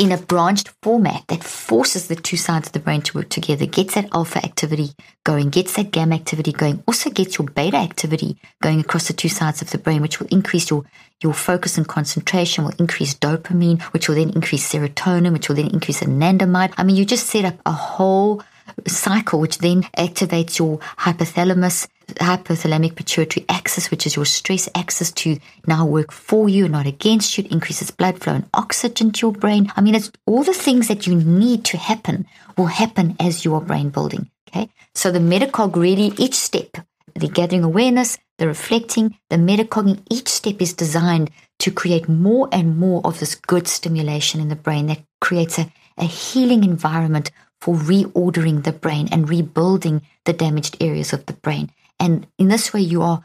in 0.00 0.12
a 0.12 0.18
branched 0.18 0.70
format 0.82 1.24
that 1.28 1.44
forces 1.44 2.08
the 2.08 2.16
two 2.16 2.36
sides 2.36 2.68
of 2.68 2.72
the 2.72 2.80
brain 2.80 3.02
to 3.02 3.18
work 3.18 3.28
together, 3.28 3.66
gets 3.66 3.94
that 3.94 4.08
alpha 4.12 4.44
activity 4.44 4.92
going, 5.24 5.50
gets 5.50 5.74
that 5.74 5.92
gamma 5.92 6.14
activity 6.14 6.52
going, 6.52 6.82
also 6.86 7.10
gets 7.10 7.38
your 7.38 7.48
beta 7.48 7.76
activity 7.76 8.36
going 8.62 8.80
across 8.80 9.06
the 9.06 9.12
two 9.12 9.28
sides 9.28 9.62
of 9.62 9.70
the 9.70 9.78
brain, 9.78 10.02
which 10.02 10.20
will 10.20 10.28
increase 10.28 10.70
your, 10.70 10.84
your 11.22 11.34
focus 11.34 11.78
and 11.78 11.86
concentration, 11.86 12.64
will 12.64 12.74
increase 12.78 13.14
dopamine, 13.14 13.80
which 13.92 14.08
will 14.08 14.16
then 14.16 14.30
increase 14.30 14.70
serotonin, 14.70 15.32
which 15.32 15.48
will 15.48 15.56
then 15.56 15.68
increase 15.68 16.00
anandamide. 16.00 16.72
I 16.76 16.82
mean, 16.82 16.96
you 16.96 17.04
just 17.04 17.28
set 17.28 17.44
up 17.44 17.56
a 17.64 17.72
whole 17.72 18.42
cycle, 18.86 19.40
which 19.40 19.58
then 19.58 19.82
activates 19.96 20.58
your 20.58 20.78
hypothalamus, 20.98 21.88
hypothalamic 22.08 22.94
pituitary 22.94 23.46
axis, 23.48 23.90
which 23.90 24.06
is 24.06 24.16
your 24.16 24.24
stress 24.24 24.68
axis 24.74 25.10
to 25.12 25.38
now 25.66 25.86
work 25.86 26.12
for 26.12 26.48
you, 26.48 26.68
not 26.68 26.86
against 26.86 27.36
you. 27.36 27.44
It 27.44 27.52
increases 27.52 27.90
blood 27.90 28.20
flow 28.20 28.34
and 28.34 28.48
oxygen 28.54 29.12
to 29.12 29.26
your 29.26 29.32
brain. 29.32 29.72
I 29.76 29.80
mean, 29.80 29.94
it's 29.94 30.12
all 30.26 30.42
the 30.42 30.52
things 30.52 30.88
that 30.88 31.06
you 31.06 31.14
need 31.14 31.64
to 31.66 31.76
happen 31.76 32.26
will 32.56 32.66
happen 32.66 33.16
as 33.20 33.44
you 33.44 33.54
are 33.54 33.60
brain 33.60 33.90
building. 33.90 34.30
Okay. 34.48 34.68
So 34.94 35.10
the 35.10 35.18
metacog 35.18 35.74
really, 35.74 36.12
each 36.16 36.34
step, 36.34 36.76
the 37.14 37.28
gathering 37.28 37.64
awareness, 37.64 38.18
the 38.38 38.46
reflecting, 38.46 39.16
the 39.30 39.36
metacogging, 39.36 40.02
each 40.10 40.28
step 40.28 40.60
is 40.60 40.72
designed 40.72 41.30
to 41.60 41.70
create 41.70 42.08
more 42.08 42.48
and 42.52 42.76
more 42.76 43.00
of 43.04 43.20
this 43.20 43.34
good 43.34 43.68
stimulation 43.68 44.40
in 44.40 44.48
the 44.48 44.56
brain 44.56 44.86
that 44.86 45.02
creates 45.20 45.58
a, 45.58 45.72
a 45.96 46.04
healing 46.04 46.64
environment 46.64 47.30
for 47.64 47.74
reordering 47.74 48.62
the 48.62 48.72
brain 48.72 49.08
and 49.10 49.26
rebuilding 49.26 50.02
the 50.26 50.34
damaged 50.34 50.76
areas 50.82 51.14
of 51.14 51.24
the 51.24 51.32
brain. 51.32 51.70
And 51.98 52.26
in 52.38 52.48
this 52.48 52.74
way, 52.74 52.82
you 52.82 53.00
are, 53.00 53.24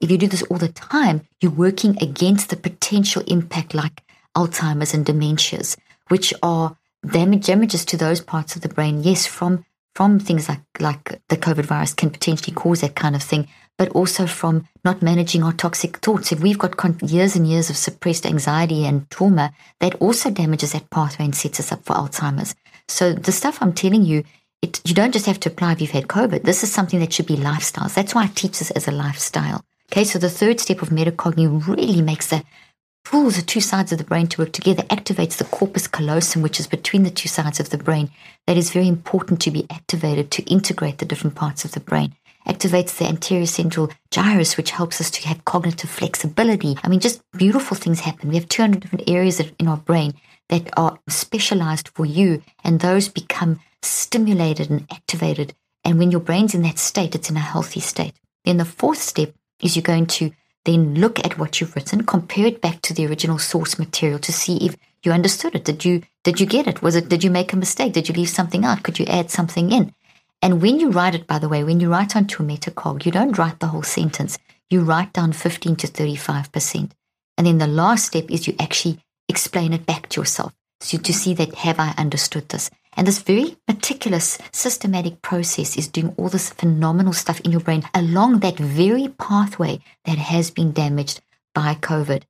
if 0.00 0.12
you 0.12 0.16
do 0.16 0.28
this 0.28 0.44
all 0.44 0.58
the 0.58 0.68
time, 0.68 1.26
you're 1.40 1.50
working 1.50 2.00
against 2.00 2.50
the 2.50 2.56
potential 2.56 3.24
impact 3.26 3.74
like 3.74 4.04
Alzheimer's 4.36 4.94
and 4.94 5.04
dementias, 5.04 5.76
which 6.06 6.32
are 6.40 6.76
damage, 7.10 7.46
damages 7.46 7.84
to 7.86 7.96
those 7.96 8.20
parts 8.20 8.54
of 8.54 8.62
the 8.62 8.68
brain. 8.68 9.02
Yes, 9.02 9.26
from 9.26 9.64
from 9.96 10.20
things 10.20 10.48
like 10.48 10.62
like 10.78 11.20
the 11.28 11.36
COVID 11.36 11.66
virus 11.66 11.94
can 11.94 12.10
potentially 12.10 12.54
cause 12.54 12.80
that 12.80 12.94
kind 12.94 13.16
of 13.16 13.24
thing, 13.24 13.48
but 13.76 13.88
also 13.88 14.26
from 14.28 14.68
not 14.84 15.02
managing 15.02 15.42
our 15.42 15.52
toxic 15.52 15.96
thoughts. 15.96 16.30
If 16.30 16.40
we've 16.40 16.58
got 16.58 16.76
con- 16.76 16.98
years 17.02 17.34
and 17.34 17.44
years 17.44 17.70
of 17.70 17.76
suppressed 17.76 18.24
anxiety 18.24 18.86
and 18.86 19.10
trauma, 19.10 19.52
that 19.80 19.96
also 19.96 20.30
damages 20.30 20.72
that 20.72 20.90
pathway 20.90 21.24
and 21.24 21.34
sets 21.34 21.58
us 21.58 21.72
up 21.72 21.84
for 21.84 21.94
Alzheimer's. 21.94 22.54
So 22.88 23.12
the 23.12 23.32
stuff 23.32 23.58
I'm 23.60 23.72
telling 23.72 24.04
you, 24.04 24.24
it, 24.62 24.80
you 24.88 24.94
don't 24.94 25.12
just 25.12 25.26
have 25.26 25.40
to 25.40 25.50
apply 25.50 25.72
if 25.72 25.80
you've 25.80 25.90
had 25.90 26.08
COVID. 26.08 26.42
This 26.42 26.62
is 26.62 26.72
something 26.72 27.00
that 27.00 27.12
should 27.12 27.26
be 27.26 27.36
lifestyles. 27.36 27.94
That's 27.94 28.14
why 28.14 28.24
I 28.24 28.26
teach 28.28 28.58
this 28.58 28.70
as 28.70 28.88
a 28.88 28.92
lifestyle. 28.92 29.62
Okay, 29.92 30.04
so 30.04 30.18
the 30.18 30.30
third 30.30 30.60
step 30.60 30.80
of 30.82 30.88
metacognition 30.88 31.66
really 31.66 32.02
makes 32.02 32.28
the 32.28 32.42
pulls 33.04 33.36
the 33.36 33.42
two 33.42 33.60
sides 33.60 33.92
of 33.92 33.98
the 33.98 34.04
brain 34.04 34.26
to 34.26 34.40
work 34.40 34.52
together, 34.52 34.82
activates 34.84 35.36
the 35.36 35.44
corpus 35.44 35.86
callosum, 35.86 36.40
which 36.40 36.58
is 36.58 36.66
between 36.66 37.02
the 37.02 37.10
two 37.10 37.28
sides 37.28 37.60
of 37.60 37.68
the 37.68 37.78
brain. 37.78 38.10
That 38.46 38.56
is 38.56 38.72
very 38.72 38.88
important 38.88 39.40
to 39.42 39.50
be 39.50 39.66
activated 39.70 40.30
to 40.32 40.42
integrate 40.44 40.98
the 40.98 41.04
different 41.04 41.36
parts 41.36 41.64
of 41.66 41.72
the 41.72 41.80
brain. 41.80 42.14
Activates 42.46 42.96
the 42.96 43.06
anterior 43.06 43.44
cingulate 43.44 43.92
gyrus, 44.10 44.56
which 44.56 44.70
helps 44.70 45.00
us 45.00 45.10
to 45.10 45.28
have 45.28 45.44
cognitive 45.44 45.90
flexibility. 45.90 46.76
I 46.82 46.88
mean, 46.88 47.00
just 47.00 47.22
beautiful 47.36 47.76
things 47.76 48.00
happen. 48.00 48.30
We 48.30 48.36
have 48.36 48.48
200 48.48 48.80
different 48.80 49.08
areas 49.08 49.40
in 49.40 49.68
our 49.68 49.76
brain 49.76 50.14
that 50.48 50.70
are 50.76 50.98
specialized 51.08 51.88
for 51.88 52.06
you, 52.06 52.42
and 52.62 52.80
those 52.80 53.08
become 53.08 53.60
stimulated 53.82 54.70
and 54.70 54.86
activated. 54.90 55.54
And 55.84 55.98
when 55.98 56.10
your 56.10 56.20
brain's 56.20 56.54
in 56.54 56.62
that 56.62 56.78
state, 56.78 57.14
it's 57.14 57.30
in 57.30 57.36
a 57.36 57.40
healthy 57.40 57.80
state. 57.80 58.14
Then 58.44 58.56
the 58.56 58.64
fourth 58.64 58.98
step 58.98 59.34
is 59.60 59.76
you're 59.76 59.82
going 59.82 60.06
to 60.06 60.32
then 60.64 60.94
look 60.94 61.24
at 61.24 61.38
what 61.38 61.60
you've 61.60 61.76
written, 61.76 62.04
compare 62.04 62.46
it 62.46 62.60
back 62.60 62.80
to 62.82 62.94
the 62.94 63.06
original 63.06 63.38
source 63.38 63.78
material 63.78 64.18
to 64.20 64.32
see 64.32 64.56
if 64.64 64.76
you 65.02 65.12
understood 65.12 65.54
it. 65.54 65.64
Did 65.64 65.84
you 65.84 66.02
did 66.22 66.40
you 66.40 66.46
get 66.46 66.66
it? 66.66 66.82
Was 66.82 66.96
it 66.96 67.08
did 67.08 67.22
you 67.22 67.30
make 67.30 67.52
a 67.52 67.56
mistake? 67.56 67.92
Did 67.92 68.08
you 68.08 68.14
leave 68.14 68.30
something 68.30 68.64
out? 68.64 68.82
Could 68.82 68.98
you 68.98 69.04
add 69.06 69.30
something 69.30 69.70
in? 69.70 69.94
And 70.40 70.60
when 70.60 70.80
you 70.80 70.90
write 70.90 71.14
it, 71.14 71.26
by 71.26 71.38
the 71.38 71.48
way, 71.48 71.64
when 71.64 71.80
you 71.80 71.90
write 71.90 72.16
onto 72.16 72.42
a 72.42 72.46
metacog, 72.46 73.04
you 73.04 73.12
don't 73.12 73.36
write 73.38 73.60
the 73.60 73.68
whole 73.68 73.82
sentence. 73.82 74.38
You 74.70 74.80
write 74.80 75.12
down 75.12 75.32
15 75.32 75.76
to 75.76 75.86
35%. 75.86 76.90
And 77.36 77.46
then 77.46 77.58
the 77.58 77.66
last 77.66 78.06
step 78.06 78.30
is 78.30 78.46
you 78.46 78.54
actually 78.58 78.98
explain 79.28 79.72
it 79.72 79.86
back 79.86 80.08
to 80.10 80.20
yourself. 80.20 80.52
So 80.80 80.98
to 80.98 81.12
see 81.12 81.34
that 81.34 81.54
have 81.54 81.78
I 81.80 81.94
understood 81.96 82.48
this? 82.48 82.70
And 82.96 83.06
this 83.06 83.22
very 83.22 83.56
meticulous, 83.66 84.38
systematic 84.52 85.22
process 85.22 85.76
is 85.76 85.88
doing 85.88 86.14
all 86.16 86.28
this 86.28 86.50
phenomenal 86.50 87.12
stuff 87.12 87.40
in 87.40 87.50
your 87.50 87.60
brain 87.60 87.82
along 87.94 88.40
that 88.40 88.58
very 88.58 89.08
pathway 89.08 89.80
that 90.04 90.18
has 90.18 90.50
been 90.50 90.72
damaged 90.72 91.20
by 91.54 91.74
COVID 91.74 92.22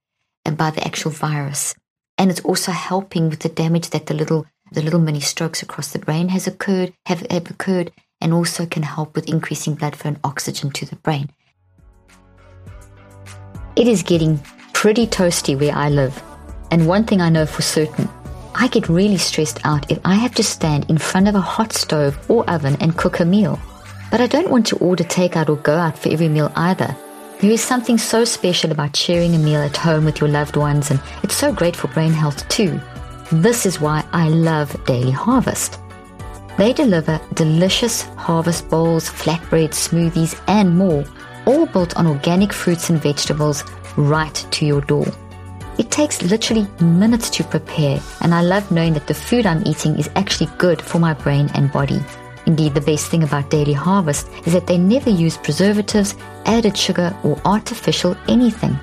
and 0.45 0.57
by 0.57 0.71
the 0.71 0.85
actual 0.85 1.11
virus. 1.11 1.75
And 2.17 2.31
it's 2.31 2.41
also 2.41 2.73
helping 2.73 3.29
with 3.29 3.41
the 3.41 3.49
damage 3.49 3.91
that 3.91 4.07
the 4.07 4.15
little 4.15 4.47
the 4.73 4.83
little 4.83 5.01
mini 5.01 5.21
strokes 5.21 5.63
across 5.63 5.93
the 5.93 5.99
brain 5.99 6.31
has 6.31 6.47
occurred 6.47 6.93
have, 7.07 7.25
have 7.31 7.51
occurred 7.51 7.93
and 8.21 8.33
also 8.33 8.67
can 8.67 8.83
help 8.83 9.15
with 9.15 9.29
increasing 9.29 9.75
blood 9.75 9.95
flow 9.95 10.11
and 10.11 10.21
oxygen 10.25 10.71
to 10.71 10.87
the 10.87 10.97
brain. 10.97 11.31
It 13.77 13.87
is 13.87 14.03
getting 14.03 14.39
pretty 14.73 15.07
toasty 15.07 15.59
where 15.59 15.75
I 15.75 15.91
live. 15.91 16.23
And 16.75 16.89
one 16.89 17.05
thing 17.05 17.21
I 17.21 17.29
know 17.29 17.47
for 17.47 17.63
certain 17.63 18.09
I 18.53 18.67
get 18.67 18.89
really 18.89 19.17
stressed 19.17 19.61
out 19.65 19.89
if 19.93 20.01
I 20.05 20.17
have 20.17 20.35
to 20.35 20.43
stand 20.43 20.91
in 20.91 20.99
front 20.99 21.29
of 21.29 21.37
a 21.37 21.41
hot 21.41 21.73
stove 21.73 22.19
or 22.29 22.51
oven 22.51 22.77
and 22.81 22.99
cook 22.99 23.21
a 23.21 23.25
meal. 23.25 23.61
But 24.11 24.21
I 24.21 24.27
don't 24.27 24.51
want 24.51 24.67
to 24.67 24.79
order 24.79 25.05
takeout 25.05 25.49
or 25.49 25.55
go 25.55 25.77
out 25.77 25.97
for 25.97 26.09
every 26.09 26.29
meal 26.29 26.51
either. 26.57 26.97
There 27.41 27.53
is 27.53 27.63
something 27.63 27.97
so 27.97 28.25
special 28.25 28.73
about 28.73 28.97
sharing 28.97 29.37
a 29.37 29.39
meal 29.39 29.61
at 29.61 29.77
home 29.77 30.05
with 30.05 30.21
your 30.21 30.29
loved 30.29 30.57
ones, 30.57 30.91
and 30.91 31.01
it's 31.23 31.37
so 31.37 31.53
great 31.53 31.77
for 31.77 31.87
brain 31.89 32.13
health 32.13 32.49
too. 32.49 32.81
This 33.31 33.67
is 33.67 33.81
why 33.81 34.05
I 34.13 34.29
love 34.31 34.77
Daily 34.85 35.13
Harvest. 35.13 35.79
They 36.59 36.73
deliver 36.73 37.21
delicious 37.35 38.03
harvest 38.17 38.69
bowls, 38.69 39.09
flatbread, 39.09 39.71
smoothies, 39.71 40.43
and 40.49 40.77
more, 40.77 41.05
all 41.47 41.67
built 41.67 41.97
on 41.97 42.09
organic 42.09 42.53
fruits 42.53 42.91
and 42.91 43.01
vegetables 43.01 43.63
right 43.97 44.35
to 44.51 44.67
your 44.67 44.81
door. 44.81 45.07
It 45.77 45.91
takes 45.91 46.23
literally 46.23 46.69
minutes 46.81 47.29
to 47.31 47.45
prepare, 47.45 48.01
and 48.21 48.33
I 48.33 48.43
love 48.43 48.71
knowing 48.71 48.93
that 48.95 49.09
the 49.09 49.15
food 49.15 49.45
I'm 49.45 49.67
eating 49.67 49.97
is 49.99 50.09
actually 50.15 50.49
good 50.57 50.81
for 50.81 51.01
my 51.01 51.15
brain 51.15 51.51
and 51.55 51.73
body. 51.73 52.01
Indeed, 52.47 52.75
the 52.75 52.81
best 52.81 53.09
thing 53.09 53.25
about 53.25 53.51
Daily 53.51 53.73
Harvest 53.73 54.29
is 54.47 54.53
that 54.53 54.67
they 54.67 54.79
never 54.79 55.11
use 55.11 55.37
preservatives, 55.37 56.15
added 56.45 56.77
sugar, 56.77 57.17
or 57.25 57.41
artificial 57.45 58.17
anything. 58.29 58.79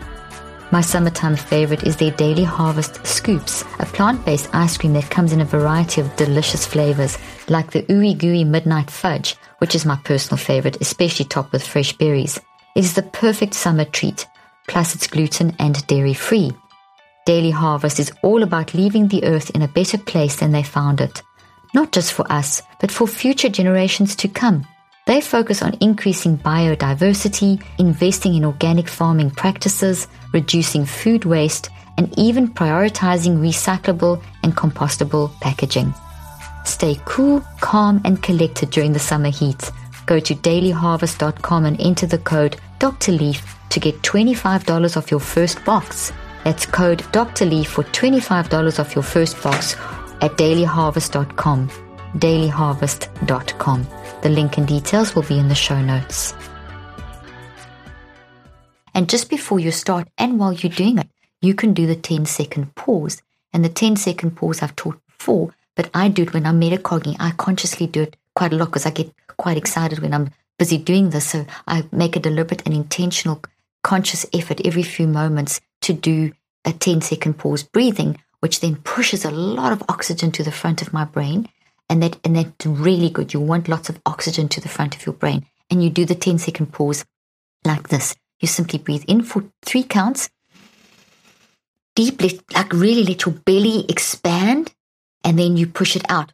My 0.71 0.81
summertime 0.81 1.35
favorite 1.35 1.83
is 1.83 1.95
their 1.95 2.11
Daily 2.11 2.43
Harvest 2.43 3.05
Scoops, 3.05 3.63
a 3.79 3.85
plant 3.85 4.25
based 4.25 4.49
ice 4.53 4.77
cream 4.77 4.93
that 4.93 5.09
comes 5.09 5.31
in 5.31 5.41
a 5.41 5.45
variety 5.45 6.01
of 6.01 6.15
delicious 6.15 6.65
flavors, 6.65 7.17
like 7.49 7.71
the 7.71 7.83
Ooey 7.83 8.17
Gooey 8.17 8.43
Midnight 8.43 8.89
Fudge, 8.89 9.35
which 9.59 9.75
is 9.75 9.85
my 9.85 9.97
personal 10.03 10.37
favorite, 10.37 10.81
especially 10.81 11.25
topped 11.25 11.51
with 11.51 11.65
fresh 11.65 11.93
berries. 11.93 12.37
It 12.75 12.83
is 12.83 12.95
the 12.95 13.03
perfect 13.03 13.53
summer 13.53 13.85
treat, 13.85 14.27
plus 14.67 14.95
it's 14.95 15.07
gluten 15.07 15.55
and 15.59 15.85
dairy 15.87 16.13
free. 16.13 16.51
Daily 17.25 17.51
Harvest 17.51 17.99
is 17.99 18.11
all 18.23 18.41
about 18.41 18.73
leaving 18.73 19.07
the 19.07 19.23
earth 19.25 19.51
in 19.51 19.61
a 19.61 19.67
better 19.67 19.97
place 19.97 20.37
than 20.37 20.51
they 20.51 20.63
found 20.63 21.01
it. 21.01 21.21
Not 21.73 21.91
just 21.91 22.13
for 22.13 22.29
us, 22.31 22.63
but 22.79 22.91
for 22.91 23.07
future 23.07 23.49
generations 23.49 24.15
to 24.17 24.27
come. 24.27 24.65
They 25.05 25.21
focus 25.21 25.61
on 25.61 25.77
increasing 25.81 26.37
biodiversity, 26.37 27.63
investing 27.77 28.35
in 28.35 28.45
organic 28.45 28.87
farming 28.87 29.31
practices, 29.31 30.07
reducing 30.33 30.85
food 30.85 31.25
waste, 31.25 31.69
and 31.97 32.11
even 32.17 32.47
prioritizing 32.47 33.37
recyclable 33.37 34.23
and 34.43 34.55
compostable 34.55 35.31
packaging. 35.41 35.93
Stay 36.65 36.99
cool, 37.05 37.41
calm, 37.59 38.01
and 38.03 38.21
collected 38.23 38.71
during 38.71 38.93
the 38.93 38.99
summer 38.99 39.29
heat. 39.29 39.71
Go 40.07 40.19
to 40.19 40.33
dailyharvest.com 40.33 41.65
and 41.65 41.79
enter 41.79 42.07
the 42.07 42.17
code 42.17 42.57
Dr. 42.79 43.11
To 43.17 43.79
get 43.79 44.01
$25 44.01 44.97
off 44.97 45.11
your 45.11 45.19
first 45.19 45.63
box. 45.63 46.11
That's 46.43 46.65
code 46.65 47.03
Dr. 47.11 47.45
Leaf 47.45 47.69
for 47.69 47.83
$25 47.83 48.79
off 48.79 48.95
your 48.95 49.03
first 49.03 49.41
box 49.41 49.75
at 50.21 50.31
dailyharvest.com. 50.37 51.69
Dailyharvest.com. 52.17 53.87
The 54.21 54.29
link 54.29 54.57
and 54.57 54.67
details 54.67 55.15
will 55.15 55.23
be 55.23 55.39
in 55.39 55.47
the 55.47 55.55
show 55.55 55.81
notes. 55.81 56.33
And 58.93 59.09
just 59.09 59.29
before 59.29 59.59
you 59.59 59.71
start 59.71 60.07
and 60.17 60.37
while 60.37 60.53
you're 60.53 60.71
doing 60.71 60.97
it, 60.97 61.07
you 61.41 61.53
can 61.55 61.73
do 61.73 61.87
the 61.87 61.95
10 61.95 62.25
second 62.25 62.75
pause. 62.75 63.21
And 63.53 63.65
the 63.65 63.69
10 63.69 63.95
second 63.95 64.35
pause 64.35 64.61
I've 64.61 64.75
taught 64.75 64.99
before, 65.17 65.53
but 65.75 65.89
I 65.93 66.07
do 66.07 66.23
it 66.23 66.33
when 66.33 66.45
I'm 66.45 66.59
metacogging. 66.59 67.17
I 67.19 67.31
consciously 67.31 67.87
do 67.87 68.03
it 68.03 68.15
quite 68.35 68.53
a 68.53 68.55
lot 68.55 68.65
because 68.65 68.85
I 68.85 68.91
get 68.91 69.13
quite 69.37 69.57
excited 69.57 69.99
when 69.99 70.13
I'm 70.13 70.29
busy 70.57 70.77
doing 70.77 71.09
this. 71.09 71.29
So 71.31 71.45
I 71.67 71.83
make 71.91 72.15
a 72.15 72.19
deliberate 72.19 72.61
and 72.65 72.75
intentional 72.75 73.41
conscious 73.83 74.25
effort 74.33 74.61
every 74.65 74.83
few 74.83 75.07
moments 75.07 75.61
to 75.81 75.93
do 75.93 76.31
a 76.65 76.71
10 76.71 77.01
second 77.01 77.37
pause 77.37 77.63
breathing, 77.63 78.19
which 78.39 78.59
then 78.59 78.75
pushes 78.75 79.25
a 79.25 79.31
lot 79.31 79.71
of 79.71 79.83
oxygen 79.89 80.31
to 80.31 80.43
the 80.43 80.51
front 80.51 80.81
of 80.81 80.93
my 80.93 81.05
brain. 81.05 81.49
And 81.89 82.01
that 82.03 82.17
and 82.23 82.35
that's 82.35 82.65
really 82.65 83.09
good. 83.09 83.33
You 83.33 83.41
want 83.41 83.67
lots 83.67 83.89
of 83.89 83.99
oxygen 84.05 84.47
to 84.49 84.61
the 84.61 84.69
front 84.69 84.95
of 84.95 85.05
your 85.05 85.13
brain. 85.13 85.45
And 85.69 85.83
you 85.83 85.89
do 85.89 86.05
the 86.05 86.15
10 86.15 86.37
second 86.37 86.71
pause 86.71 87.05
like 87.65 87.89
this. 87.89 88.15
You 88.39 88.47
simply 88.47 88.79
breathe 88.79 89.03
in 89.07 89.23
for 89.23 89.43
three 89.63 89.83
counts. 89.83 90.29
Deeply, 91.95 92.39
like 92.53 92.71
really 92.71 93.03
let 93.03 93.25
your 93.25 93.35
belly 93.35 93.85
expand, 93.89 94.73
and 95.25 95.37
then 95.37 95.57
you 95.57 95.67
push 95.67 95.95
it 95.95 96.09
out 96.09 96.31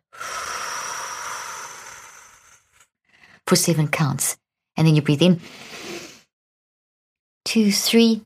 for 3.47 3.55
seven 3.55 3.87
counts. 3.87 4.37
And 4.77 4.85
then 4.85 4.95
you 4.95 5.01
breathe 5.01 5.23
in 5.23 5.41
two, 7.47 7.71
three, 7.71 8.21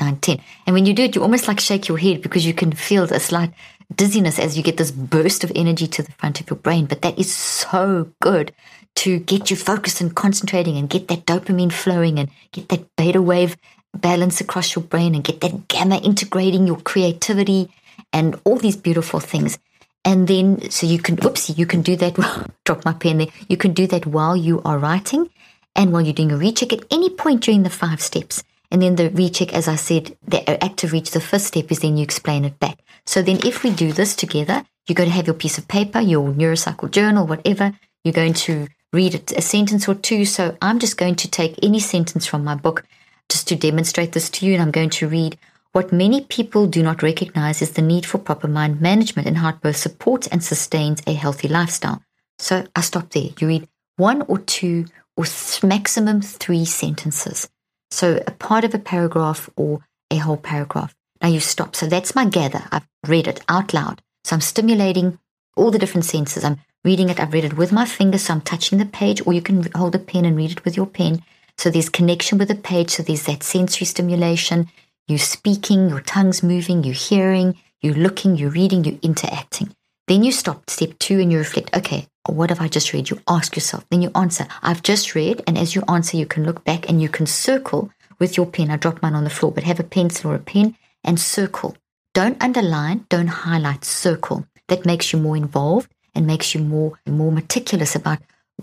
nine, 0.00 0.16
ten. 0.16 0.40
And 0.66 0.74
when 0.74 0.86
you 0.86 0.92
do 0.92 1.04
it, 1.04 1.14
you 1.14 1.22
almost 1.22 1.46
like 1.46 1.60
shake 1.60 1.86
your 1.86 1.98
head 1.98 2.20
because 2.20 2.44
you 2.44 2.52
can 2.52 2.72
feel 2.72 3.04
a 3.04 3.20
slight 3.20 3.52
dizziness 3.94 4.40
as 4.40 4.56
you 4.56 4.64
get 4.64 4.76
this 4.76 4.90
burst 4.90 5.44
of 5.44 5.52
energy 5.54 5.86
to 5.86 6.02
the 6.02 6.10
front 6.12 6.40
of 6.40 6.50
your 6.50 6.56
brain. 6.56 6.86
But 6.86 7.02
that 7.02 7.16
is 7.16 7.32
so 7.32 8.10
good 8.20 8.52
to 8.96 9.20
get 9.20 9.50
you 9.50 9.56
focused 9.56 10.00
and 10.00 10.16
concentrating 10.16 10.76
and 10.76 10.90
get 10.90 11.06
that 11.06 11.26
dopamine 11.26 11.72
flowing 11.72 12.18
and 12.18 12.28
get 12.50 12.68
that 12.70 12.88
beta 12.96 13.22
wave 13.22 13.56
balance 13.96 14.40
across 14.40 14.74
your 14.74 14.82
brain 14.82 15.14
and 15.14 15.22
get 15.22 15.40
that 15.42 15.68
gamma 15.68 15.98
integrating 15.98 16.66
your 16.66 16.80
creativity 16.80 17.70
and 18.12 18.34
all 18.42 18.56
these 18.56 18.76
beautiful 18.76 19.20
things. 19.20 19.60
And 20.04 20.26
then, 20.26 20.68
so 20.70 20.88
you 20.88 20.98
can, 20.98 21.18
whoopsie, 21.18 21.56
you 21.56 21.66
can 21.66 21.82
do 21.82 21.94
that. 21.94 22.16
drop 22.64 22.84
my 22.84 22.94
pen 22.94 23.18
there. 23.18 23.28
You 23.48 23.56
can 23.56 23.72
do 23.72 23.86
that 23.86 24.06
while 24.06 24.36
you 24.36 24.60
are 24.64 24.78
writing 24.78 25.30
and 25.74 25.92
while 25.92 26.02
you're 26.02 26.12
doing 26.12 26.32
a 26.32 26.36
recheck 26.36 26.72
at 26.72 26.84
any 26.90 27.10
point 27.10 27.42
during 27.42 27.62
the 27.62 27.70
five 27.70 28.00
steps. 28.00 28.42
And 28.70 28.80
then 28.80 28.96
the 28.96 29.10
recheck, 29.10 29.52
as 29.52 29.68
I 29.68 29.76
said, 29.76 30.16
the 30.26 30.64
active 30.64 30.92
reach, 30.92 31.10
the 31.10 31.20
first 31.20 31.46
step 31.46 31.70
is 31.70 31.80
then 31.80 31.96
you 31.96 32.02
explain 32.02 32.44
it 32.44 32.58
back. 32.58 32.78
So 33.04 33.20
then 33.20 33.40
if 33.44 33.62
we 33.62 33.70
do 33.70 33.92
this 33.92 34.16
together, 34.16 34.64
you're 34.86 34.94
going 34.94 35.08
to 35.08 35.14
have 35.14 35.26
your 35.26 35.34
piece 35.34 35.58
of 35.58 35.68
paper, 35.68 36.00
your 36.00 36.30
neurocycle 36.30 36.90
journal, 36.90 37.26
whatever. 37.26 37.72
You're 38.02 38.12
going 38.12 38.34
to 38.34 38.68
read 38.92 39.32
a 39.36 39.42
sentence 39.42 39.88
or 39.88 39.94
two. 39.94 40.24
So 40.24 40.56
I'm 40.62 40.78
just 40.78 40.96
going 40.96 41.16
to 41.16 41.30
take 41.30 41.58
any 41.62 41.80
sentence 41.80 42.26
from 42.26 42.44
my 42.44 42.54
book 42.54 42.84
just 43.28 43.46
to 43.48 43.56
demonstrate 43.56 44.12
this 44.12 44.30
to 44.30 44.46
you. 44.46 44.54
And 44.54 44.62
I'm 44.62 44.70
going 44.70 44.90
to 44.90 45.08
read 45.08 45.38
what 45.72 45.92
many 45.92 46.22
people 46.22 46.66
do 46.66 46.82
not 46.82 47.02
recognize 47.02 47.62
is 47.62 47.72
the 47.72 47.82
need 47.82 48.04
for 48.04 48.18
proper 48.18 48.48
mind 48.48 48.80
management 48.80 49.28
and 49.28 49.38
how 49.38 49.50
it 49.50 49.60
both 49.60 49.76
supports 49.76 50.26
and 50.26 50.42
sustains 50.42 51.02
a 51.06 51.14
healthy 51.14 51.48
lifestyle. 51.48 52.02
So 52.38 52.66
I 52.74 52.80
stop 52.80 53.10
there. 53.10 53.30
You 53.38 53.48
read 53.48 53.68
one 53.96 54.22
or 54.22 54.38
two 54.38 54.86
or 55.16 55.24
maximum 55.62 56.22
three 56.22 56.64
sentences. 56.64 57.48
So 57.90 58.22
a 58.26 58.30
part 58.30 58.64
of 58.64 58.74
a 58.74 58.78
paragraph 58.78 59.50
or 59.56 59.80
a 60.10 60.16
whole 60.16 60.36
paragraph. 60.36 60.94
Now 61.20 61.28
you 61.28 61.40
stop. 61.40 61.76
So 61.76 61.86
that's 61.86 62.14
my 62.14 62.24
gather. 62.24 62.64
I've 62.72 62.86
read 63.06 63.28
it 63.28 63.42
out 63.48 63.74
loud. 63.74 64.02
So 64.24 64.34
I'm 64.34 64.40
stimulating 64.40 65.18
all 65.56 65.70
the 65.70 65.78
different 65.78 66.04
senses. 66.04 66.44
I'm 66.44 66.60
reading 66.84 67.08
it. 67.10 67.20
I've 67.20 67.32
read 67.32 67.44
it 67.44 67.56
with 67.56 67.72
my 67.72 67.84
finger. 67.84 68.18
So 68.18 68.34
I'm 68.34 68.40
touching 68.40 68.78
the 68.78 68.86
page, 68.86 69.24
or 69.26 69.32
you 69.32 69.42
can 69.42 69.68
hold 69.74 69.94
a 69.94 69.98
pen 69.98 70.24
and 70.24 70.36
read 70.36 70.52
it 70.52 70.64
with 70.64 70.76
your 70.76 70.86
pen. 70.86 71.22
So 71.58 71.70
there's 71.70 71.88
connection 71.88 72.38
with 72.38 72.48
the 72.48 72.54
page. 72.54 72.90
So 72.90 73.02
there's 73.02 73.26
that 73.26 73.42
sensory 73.42 73.86
stimulation. 73.86 74.68
You're 75.06 75.18
speaking, 75.18 75.88
your 75.88 76.00
tongue's 76.00 76.42
moving, 76.42 76.84
you're 76.84 76.94
hearing, 76.94 77.58
you're 77.80 77.94
looking, 77.94 78.36
you're 78.36 78.50
reading, 78.50 78.84
you're 78.84 78.98
interacting. 79.02 79.74
Then 80.08 80.24
you 80.24 80.32
stop 80.32 80.68
step 80.68 80.98
two 80.98 81.20
and 81.20 81.30
you 81.32 81.38
reflect, 81.38 81.76
okay, 81.76 82.08
what 82.28 82.50
have 82.50 82.60
I 82.60 82.68
just 82.68 82.92
read? 82.92 83.10
You 83.10 83.20
ask 83.28 83.56
yourself, 83.56 83.84
then 83.90 84.02
you 84.02 84.10
answer, 84.14 84.46
I've 84.62 84.82
just 84.82 85.14
read. 85.14 85.42
And 85.46 85.56
as 85.56 85.74
you 85.74 85.82
answer, 85.88 86.16
you 86.16 86.26
can 86.26 86.44
look 86.44 86.64
back 86.64 86.88
and 86.88 87.00
you 87.00 87.08
can 87.08 87.26
circle 87.26 87.90
with 88.18 88.36
your 88.36 88.46
pen. 88.46 88.70
I 88.70 88.76
dropped 88.76 89.02
mine 89.02 89.14
on 89.14 89.24
the 89.24 89.30
floor, 89.30 89.52
but 89.52 89.64
have 89.64 89.80
a 89.80 89.84
pencil 89.84 90.30
or 90.30 90.34
a 90.34 90.40
pen 90.40 90.76
and 91.04 91.18
circle. 91.18 91.76
Don't 92.14 92.42
underline, 92.42 93.06
don't 93.08 93.28
highlight, 93.28 93.84
circle. 93.84 94.46
That 94.68 94.86
makes 94.86 95.12
you 95.12 95.18
more 95.18 95.36
involved 95.36 95.90
and 96.14 96.26
makes 96.26 96.54
you 96.54 96.60
more 96.60 97.00
more 97.06 97.32
meticulous 97.32 97.96
about 97.96 98.18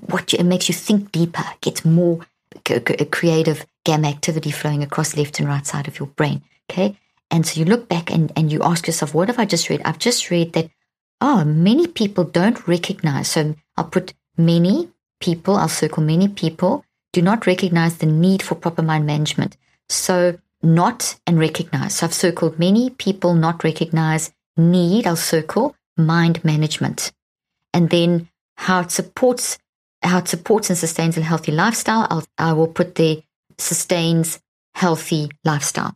what 0.05 0.31
you, 0.31 0.39
it 0.39 0.43
makes 0.43 0.69
you 0.69 0.75
think 0.75 1.11
deeper, 1.11 1.43
gets 1.61 1.83
more 1.83 2.19
creative 3.11 3.65
gamma 3.85 4.07
activity 4.07 4.51
flowing 4.51 4.83
across 4.83 5.17
left 5.17 5.39
and 5.39 5.47
right 5.47 5.65
side 5.65 5.87
of 5.87 5.99
your 5.99 6.07
brain. 6.07 6.41
Okay. 6.69 6.97
And 7.31 7.45
so 7.45 7.59
you 7.59 7.65
look 7.65 7.87
back 7.89 8.11
and, 8.11 8.31
and 8.35 8.51
you 8.51 8.61
ask 8.63 8.87
yourself, 8.87 9.13
what 9.13 9.27
have 9.27 9.39
I 9.39 9.45
just 9.45 9.69
read? 9.69 9.81
I've 9.85 9.99
just 9.99 10.31
read 10.31 10.53
that, 10.53 10.69
oh, 11.21 11.43
many 11.43 11.87
people 11.87 12.23
don't 12.23 12.67
recognize. 12.67 13.29
So 13.29 13.55
I'll 13.77 13.85
put 13.85 14.13
many 14.37 14.89
people, 15.19 15.55
I'll 15.55 15.69
circle 15.69 16.03
many 16.03 16.27
people 16.27 16.85
do 17.11 17.21
not 17.21 17.47
recognize 17.47 17.97
the 17.97 18.05
need 18.05 18.41
for 18.43 18.55
proper 18.55 18.81
mind 18.81 19.05
management. 19.05 19.57
So 19.87 20.37
not 20.61 21.19
and 21.25 21.39
recognize. 21.39 21.95
So 21.95 22.05
I've 22.05 22.13
circled 22.13 22.59
many 22.59 22.91
people 22.91 23.33
not 23.33 23.63
recognize 23.63 24.31
need. 24.57 25.07
I'll 25.07 25.15
circle 25.15 25.75
mind 25.97 26.43
management. 26.43 27.11
And 27.73 27.89
then 27.89 28.29
how 28.57 28.81
it 28.81 28.91
supports 28.91 29.57
how 30.01 30.19
it 30.19 30.29
supports 30.29 30.69
and 30.69 30.77
sustains 30.77 31.17
a 31.17 31.21
healthy 31.21 31.51
lifestyle. 31.51 32.07
I'll, 32.09 32.25
I 32.37 32.53
will 32.53 32.69
put 32.69 32.95
the 32.95 33.21
sustains 33.57 34.39
healthy 34.73 35.29
lifestyle. 35.43 35.95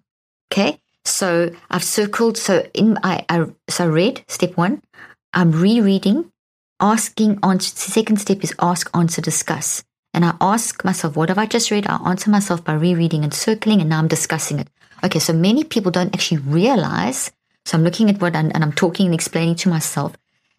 Okay. 0.51 0.79
So 1.05 1.51
I've 1.69 1.83
circled. 1.83 2.37
So 2.37 2.67
in 2.73 2.97
I, 3.03 3.25
I 3.29 3.45
so 3.69 3.85
I 3.85 3.87
read 3.87 4.23
step 4.27 4.57
one. 4.57 4.81
I'm 5.33 5.51
rereading, 5.51 6.31
asking 6.79 7.39
on. 7.43 7.59
Second 7.59 8.19
step 8.19 8.43
is 8.43 8.53
ask, 8.59 8.89
answer, 8.95 9.21
discuss. 9.21 9.83
And 10.13 10.23
I 10.23 10.35
ask 10.39 10.85
myself, 10.85 11.15
what 11.15 11.29
have 11.29 11.37
I 11.37 11.45
just 11.45 11.71
read? 11.71 11.87
I 11.87 11.97
answer 12.05 12.29
myself 12.29 12.63
by 12.63 12.73
rereading 12.73 13.23
and 13.23 13.33
circling, 13.33 13.81
and 13.81 13.89
now 13.89 13.99
I'm 13.99 14.07
discussing 14.07 14.59
it. 14.59 14.67
Okay, 15.03 15.19
so 15.19 15.33
many 15.33 15.63
people 15.63 15.91
don't 15.91 16.13
actually 16.13 16.37
realize. 16.37 17.31
So 17.65 17.77
I'm 17.77 17.83
looking 17.83 18.09
at 18.09 18.21
what 18.21 18.35
I'm, 18.35 18.51
and 18.53 18.63
I'm 18.63 18.73
talking 18.73 19.07
and 19.07 19.15
explaining 19.15 19.55
to 19.55 19.69
myself 19.69 20.15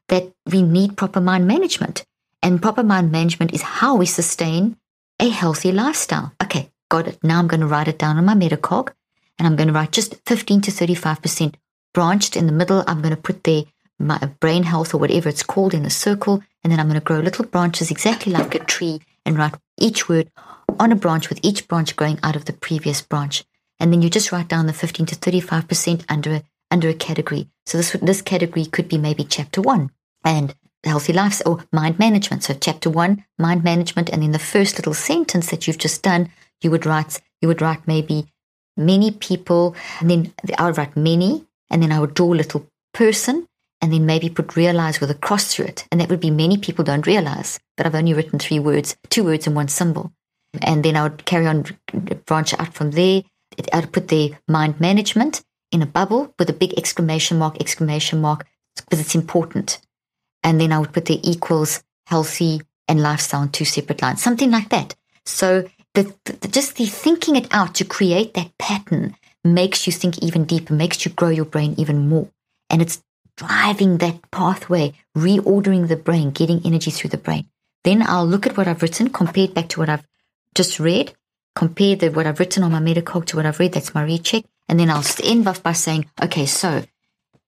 that 0.08 0.32
we 0.50 0.62
need 0.62 0.96
proper 0.96 1.20
mind 1.20 1.46
management. 1.46 2.04
And 2.42 2.60
proper 2.60 2.82
mind 2.82 3.10
management 3.10 3.54
is 3.54 3.62
how 3.62 3.96
we 3.96 4.06
sustain 4.06 4.76
a 5.20 5.28
healthy 5.28 5.72
lifestyle. 5.72 6.32
Okay, 6.42 6.70
got 6.90 7.08
it. 7.08 7.18
Now 7.22 7.38
I'm 7.38 7.48
going 7.48 7.60
to 7.60 7.66
write 7.66 7.88
it 7.88 7.98
down 7.98 8.18
on 8.18 8.24
my 8.24 8.34
Metacog 8.34 8.90
and 9.38 9.46
I'm 9.46 9.56
going 9.56 9.68
to 9.68 9.72
write 9.72 9.92
just 9.92 10.16
15 10.26 10.60
to 10.62 10.70
35% 10.70 11.54
branched 11.92 12.36
in 12.36 12.46
the 12.46 12.52
middle. 12.52 12.84
I'm 12.86 13.00
going 13.00 13.14
to 13.14 13.20
put 13.20 13.44
the 13.44 13.66
my 13.98 14.18
brain 14.40 14.64
health 14.64 14.94
or 14.94 14.98
whatever 14.98 15.28
it's 15.28 15.42
called 15.42 15.74
in 15.74 15.84
a 15.84 15.90
circle. 15.90 16.42
And 16.62 16.72
then 16.72 16.80
I'm 16.80 16.88
going 16.88 17.00
to 17.00 17.04
grow 17.04 17.20
little 17.20 17.44
branches 17.44 17.90
exactly 17.90 18.32
like 18.32 18.54
a 18.54 18.58
tree 18.60 19.00
and 19.24 19.38
write 19.38 19.54
each 19.78 20.08
word 20.08 20.30
on 20.78 20.92
a 20.92 20.96
branch 20.96 21.28
with 21.28 21.40
each 21.42 21.68
branch 21.68 21.96
growing 21.96 22.18
out 22.22 22.36
of 22.36 22.46
the 22.46 22.52
previous 22.52 23.02
branch. 23.02 23.44
And 23.78 23.92
then 23.92 24.02
you 24.02 24.10
just 24.10 24.32
write 24.32 24.48
down 24.48 24.66
the 24.66 24.72
15 24.72 25.06
to 25.06 25.16
35% 25.16 26.04
under 26.08 26.34
a, 26.34 26.42
under 26.70 26.88
a 26.88 26.94
category. 26.94 27.48
So 27.66 27.78
this, 27.78 27.92
this 27.92 28.22
category 28.22 28.66
could 28.66 28.88
be 28.88 28.98
maybe 28.98 29.24
chapter 29.24 29.60
one. 29.60 29.90
And 30.24 30.54
healthy 30.84 31.12
lives 31.12 31.42
or 31.44 31.64
mind 31.72 31.98
management. 31.98 32.44
So 32.44 32.54
chapter 32.54 32.90
one, 32.90 33.24
mind 33.38 33.64
management, 33.64 34.10
and 34.10 34.22
in 34.22 34.32
the 34.32 34.38
first 34.38 34.76
little 34.76 34.94
sentence 34.94 35.50
that 35.50 35.66
you've 35.66 35.78
just 35.78 36.02
done, 36.02 36.30
you 36.62 36.70
would 36.70 36.86
write 36.86 37.20
you 37.40 37.48
would 37.48 37.60
write 37.60 37.86
maybe 37.86 38.26
many 38.76 39.10
people, 39.10 39.76
and 40.00 40.10
then 40.10 40.32
I 40.58 40.66
would 40.66 40.78
write 40.78 40.96
many, 40.96 41.44
and 41.70 41.82
then 41.82 41.92
I 41.92 42.00
would 42.00 42.14
draw 42.14 42.32
a 42.32 42.36
little 42.36 42.66
person, 42.92 43.46
and 43.84 43.92
then 43.92 44.06
maybe 44.06 44.30
put 44.30 44.56
realize 44.56 44.98
with 44.98 45.10
a 45.10 45.14
cross 45.14 45.52
through 45.52 45.66
it, 45.66 45.86
and 45.92 46.00
that 46.00 46.08
would 46.08 46.20
be 46.20 46.30
many 46.30 46.56
people 46.56 46.84
don't 46.84 47.06
realize. 47.06 47.60
But 47.76 47.84
I've 47.84 47.94
only 47.94 48.14
written 48.14 48.38
three 48.38 48.58
words, 48.58 48.96
two 49.10 49.24
words 49.24 49.46
and 49.46 49.54
one 49.54 49.68
symbol, 49.68 50.10
and 50.62 50.82
then 50.82 50.96
I 50.96 51.02
would 51.02 51.26
carry 51.26 51.46
on 51.46 51.66
branch 52.24 52.54
out 52.54 52.72
from 52.72 52.92
there. 52.92 53.22
I'd 53.72 53.92
put 53.92 54.08
the 54.08 54.34
mind 54.48 54.80
management 54.80 55.44
in 55.70 55.82
a 55.82 55.86
bubble 55.86 56.34
with 56.38 56.48
a 56.48 56.54
big 56.54 56.72
exclamation 56.78 57.38
mark, 57.38 57.60
exclamation 57.60 58.22
mark, 58.22 58.46
because 58.74 59.00
it's 59.00 59.14
important 59.14 59.80
and 60.44 60.60
then 60.60 60.70
I 60.70 60.78
would 60.78 60.92
put 60.92 61.06
the 61.06 61.18
equals 61.28 61.82
healthy 62.06 62.60
and 62.86 63.02
lifestyle 63.02 63.40
on 63.40 63.48
two 63.48 63.64
separate 63.64 64.02
lines, 64.02 64.22
something 64.22 64.50
like 64.50 64.68
that. 64.68 64.94
So 65.24 65.68
the, 65.94 66.14
the, 66.24 66.48
just 66.48 66.76
the 66.76 66.84
thinking 66.84 67.34
it 67.34 67.48
out 67.50 67.74
to 67.76 67.84
create 67.84 68.34
that 68.34 68.56
pattern 68.58 69.16
makes 69.42 69.86
you 69.86 69.92
think 69.92 70.22
even 70.22 70.44
deeper, 70.44 70.74
makes 70.74 71.04
you 71.04 71.10
grow 71.10 71.30
your 71.30 71.46
brain 71.46 71.74
even 71.78 72.08
more. 72.08 72.28
And 72.68 72.82
it's 72.82 73.02
driving 73.36 73.98
that 73.98 74.30
pathway, 74.30 74.92
reordering 75.16 75.88
the 75.88 75.96
brain, 75.96 76.30
getting 76.30 76.60
energy 76.64 76.90
through 76.90 77.10
the 77.10 77.18
brain. 77.18 77.46
Then 77.82 78.02
I'll 78.02 78.26
look 78.26 78.46
at 78.46 78.56
what 78.56 78.68
I've 78.68 78.82
written, 78.82 79.10
compare 79.10 79.44
it 79.44 79.54
back 79.54 79.68
to 79.70 79.80
what 79.80 79.88
I've 79.88 80.06
just 80.54 80.80
read, 80.80 81.12
compare 81.54 81.96
the, 81.96 82.10
what 82.10 82.26
I've 82.26 82.40
written 82.40 82.62
on 82.62 82.72
my 82.72 82.80
Metacog 82.80 83.26
to 83.26 83.36
what 83.36 83.46
I've 83.46 83.58
read. 83.58 83.72
That's 83.72 83.94
my 83.94 84.04
recheck. 84.04 84.44
And 84.68 84.80
then 84.80 84.90
I'll 84.90 85.04
end 85.22 85.46
off 85.46 85.62
by 85.62 85.72
saying, 85.72 86.06
okay, 86.22 86.46
so 86.46 86.84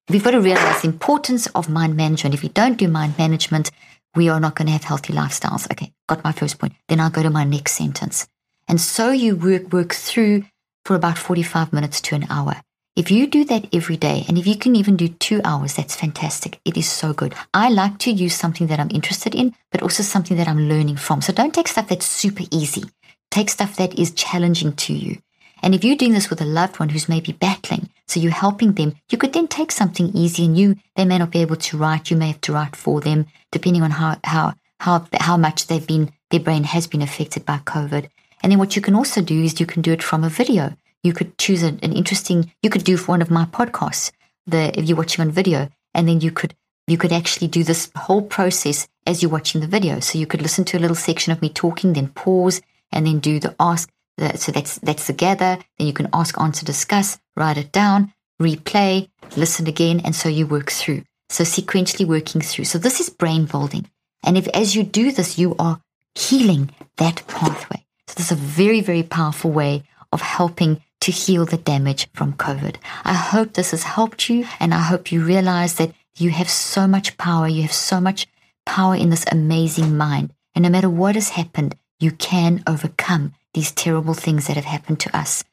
we've 0.09 0.24
got 0.24 0.32
to 0.32 0.41
realize 0.41 0.82
the 0.82 0.89
importance 0.89 1.47
of 1.49 1.68
mind 1.68 1.97
management. 1.97 2.34
If 2.34 2.43
we 2.43 2.51
don't 2.51 2.76
do 2.76 2.89
mind 2.89 3.16
management, 3.16 3.70
we 4.14 4.28
are 4.28 4.41
not 4.41 4.55
going 4.55 4.66
to 4.66 4.72
have 4.72 4.84
healthy 4.84 5.12
lifestyles. 5.12 5.70
Okay, 5.70 5.93
got 6.09 6.24
my 6.24 6.32
first 6.32 6.59
point. 6.59 6.74
Then 6.89 7.01
I'll 7.01 7.11
go 7.11 7.22
to 7.22 7.30
my 7.30 7.45
next 7.45 7.72
sentence. 7.72 8.26
And 8.68 8.80
so 8.80 9.11
you 9.11 9.37
work, 9.37 9.72
work 9.72 9.95
through 9.95 10.45
for 10.84 10.97
about 10.97 11.18
45 11.18 11.72
minutes 11.72 12.01
to 12.03 12.14
an 12.14 12.26
hour. 12.28 12.61
If 12.97 13.11
you 13.11 13.27
do 13.27 13.45
that 13.45 13.67
every 13.75 13.99
day, 13.99 14.25
and 14.27 14.39
if 14.39 14.47
you 14.47 14.57
can 14.57 14.75
even 14.75 14.97
do 14.97 15.09
two 15.09 15.43
hours, 15.45 15.75
that's 15.75 15.95
fantastic. 15.95 16.59
It 16.65 16.79
is 16.79 16.91
so 16.91 17.13
good. 17.13 17.35
I 17.53 17.69
like 17.69 17.99
to 17.99 18.11
use 18.11 18.35
something 18.35 18.69
that 18.69 18.81
I'm 18.81 18.91
interested 18.91 19.35
in, 19.35 19.55
but 19.71 19.83
also 19.83 20.03
something 20.03 20.39
that 20.39 20.49
I'm 20.49 20.67
learning 20.67 20.97
from. 20.97 21.21
So 21.21 21.35
don't 21.35 21.53
take 21.53 21.69
stuff 21.69 21.89
that's 21.89 22.07
super 22.07 22.45
easy. 22.51 22.85
Take 23.31 23.51
stuff 23.51 23.77
that 23.77 23.99
is 23.99 24.13
challenging 24.13 24.73
to 24.73 24.95
you. 24.95 25.19
And 25.63 25.75
if 25.75 25.85
you're 25.85 25.97
doing 25.97 26.15
this 26.15 26.31
with 26.31 26.41
a 26.41 26.47
loved 26.47 26.81
one 26.81 26.89
who's 26.89 27.07
maybe 27.07 27.33
battling, 27.33 27.91
so 28.09 28.19
you're 28.19 28.33
helping 28.33 28.73
them, 28.73 28.95
you 29.11 29.19
could 29.19 29.35
then 29.35 29.49
take 29.49 29.73
something 29.73 30.09
easy 30.15 30.47
and 30.47 30.57
you, 30.57 30.77
they 30.95 31.05
may 31.05 31.19
not 31.19 31.31
be 31.31 31.43
able 31.43 31.57
to 31.57 31.77
write. 31.77 32.11
You 32.11 32.17
may 32.17 32.29
have 32.29 32.41
to 32.43 32.55
write 32.55 32.77
for 32.77 33.03
them, 33.03 33.27
depending 33.53 33.83
on 33.83 33.91
how, 33.91 34.17
how, 34.25 34.55
how, 34.81 35.07
how 35.13 35.37
much 35.37 35.67
they've 35.67 35.87
been, 35.87 36.13
their 36.31 36.41
brain 36.41 36.65
has 36.65 36.87
been 36.87 37.03
affected 37.03 37.45
by 37.45 37.59
COVID. 37.59 38.09
And 38.43 38.53
then 38.53 38.59
what 38.59 38.75
you 38.75 38.81
can 38.81 38.95
also 38.95 39.21
do 39.21 39.43
is 39.43 39.61
you 39.61 39.67
can 39.67 39.83
do 39.83 39.93
it 39.93 40.03
from 40.03 40.25
a 40.25 40.31
video. 40.31 40.75
You 41.03 41.13
could 41.13 41.39
choose 41.39 41.63
an, 41.63 41.79
an 41.83 41.93
interesting, 41.93 42.53
you 42.63 42.71
could 42.71 42.85
do 42.85 42.97
for 42.97 43.13
one 43.13 43.23
of 43.23 43.31
my 43.31 43.45
podcasts, 43.45 44.13
the, 44.47 44.79
if 44.79 44.89
you're 44.89 44.97
watching 44.97 45.23
on 45.23 45.31
video, 45.31 45.69
and 45.95 46.09
then 46.09 46.21
you 46.21 46.31
could, 46.31 46.55
you 46.87 46.99
could 46.99 47.13
actually 47.13 47.49
do 47.49 47.65
this 47.65 47.91
whole 47.97 48.23
process 48.23 48.89
as 49.07 49.23
you're 49.23 49.31
watching 49.31 49.61
the 49.61 49.67
video. 49.67 50.01
So 50.01 50.19
you 50.19 50.27
could 50.27 50.43
listen 50.43 50.65
to 50.67 50.79
a 50.79 50.81
little 50.81 50.97
section 50.97 51.33
of 51.33 51.43
me 51.43 51.49
talking, 51.49 51.93
then 51.93 52.09
pause, 52.09 52.61
and 52.93 53.07
then 53.07 53.19
do 53.19 53.41
the 53.41 53.55
ask, 53.59 53.91
so 54.19 54.53
that's 54.53 54.77
that's 54.77 55.07
together. 55.07 55.59
Then 55.79 55.87
you 55.87 55.93
can 55.93 56.09
ask, 56.13 56.41
answer, 56.41 56.65
discuss, 56.65 57.19
write 57.37 57.59
it 57.59 57.73
down, 57.73 58.13
replay, 58.41 59.09
listen 59.37 59.67
again, 59.67 60.01
and 60.05 60.15
so 60.15 60.29
you 60.29 60.47
work 60.47 60.71
through. 60.71 61.03
So 61.29 61.45
sequentially 61.45 62.07
working 62.07 62.41
through. 62.41 62.65
So 62.67 62.79
this 62.79 63.01
is 63.01 63.11
brain 63.11 63.47
building. 63.47 63.91
And 64.25 64.39
if 64.39 64.49
as 64.49 64.75
you 64.75 64.85
do 64.85 65.13
this, 65.13 65.39
you 65.39 65.55
are 65.59 65.81
healing 66.15 66.71
that 66.97 67.27
pathway. 67.27 67.85
So 68.07 68.15
this 68.17 68.31
is 68.31 68.39
a 68.39 68.41
very, 68.41 68.81
very 68.81 69.03
powerful 69.03 69.51
way 69.51 69.83
of 70.13 70.21
helping 70.23 70.83
to 71.07 71.13
heal 71.13 71.45
the 71.45 71.57
damage 71.57 72.09
from 72.15 72.33
COVID. 72.33 72.79
I 73.05 73.15
hope 73.15 73.53
this 73.53 73.71
has 73.71 73.85
helped 73.85 74.29
you 74.29 74.45
and 74.59 74.75
I 74.75 74.81
hope 74.81 75.13
you 75.13 75.23
realize 75.23 75.75
that 75.75 75.93
you 76.17 76.31
have 76.31 76.51
so 76.51 76.89
much 76.89 77.17
power. 77.17 77.47
You 77.47 77.63
have 77.63 77.73
so 77.73 78.01
much 78.01 78.27
power 78.65 78.97
in 78.97 79.11
this 79.11 79.25
amazing 79.31 79.97
mind. 79.97 80.33
And 80.57 80.65
no 80.65 80.69
matter 80.69 80.91
what 80.91 81.15
has 81.15 81.29
happened, 81.29 81.77
you 82.01 82.11
can 82.11 82.65
overcome 82.67 83.35
these 83.55 83.71
terrible 83.71 84.15
things 84.15 84.49
that 84.49 84.57
have 84.57 84.65
happened 84.65 84.99
to 85.01 85.17
us 85.17 85.45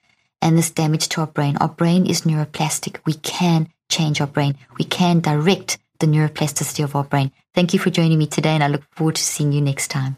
and 0.42 0.58
this 0.58 0.72
damage 0.72 1.08
to 1.10 1.22
our 1.22 1.28
brain. 1.28 1.56
Our 1.58 1.70
brain 1.70 2.08
is 2.08 2.22
neuroplastic. 2.22 2.98
We 3.06 3.14
can 3.14 3.70
change 3.92 4.22
our 4.22 4.28
brain. 4.28 4.58
We 4.80 4.86
can 4.86 5.20
direct 5.20 5.78
the 6.00 6.08
neuroplasticity 6.08 6.84
of 6.84 6.96
our 6.96 7.04
brain. 7.04 7.32
Thank 7.54 7.74
you 7.74 7.80
for 7.80 7.92
joining 7.92 8.18
me 8.18 8.26
today, 8.26 8.50
and 8.50 8.64
I 8.64 8.68
look 8.68 8.84
forward 8.96 9.16
to 9.16 9.24
seeing 9.24 9.54
you 9.54 9.62
next 9.62 9.90
time. 9.90 10.18